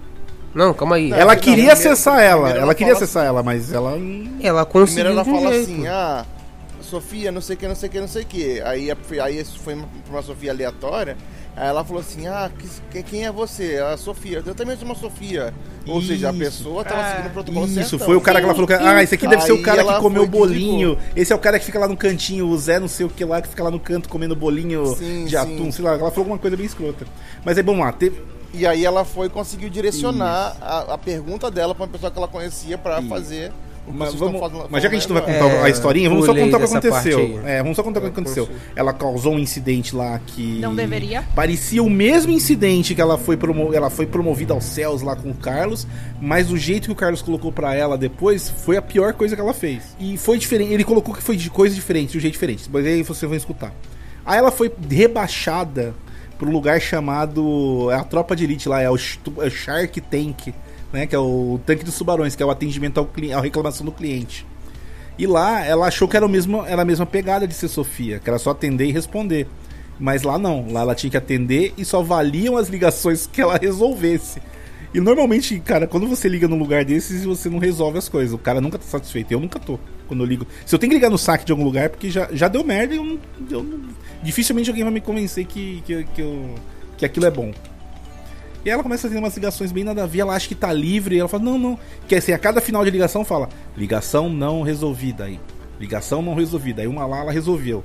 [0.55, 1.12] Não, calma aí.
[1.12, 2.32] Ela Não, queria primeiro- acessar ela.
[2.36, 3.91] primeiro Ela ela queria acessar ela, mas ela...
[3.91, 5.72] Ela Primeiro conseguiu ela de um fala jeito.
[5.72, 6.26] assim, ah,
[6.82, 8.62] Sofia, não sei o que, não sei o que, não sei o que.
[8.62, 8.89] Aí,
[9.22, 11.18] aí isso foi pra uma Sofia aleatória.
[11.60, 12.51] Aí ela falou assim, ah,
[12.91, 13.78] que- quem é você?
[13.78, 14.43] A Sofia.
[14.45, 15.51] Eu também sou uma Sofia.
[15.88, 16.39] Ou seja, a Isso.
[16.39, 17.10] pessoa tava É.
[17.12, 17.99] seguindo o protocolo Isso, certão.
[17.99, 18.74] foi o cara que ela falou que.
[18.74, 20.97] Ah, esse aqui deve ser o Aí cara que comeu o bolinho.
[21.16, 23.26] Esse é o cara que fica lá no cantinho, o Zé não sei o que
[23.26, 25.36] lá, que fica lá no canto comendo bolinho Sim, de sim.
[25.36, 25.91] atum, sei lá.
[25.91, 27.08] Ela falou alguma coisa bem escrota.
[27.43, 27.91] Mas aí, vamos lá.
[27.91, 28.22] Teve...
[28.53, 32.18] E aí ela foi e conseguiu direcionar a, a pergunta dela pra uma pessoa que
[32.18, 33.51] ela conhecia pra fazer
[33.93, 36.25] Mas, vamos- falando- mas já que a gente não vai contar É, a historinha, vamos
[36.25, 37.39] só contar o que aconteceu.
[37.45, 38.49] É, vamos só contar o que Eu aconteceu.
[38.75, 40.59] Ela causou um incidente lá que.
[40.59, 41.23] Não deveria.
[41.35, 43.73] Parecia o mesmo incidente que ela foi, promo...
[43.73, 45.88] ela foi promovida aos céus lá com o Carlos,
[46.21, 49.41] mas o jeito que o Carlos colocou pra ela depois foi a pior coisa que
[49.41, 49.95] ela fez.
[49.99, 50.73] E foi diferente.
[50.73, 52.69] Ele colocou que foi de coisa diferente, de um jeito diferente.
[52.71, 53.73] Mas aí vocês vão escutar.
[54.25, 55.95] Aí ela foi rebaixada
[56.38, 57.89] para um lugar chamado.
[57.91, 60.53] É a tropa de elite lá, é o, é o Shark Tank,
[60.91, 61.05] né?
[61.07, 63.91] Que é o tanque dos tubarões, que é o atendimento ao cli- à reclamação do
[63.91, 64.45] cliente.
[65.17, 68.19] E lá ela achou que era, o mesmo, era a mesma pegada de ser Sofia,
[68.19, 69.47] que era só atender e responder.
[69.99, 73.57] Mas lá não, lá ela tinha que atender e só valiam as ligações que ela
[73.57, 74.39] resolvesse.
[74.93, 78.31] E normalmente, cara, quando você liga num lugar desses, você não resolve as coisas.
[78.33, 79.31] O cara nunca tá satisfeito.
[79.31, 79.79] Eu nunca tô.
[80.07, 80.47] Quando eu ligo.
[80.65, 82.63] Se eu tenho que ligar no saque de algum lugar, é porque já, já deu
[82.63, 83.19] merda e eu
[83.51, 83.65] eu
[84.23, 86.55] Dificilmente alguém vai me convencer que, que, que, eu-
[86.97, 87.51] que aquilo é bom.
[88.68, 90.74] E ela começa a ter umas ligações bem nada a ver, ela acha que tá
[90.74, 91.80] livre, e ela fala, não, não.
[92.05, 93.47] Que assim, a cada final de ligação fala,
[93.78, 95.39] ligação não resolvida aí.
[95.80, 96.82] Ligação não resolvida.
[96.82, 97.82] Aí uma lá ela resolveu.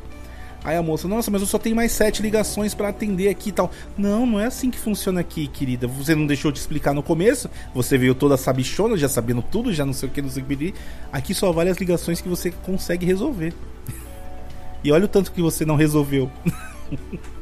[0.64, 3.52] Aí a moça, nossa, mas eu só tenho mais sete ligações pra atender aqui e
[3.52, 3.70] tal.
[3.96, 5.86] Não, não é assim que funciona aqui, querida.
[5.86, 7.48] Você não deixou de explicar no começo.
[7.72, 10.46] Você veio toda sabichona, já sabendo tudo, já não sei o que, não sei o
[10.46, 10.74] que.
[11.12, 13.54] Aqui só vale as ligações que você consegue resolver.
[14.84, 16.28] E olha o tanto que você não resolveu.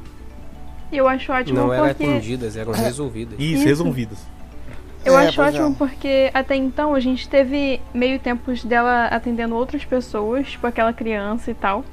[0.93, 2.05] E eu acho ótimo Não eram porque.
[2.05, 3.39] atendidas, eram resolvidas.
[3.39, 3.65] Isso, Isso.
[3.67, 4.19] resolvidas.
[5.05, 5.75] Eu É, acho pois ótimo é.
[5.79, 11.51] porque até então a gente teve meio tempos dela atendendo outras pessoas, tipo aquela criança
[11.51, 11.85] e tal.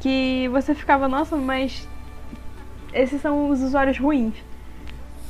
[0.00, 1.88] Que você ficava, nossa, mas
[2.92, 4.34] esses são os usuários ruins.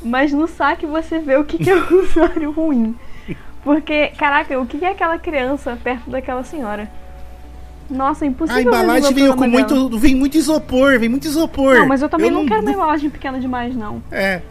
[0.03, 2.97] Mas no saque você vê o que, que é um usuário ruim.
[3.62, 6.88] Porque, caraca, o que é aquela criança perto daquela senhora?
[7.91, 8.59] Nossa, é impossível.
[8.59, 9.80] A embalagem veio com problema dela.
[9.80, 9.99] muito.
[9.99, 11.76] Vem muito isopor, vem muito isopor.
[11.76, 14.03] Não, mas eu também Eu não, quero uma embalagem pequena demais, não.
[14.11, 14.43] É.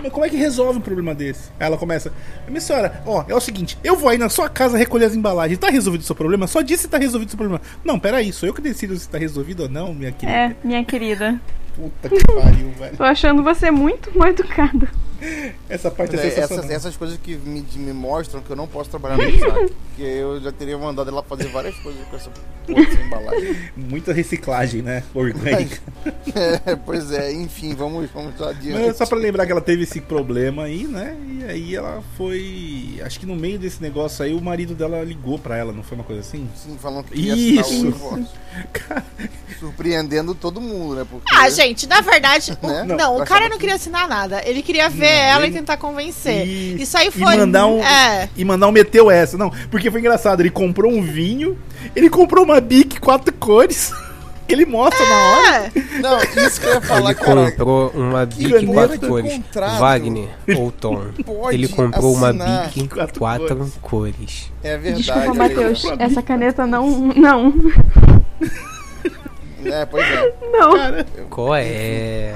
[0.00, 1.50] Mas como é que resolve um problema desse?
[1.58, 2.12] Aí ela começa.
[2.46, 5.58] Minha senhora, ó, é o seguinte, eu vou aí na sua casa recolher as embalagens.
[5.58, 6.46] Tá resolvido o seu problema?
[6.46, 7.60] Só diz se tá resolvido o seu problema.
[7.84, 10.38] Não, peraí, sou eu que decido se tá resolvido ou não, minha querida.
[10.38, 11.40] É, minha querida.
[11.74, 12.96] Puta que pariu, velho.
[12.96, 14.88] Tô achando você muito mal educada.
[15.68, 18.90] Essa parte é, É, essas, essas coisas que me, me mostram que eu não posso
[18.90, 19.74] trabalhar no saque.
[19.88, 22.30] Porque eu já teria mandado ela fazer várias coisas com essa
[22.66, 23.56] porra embalagem.
[23.76, 25.02] Muita reciclagem, né?
[25.14, 25.78] Orgânica.
[26.66, 28.86] É, pois é, enfim, vamos, vamos adiante.
[28.86, 31.16] Mas só pra lembrar que ela teve esse problema aí, né?
[31.40, 33.00] E aí ela foi.
[33.04, 35.96] Acho que no meio desse negócio aí, o marido dela ligou pra ela, não foi
[35.98, 36.48] uma coisa assim?
[36.56, 37.82] Sim, falando que ia assinar o Isso!
[37.86, 38.26] divórcio.
[39.58, 41.06] Surpreendendo todo mundo, né?
[41.08, 41.32] Porque...
[41.34, 42.82] Ah, gente, na verdade, o- Né?
[42.84, 44.42] não, Eu o cara não que- queria assinar nada.
[44.44, 46.46] Ele queria ver Não, ela ele- e tentar convencer.
[46.46, 46.82] Isso.
[46.82, 47.34] Isso aí foi.
[47.34, 47.82] E mandar um.
[47.82, 48.28] É.
[48.36, 49.36] E mandar um meteu essa.
[49.38, 50.40] Não, porque foi engraçado.
[50.40, 51.56] Ele comprou um vinho,
[51.96, 53.92] ele comprou uma Bic quatro cores.
[54.44, 55.72] Que ele mostra na hora.
[56.00, 57.50] Não, isso que eu ia falar, Ele cara.
[57.52, 59.32] comprou uma Bic quatro cores.
[59.34, 61.00] contrato Wagner ou Tom.
[61.24, 64.50] pode Ele comprou uma Bic quatro quatro, cores.
[64.62, 65.04] É verdade.
[65.04, 65.84] Desculpa, é Matheus.
[65.98, 66.90] Essa caneta não.
[67.14, 67.54] Não.
[69.64, 70.34] É, pois é.
[70.52, 70.72] Não.
[71.30, 72.34] Qual é?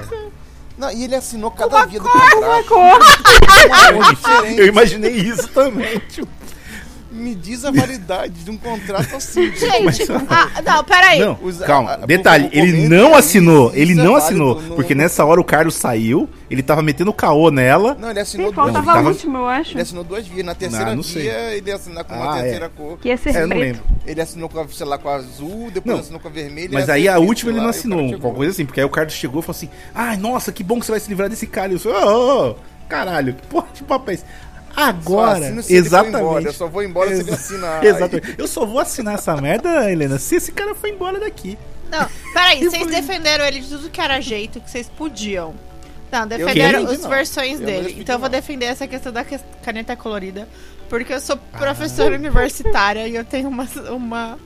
[0.77, 2.65] Não, e ele assinou cada via do Uma contrato.
[2.67, 2.99] cor.
[3.95, 4.45] Uma cor.
[4.55, 5.97] Eu imaginei isso também.
[6.09, 6.27] Tipo,
[7.17, 9.51] Me diz a validade de um contrato assim.
[9.55, 11.19] Gente, ah, não, peraí.
[11.19, 11.91] Não, calma.
[11.91, 13.71] a- a- Detalhe, ele não é assinou.
[13.73, 14.61] ele é não assinou.
[14.61, 17.97] no- Porque nessa hora o Carlos saiu, ele tava metendo caô nela.
[17.99, 19.71] Não, ele assinou Sim, duas faltava tava- a última, eu acho.
[19.73, 20.45] Ele assinou duas vias.
[20.45, 21.23] Na terceira Ah, não sei.
[21.23, 22.69] via, ele ia assinar com uma Ah, terceira é.
[22.69, 22.97] cor.
[22.99, 23.81] Que ia ser É, eu não lembro.
[24.05, 26.69] Ele assinou com a, sei lá, com a azul, depois Não, assinou com a vermelha.
[26.71, 29.39] Mas aí a última ele não assinou, alguma coisa assim, porque aí o Carlos chegou
[29.41, 31.71] e falou assim: Ai, nossa, que bom que você vai se livrar desse cara.
[31.71, 32.55] E eu falei, ô, ô, ô,
[32.87, 34.23] caralho, que porra de papo é esse?
[34.79, 36.19] Agora, Só assino se ele for exatamente.
[36.21, 37.83] embora, eu só vou embora se ele assinar.
[37.83, 38.35] Exatamente.
[38.37, 41.57] Eu só vou assinar essa merda, Helena, se esse cara for embora daqui.
[41.89, 45.55] Não, peraí, vocês defenderam ele de tudo que era jeito que vocês podiam.
[46.11, 47.97] Não, defenderam as versões Eu dele.
[47.99, 49.25] Então eu vou defender essa questão da
[49.63, 50.47] caneta colorida.
[50.87, 51.57] Porque eu sou Ah.
[51.57, 54.39] professora universitária e eu tenho uma, uma,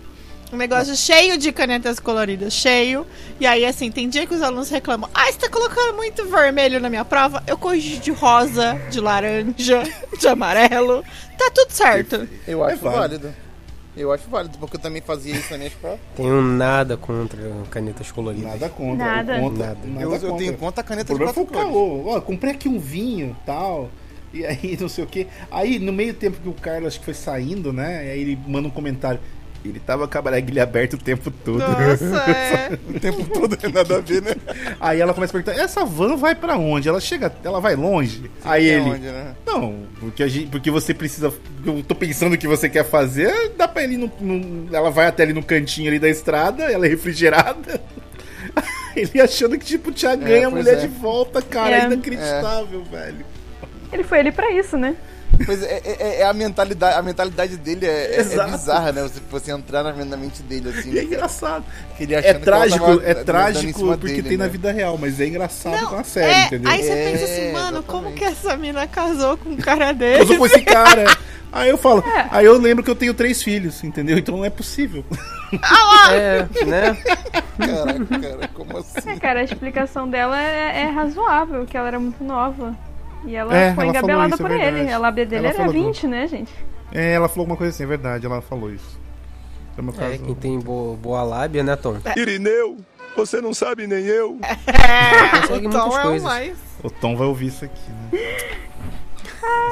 [0.51, 2.53] um negócio cheio de canetas coloridas.
[2.53, 3.05] Cheio.
[3.39, 6.79] E aí, assim, tem dia que os alunos reclamam: Ah, você tá colocando muito vermelho
[6.79, 7.41] na minha prova?
[7.47, 9.83] Eu corrigi de rosa, de laranja,
[10.19, 11.03] de amarelo.
[11.37, 12.27] Tá tudo certo.
[12.47, 12.99] Eu acho É válido.
[13.29, 13.51] válido.
[13.95, 15.99] Eu acho válido, porque eu também fazia isso minhas provas.
[16.15, 17.39] Tenho nada contra
[17.69, 18.51] canetas coloridas.
[18.51, 19.05] Nada contra.
[19.05, 19.35] Nada.
[19.37, 19.79] eu contra- Nada.
[19.85, 20.37] nada Eu, eu contra.
[20.37, 21.61] tenho conta a O caneta de quatro o cores.
[21.63, 22.07] caô.
[22.07, 23.89] Ó, comprei aqui um vinho tal.
[24.33, 25.27] E aí, não sei o que.
[25.51, 27.97] Aí, no meio tempo que o Carlos acho que foi saindo, né?
[27.99, 29.19] Aí ele manda um comentário.
[29.63, 31.59] Ele tava com a braguilha aberta o tempo todo.
[31.59, 32.79] Nossa, é.
[32.89, 34.35] O tempo todo nada a ver, né?
[34.79, 36.89] Aí ela começa a perguntar: essa van vai pra onde?
[36.89, 38.29] Ela chega, ela vai longe?
[38.43, 38.89] aí Até ele.
[38.89, 39.35] onde, né?
[39.45, 41.31] Não, porque, a gente, porque você precisa.
[41.63, 45.05] Eu tô pensando o que você quer fazer, dá pra ir no, no- Ela vai
[45.05, 47.79] até ali no cantinho ali da estrada, ela é refrigerada.
[48.95, 50.81] Ele achando que, tipo, tinha ganha a pois mulher é.
[50.81, 51.75] de volta, cara.
[51.75, 51.79] É.
[51.81, 53.25] É inacreditável, velho.
[53.93, 54.95] Ele foi ali pra isso, né?
[55.45, 59.01] Pois é, é, é a mentalidade, a mentalidade dele é, é- é bizarra, né?
[59.03, 60.91] Você, você entrar na, na mente dele assim.
[60.91, 61.63] E é engraçado.
[61.97, 64.49] Que ele É trágico, tava é trágico porque dele, tem na né?
[64.49, 66.71] vida real, mas é engraçado Não, com a série, é, entendeu?
[66.71, 67.85] Aí você É, pensa assim, mano, exatamente.
[67.85, 70.21] como que essa mina casou com um cara desse?
[70.21, 71.05] Eu sou com esse cara.
[71.53, 72.27] Aí eu falo, É.
[72.31, 74.17] aí eu lembro que eu tenho três filhos, entendeu?
[74.17, 75.03] Então não é possível.
[76.09, 76.97] É, né?
[77.57, 79.09] Caraca, cara, como assim?
[79.09, 82.73] É, cara, a explicação dela é, é razoável, que ela era muito nova.
[83.25, 84.71] E ela É, foi ela engabelada isso, é por ele.
[84.71, 84.91] verdade.
[84.91, 86.51] A lábia dele Ela era falou 20, né, gente?
[86.91, 88.99] É, ela falou alguma coisa assim, é verdade, ela falou isso.
[89.77, 91.97] Meu É, caso, quem tem boa, boa lábia, né, Tom?
[92.15, 92.77] Irineu,
[93.15, 94.37] você não sabe nem eu.
[95.41, 96.57] Consegue o Tom é o mais.
[96.83, 98.19] o Tom vai ouvir isso aqui, né?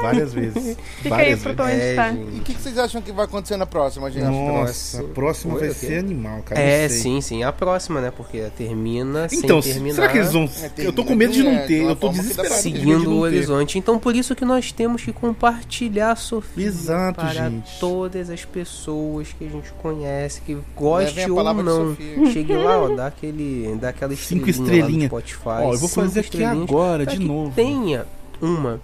[0.02, 0.76] Várias vezes.
[1.02, 1.82] Fica aí várias pro vezes.
[1.84, 2.14] Editar.
[2.14, 4.24] E o que, que vocês acham que vai acontecer na próxima, gente?
[4.24, 6.60] Nossa, a próxima Oi, vai ser animal, cara.
[6.60, 7.42] É, sim, sim.
[7.42, 8.10] A próxima, né?
[8.10, 9.94] Porque termina Então, sem terminar.
[9.94, 10.44] será que eles vão.
[10.44, 12.54] É, eu tô com medo de não ter, eu tô desesperado.
[12.54, 13.78] Seguindo o horizonte.
[13.78, 17.78] Então, por isso que nós temos que compartilhar a Sofia Exato, para gente.
[17.78, 21.96] todas as pessoas que a gente conhece, que goste ou não.
[22.32, 25.06] Chegue lá, ó, dá aquele, dá aquela Cinco estrelinha lá no estrelinha.
[25.08, 25.48] Spotify.
[25.48, 27.52] Ó, eu vou cinco fazer aqui estrelinhas, agora, de novo.
[27.54, 28.06] Tenha
[28.40, 28.80] uma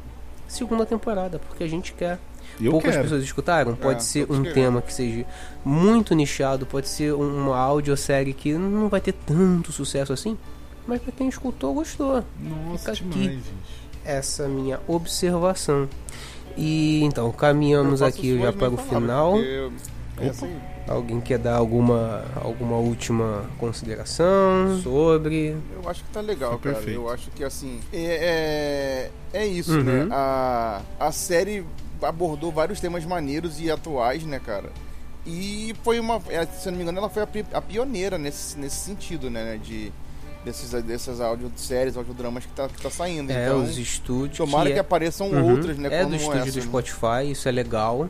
[0.48, 2.18] segunda temporada, porque a gente quer.
[2.60, 3.02] Eu Poucas quero.
[3.04, 3.74] pessoas escutaram.
[3.74, 4.52] Pode É, ser um queremos.
[4.54, 5.26] tema que seja
[5.64, 10.38] muito nichado, pode ser uma audiosérie que não vai ter tanto sucesso assim,
[10.86, 12.24] mas pra quem escutou, gostou.
[12.40, 13.44] Nossa, Fica demais, aqui gente.
[14.04, 15.88] essa minha observação.
[16.56, 19.32] E então, caminhamos aqui já para o final.
[19.32, 19.70] porque
[20.20, 20.56] É assim.
[20.88, 25.56] Alguém quer dar alguma, alguma última consideração sobre.
[25.82, 26.74] Eu acho que tá legal, Foi cara.
[26.76, 27.00] perfeito.
[27.00, 27.80] Eu acho que assim.
[27.92, 29.82] É, é, é isso, Uhum.
[29.82, 30.08] né?
[30.12, 31.64] A, a série
[32.00, 34.70] abordou vários temas maneiros e atuais, né, cara?
[35.26, 36.22] E foi uma.
[36.28, 39.58] é, Se eu não me engano, ela foi a, a pioneira nesse, nesse sentido, né?
[39.60, 39.92] De,
[40.44, 43.32] desses, dessas audioséries, audiodramas que tá, que tá saindo.
[43.32, 44.38] É, então, os estúdios.
[44.38, 45.50] tomara que, é- apareçam Uhum.
[45.50, 45.88] outras, né?
[45.90, 46.62] É como do estúdio essa, do né?
[46.62, 48.08] Spotify, isso é legal.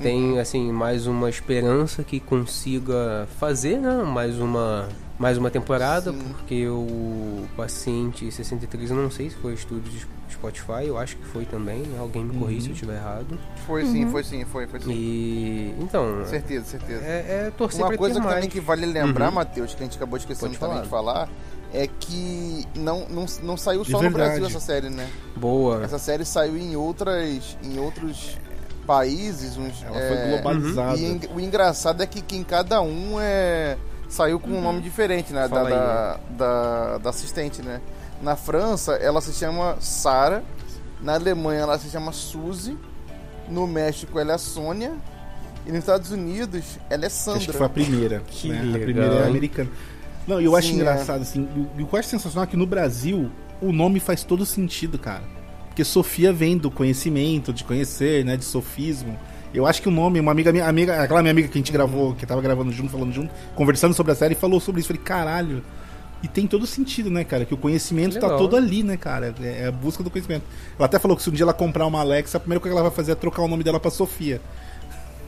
[0.00, 0.38] Tem, Uhum.
[0.38, 4.02] assim, mais uma esperança que consiga fazer, né?
[4.02, 4.88] Mais uma,
[5.18, 6.18] mais uma temporada, Sim.
[6.36, 11.24] porque o Paciente 63, eu não sei se foi estúdio de Spotify, eu acho que
[11.26, 11.98] foi também, né?
[11.98, 13.38] Alguém me corrija se eu estiver errado.
[13.66, 14.90] Foi sim, foi sim, foi, foi sim.
[14.92, 16.24] E, então...
[16.26, 17.02] Certeza, certeza.
[17.04, 18.36] É, é torcer Uma pra coisa ter que mais.
[18.36, 19.34] também que vale lembrar, Uhum.
[19.36, 21.28] Matheus, que a gente acabou esquecendo Pode também de falar,
[21.72, 24.28] é que não, não, não saiu De só no verdade.
[24.40, 25.08] Brasil essa série, né?
[25.36, 25.82] Boa.
[25.82, 28.36] Essa série saiu em outras, em outros
[28.86, 30.96] países, uns, Ela é, foi globalizada.
[30.98, 33.76] E en- o engraçado é que, que em cada um é
[34.08, 35.48] saiu com um nome diferente, né?
[35.48, 35.70] Da, aí.
[35.70, 37.80] da, da, da assistente, né?
[38.22, 40.42] Na França, ela se chama Sara.
[41.02, 42.78] Na Alemanha, ela se chama Suzy.
[43.48, 44.92] No México, ela é Sônia.
[45.66, 47.38] E nos Estados Unidos, ela é Sandra.
[47.40, 48.22] Acho que foi a primeira.
[48.30, 48.62] Que né?
[48.62, 49.70] legal, A primeira é americana.
[50.26, 52.56] Não, e eu acho Sim, engraçado, assim, e o que eu acho sensacional é que
[52.56, 53.30] no Brasil
[53.60, 55.22] o nome faz todo sentido, cara.
[55.76, 58.34] Porque Sofia vem do conhecimento, de conhecer, né?
[58.34, 59.14] De sofismo.
[59.52, 61.70] Eu acho que o nome, uma amiga minha, amiga, aquela minha amiga que a gente
[61.70, 64.88] gravou, que tava gravando junto, falando junto, conversando sobre a série, falou sobre isso.
[64.88, 65.62] Falei, caralho.
[66.22, 67.44] E tem todo sentido, né, cara?
[67.44, 68.38] Que o conhecimento tá legal.
[68.38, 69.34] todo ali, né, cara?
[69.38, 70.44] É é a busca do conhecimento.
[70.78, 72.80] Ela até falou que se um dia ela comprar uma Alexa, a primeira coisa que
[72.80, 74.40] ela vai fazer é trocar o nome dela pra Sofia.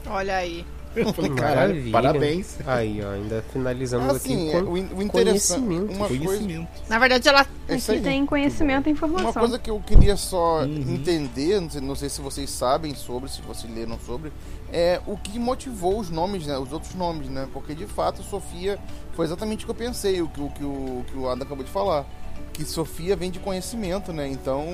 [0.07, 0.65] Olha aí.
[1.13, 2.57] Falei, caralho, parabéns.
[2.65, 5.61] Aí, ó, ainda finalizamos Assim, aqui é, o, o interessante.
[5.61, 5.93] conhecimento.
[5.93, 6.69] Uma coisa, Conhecimento.
[6.89, 7.45] Na verdade, ela.
[7.67, 9.25] é Aqui tem conhecimento e informação.
[9.31, 10.95] Uma coisa que eu queria só Uhum.
[10.95, 14.31] entender, não sei, não sei se vocês sabem sobre, se vocês leram sobre,
[14.71, 16.57] é o que motivou os nomes, né?
[16.57, 17.47] Os outros nomes, né?
[17.53, 18.77] Porque de fato Sofia
[19.13, 21.63] foi exatamente o que eu pensei, o que o, que o, que o Adam acabou
[21.63, 22.05] de falar.
[22.53, 24.27] Que Sofia vem de conhecimento, né?
[24.27, 24.65] Então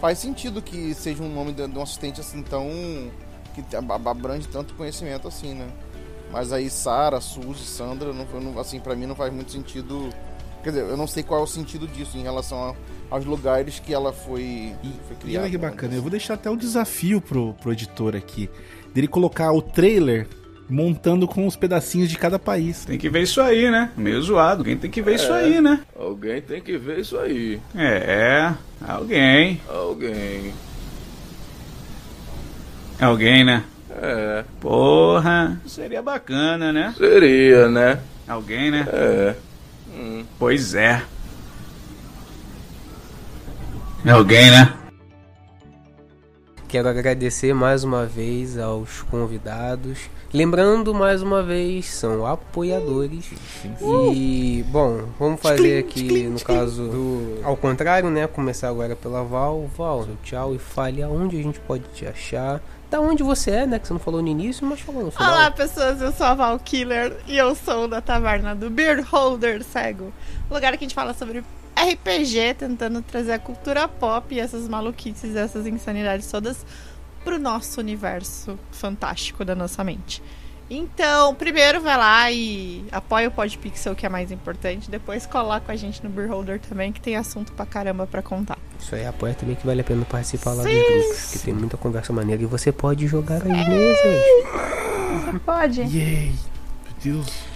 [0.00, 2.66] faz sentido que seja um nome de, de um assistente assim tão.
[3.62, 5.66] Que ab- abrange tanto conhecimento assim, né?
[6.32, 10.08] Mas aí Sara, Suzy, Sandra, não, não, assim, pra mim não faz muito sentido.
[10.62, 12.74] Quer dizer, eu não sei qual é o sentido disso em relação a-
[13.14, 14.72] aos lugares que ela foi,
[15.06, 15.44] foi E criada.
[15.44, 15.68] olha que né?
[15.70, 18.48] bacana, eu vou deixar até o desafio pro, pro editor aqui,
[18.92, 20.26] dele colocar o trailer
[20.68, 22.86] montando com os pedacinhos de cada país.
[22.86, 23.92] Tem que ver isso aí, né?
[23.96, 24.60] Meio zoado.
[24.62, 25.82] Alguém tem que ver isso aí, né?
[25.94, 27.60] Alguém tem que ver isso aí.
[27.76, 28.54] É,
[28.88, 29.60] alguém.
[29.68, 30.54] Alguém.
[33.00, 33.64] Alguém, né?
[33.90, 34.44] É.
[34.60, 36.94] Porra, seria bacana, né?
[36.96, 38.00] Seria, né?
[38.26, 38.86] Alguém, né?
[38.88, 39.34] É.
[39.94, 40.24] Hum.
[40.38, 41.02] Pois é.
[44.06, 44.74] Alguém, né?
[46.68, 50.10] Quero agradecer mais uma vez aos convidados.
[50.32, 53.30] Lembrando mais uma vez, são apoiadores.
[54.12, 57.38] E, bom, vamos fazer aqui no caso do.
[57.44, 58.26] Ao contrário, né?
[58.26, 59.70] Começar agora pela Val.
[59.78, 62.60] Val, tchau e fale aonde a gente pode te achar.
[62.90, 63.78] Da onde você é, né?
[63.78, 65.32] Que você não falou no início, mas falou no final.
[65.32, 66.00] Olá, pessoas.
[66.00, 70.12] Eu sou a Val Killer e eu sou da taverna do Beer Holder Cego.
[70.50, 71.42] Lugar que a gente fala sobre
[71.76, 76.64] RPG, tentando trazer a cultura pop e essas maluquices, essas insanidades todas
[77.24, 80.22] pro nosso universo fantástico da nossa mente.
[80.70, 84.90] Então, primeiro vai lá e apoia o Podpixel, que é mais importante.
[84.90, 88.22] Depois cola com a gente no Beer Holder também, que tem assunto pra caramba pra
[88.22, 88.58] contar.
[88.80, 91.30] Isso aí apoia também que vale a pena participar lá Sim, dos grupos.
[91.32, 94.24] Que tem muita conversa maneira e você pode jogar as mesas.
[95.24, 95.80] Você pode.
[95.82, 96.32] Yay!
[96.84, 97.54] Meu Deus.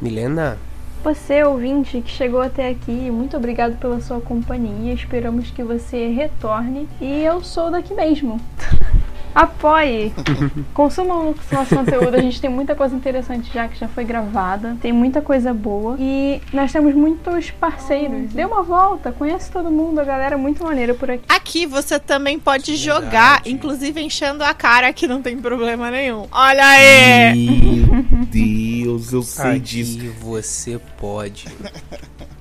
[0.00, 0.58] Milena,
[1.02, 4.92] Você, ouvinte, que chegou até aqui, muito obrigado pela sua companhia.
[4.92, 6.88] Esperamos que você retorne.
[7.00, 8.40] E eu sou daqui mesmo.
[9.36, 10.14] Apoie!
[10.72, 14.78] Consuma o nosso conteúdo, a gente tem muita coisa interessante já que já foi gravada,
[14.80, 18.32] tem muita coisa boa e nós temos muitos parceiros.
[18.32, 21.24] Dê uma volta, conhece todo mundo, a galera é muito maneira por aqui.
[21.28, 26.26] Aqui você também pode jogar, inclusive enchendo a cara, que não tem problema nenhum.
[26.32, 27.34] Olha aí!
[27.36, 30.12] Meu Deus, eu sei aqui disso.
[30.18, 31.46] você pode.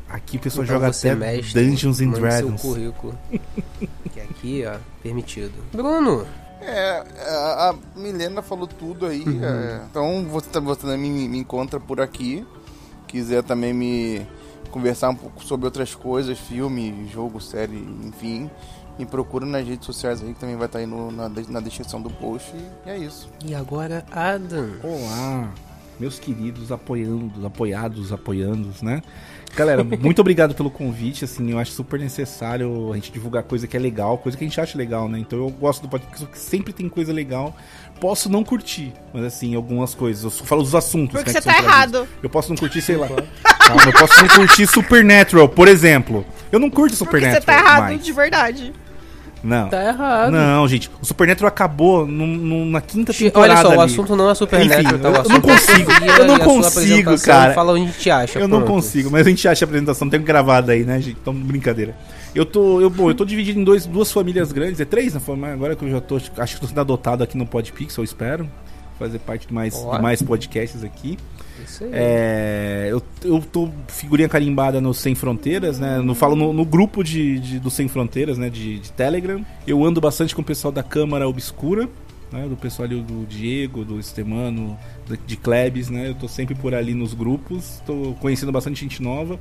[0.07, 2.61] Aqui o pessoal Então joga até mestre, Dungeons and Dragons.
[2.61, 3.19] Seu currículo.
[4.13, 5.51] que aqui, ó, permitido.
[5.73, 6.25] Bruno,
[6.65, 9.23] É, a, a Milena falou tudo aí.
[9.23, 9.43] Uhum.
[9.43, 12.45] é, então você, tam- você também me, me encontra por aqui.
[13.07, 14.25] Quiser também me
[14.71, 18.49] conversar um pouco sobre outras coisas, filme, jogo, série, enfim.
[18.97, 22.01] Me procura nas redes sociais aí, que também vai estar aí no- na, na descrição
[22.01, 22.51] do post.
[22.85, 23.29] E é isso.
[23.45, 24.69] E agora, Adam.
[24.83, 25.51] Olá,
[25.99, 29.01] meus queridos apoiando, apoiados, apoiandos, né?
[29.55, 33.77] Galera, muito obrigado pelo convite, assim, eu acho super necessário a gente divulgar coisa que
[33.77, 35.17] é legal, coisa que a gente acha legal, né?
[35.19, 37.55] Então eu gosto do podcast porque sempre tem coisa legal.
[37.99, 40.23] Posso não curtir, mas assim, algumas coisas.
[40.25, 42.05] Eu só falo dos assuntos, Porque né, você tá errado.
[42.21, 43.07] Eu posso não curtir, sei lá.
[43.07, 46.25] Calma, eu posso não curtir Supernatural, por exemplo.
[46.51, 47.41] Eu não curto Porque Supernatural.
[47.41, 48.03] você tá errado mais.
[48.03, 48.73] de verdade.
[49.45, 49.69] Não.
[49.69, 50.31] Tá errado.
[50.31, 50.89] Não, gente.
[51.01, 53.53] O Supernatural acabou num- num- na quinta temporada.
[53.53, 53.91] Olha só, o ali.
[53.93, 55.09] assunto não é Supernatural, Enfim, tá?
[55.09, 55.91] O eu, não é consigo.
[56.19, 57.53] Eu não a consigo, cara.
[57.53, 58.73] fala onde te acha, Eu não pronto.
[58.73, 61.17] consigo, mas a gente acha a apresentação, tem gravada aí, né, gente?
[61.21, 61.95] Então, brincadeira.
[62.33, 65.21] Eu tô, eu, bom, eu tô dividido em dois, duas famílias grandes, é três, né?
[65.37, 68.05] Mas Agora que eu já tô, acho que tô sendo adotado aqui no Podpixel, eu
[68.05, 68.49] espero.
[68.99, 71.17] Fazer parte de mais, de mais podcasts aqui.
[71.93, 75.99] É, eu, eu tô figurinha carimbada no Sem Fronteiras, né?
[75.99, 78.49] No, falo no, no grupo de, de- do Sem Fronteiras, né?
[78.49, 79.45] De, de Telegram.
[79.67, 81.89] Eu ando bastante com o pessoal da Câmara Obscura,
[82.31, 82.47] né?
[82.47, 84.77] Do pessoal ali do Diego, do Estemano,
[85.07, 86.09] de, de Klebs, né?
[86.09, 87.81] Eu tô sempre por ali nos grupos.
[87.85, 89.39] Tô conhecendo bastante gente nova.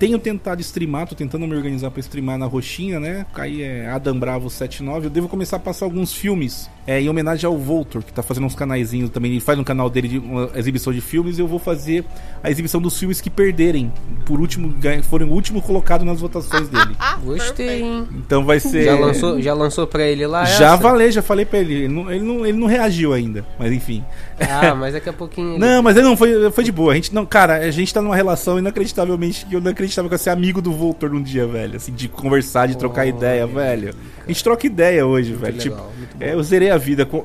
[0.00, 3.26] Tenho tentado streamar, tô tentando me organizar pra streamar na roxinha, né?
[3.34, 5.06] Aí é Adam Bravo 79.
[5.06, 8.46] Eu devo começar a passar alguns filmes é, em homenagem ao Voltor, que tá fazendo
[8.46, 9.30] uns canaizinhos também.
[9.32, 12.02] Ele faz no canal dele de uma exibição de filmes e eu vou fazer
[12.42, 13.92] a exibição dos filmes que perderem.
[14.24, 16.96] Por último, foram o último colocado nas votações dele.
[17.22, 18.08] Gostei, hein?
[18.14, 18.84] Então vai ser.
[18.84, 20.78] Já lançou, já lançou pra ele lá Já essa?
[20.78, 21.74] falei, já falei pra ele.
[21.74, 24.02] Ele não, ele, não, ele não reagiu ainda, mas enfim.
[24.40, 25.50] Ah, mas daqui a pouquinho...
[25.56, 26.92] ele- Não, mas ele não foi, foi de boa.
[26.92, 30.14] A gente não, cara, a gente tá numa relação inacreditavelmente que eu não acreditava que
[30.14, 31.76] eu ia ser amigo do Voltor um dia, velho.
[31.76, 33.94] Assim, de conversar, de trocar ideia, velho.
[34.24, 35.58] A gente troca ideia hoje, velho.
[35.58, 37.04] legal, tipo, é, eu zerei a vida.
[37.04, 37.24] Com,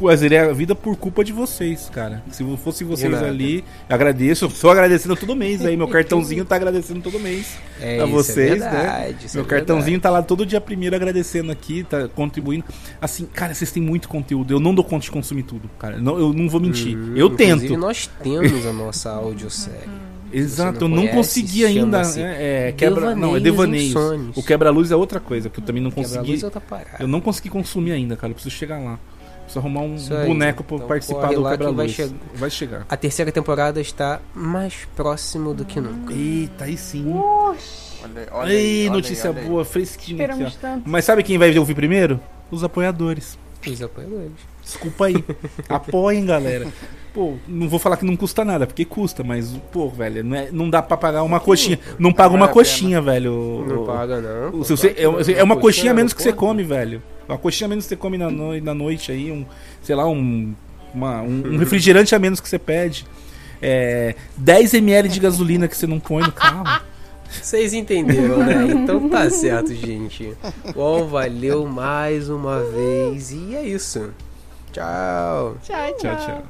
[0.00, 2.22] eu zerei a vida por culpa de vocês, cara.
[2.30, 3.26] Se não fosse vocês nada.
[3.26, 4.44] ali, eu agradeço.
[4.44, 5.76] Eu tô agradecendo todo mês aí.
[5.76, 9.30] Meu cartãozinho tá agradecendo todo mês É, a é vocês, verdade, né?
[9.34, 12.64] Meu é cartãozinho tá lá todo dia primeiro agradecendo aqui, tá contribuindo.
[13.00, 14.52] Assim, cara, vocês têm muito conteúdo.
[14.52, 15.98] Eu não dou conta de consumir tudo, cara.
[15.98, 16.96] Não, eu não vou mentir.
[16.96, 17.76] Hum, eu inclusive, tento.
[17.76, 20.07] nós temos a nossa audiosérie.
[20.32, 21.98] Exato, Se eu não consegui ainda.
[22.04, 23.94] chama-se É, é, quebra, não, é Devaneios.
[24.36, 26.16] O quebra-luz é outra coisa que eu também não consegui.
[26.18, 26.96] Quebra-luz é outra parada.
[27.00, 28.30] Eu não consegui consumir ainda, cara.
[28.30, 28.98] Eu preciso chegar lá.
[29.44, 30.26] Preciso arrumar um aí.
[30.26, 31.92] boneco pra Então participar do lá que vai quebra-luz.
[31.92, 32.84] che- Vai chegar.
[32.88, 36.12] A terceira temporada está mais próximo do que nunca.
[36.12, 37.10] Eita, aí sim.
[37.14, 40.60] Olha, olha Ei, aí, olha notícia aí, olha boa, fresquinha aqui, Esperamos ó.
[40.60, 40.82] tanto.
[40.88, 42.20] Mas sabe quem vai ouvir primeiro?
[42.50, 43.38] Os apoiadores.
[43.66, 44.32] Os apoiadores.
[44.62, 45.24] Desculpa aí.
[45.68, 46.66] Apoiem, galera.
[47.14, 50.50] Pô, não vou falar que não custa nada, porque custa, mas, pô, velho, não, é-
[50.52, 51.78] não dá pra pagar uma coxinha.
[51.98, 53.64] Não paga uma coxinha, velho.
[53.66, 54.60] Não paga, não.
[54.60, 57.02] O- se você- é, é uma Coxinha coxinha a no menos que você come, velho.
[57.28, 59.44] Uma coxinha a menos que você come na, noi- na noite aí, um,
[59.82, 60.54] sei lá, um,
[60.94, 63.06] uma- um, um refrigerante a menos que você pede.
[63.60, 66.80] É, 10 ml de gasolina que você não põe no carro.
[67.30, 68.54] Vocês entenderam, né?
[68.72, 70.32] Então tá certo, gente.
[70.74, 73.32] Bom, valeu mais uma vez.
[73.32, 74.10] E é isso.
[74.72, 75.56] Tchau.
[75.62, 76.42] Tchau, Tchau, tchau.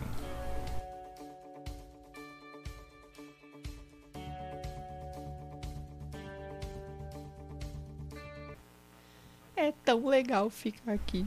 [9.61, 11.27] É tão legal ficar aqui.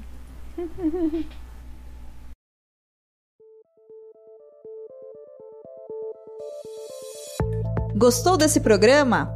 [7.93, 9.35] Gostou desse programa?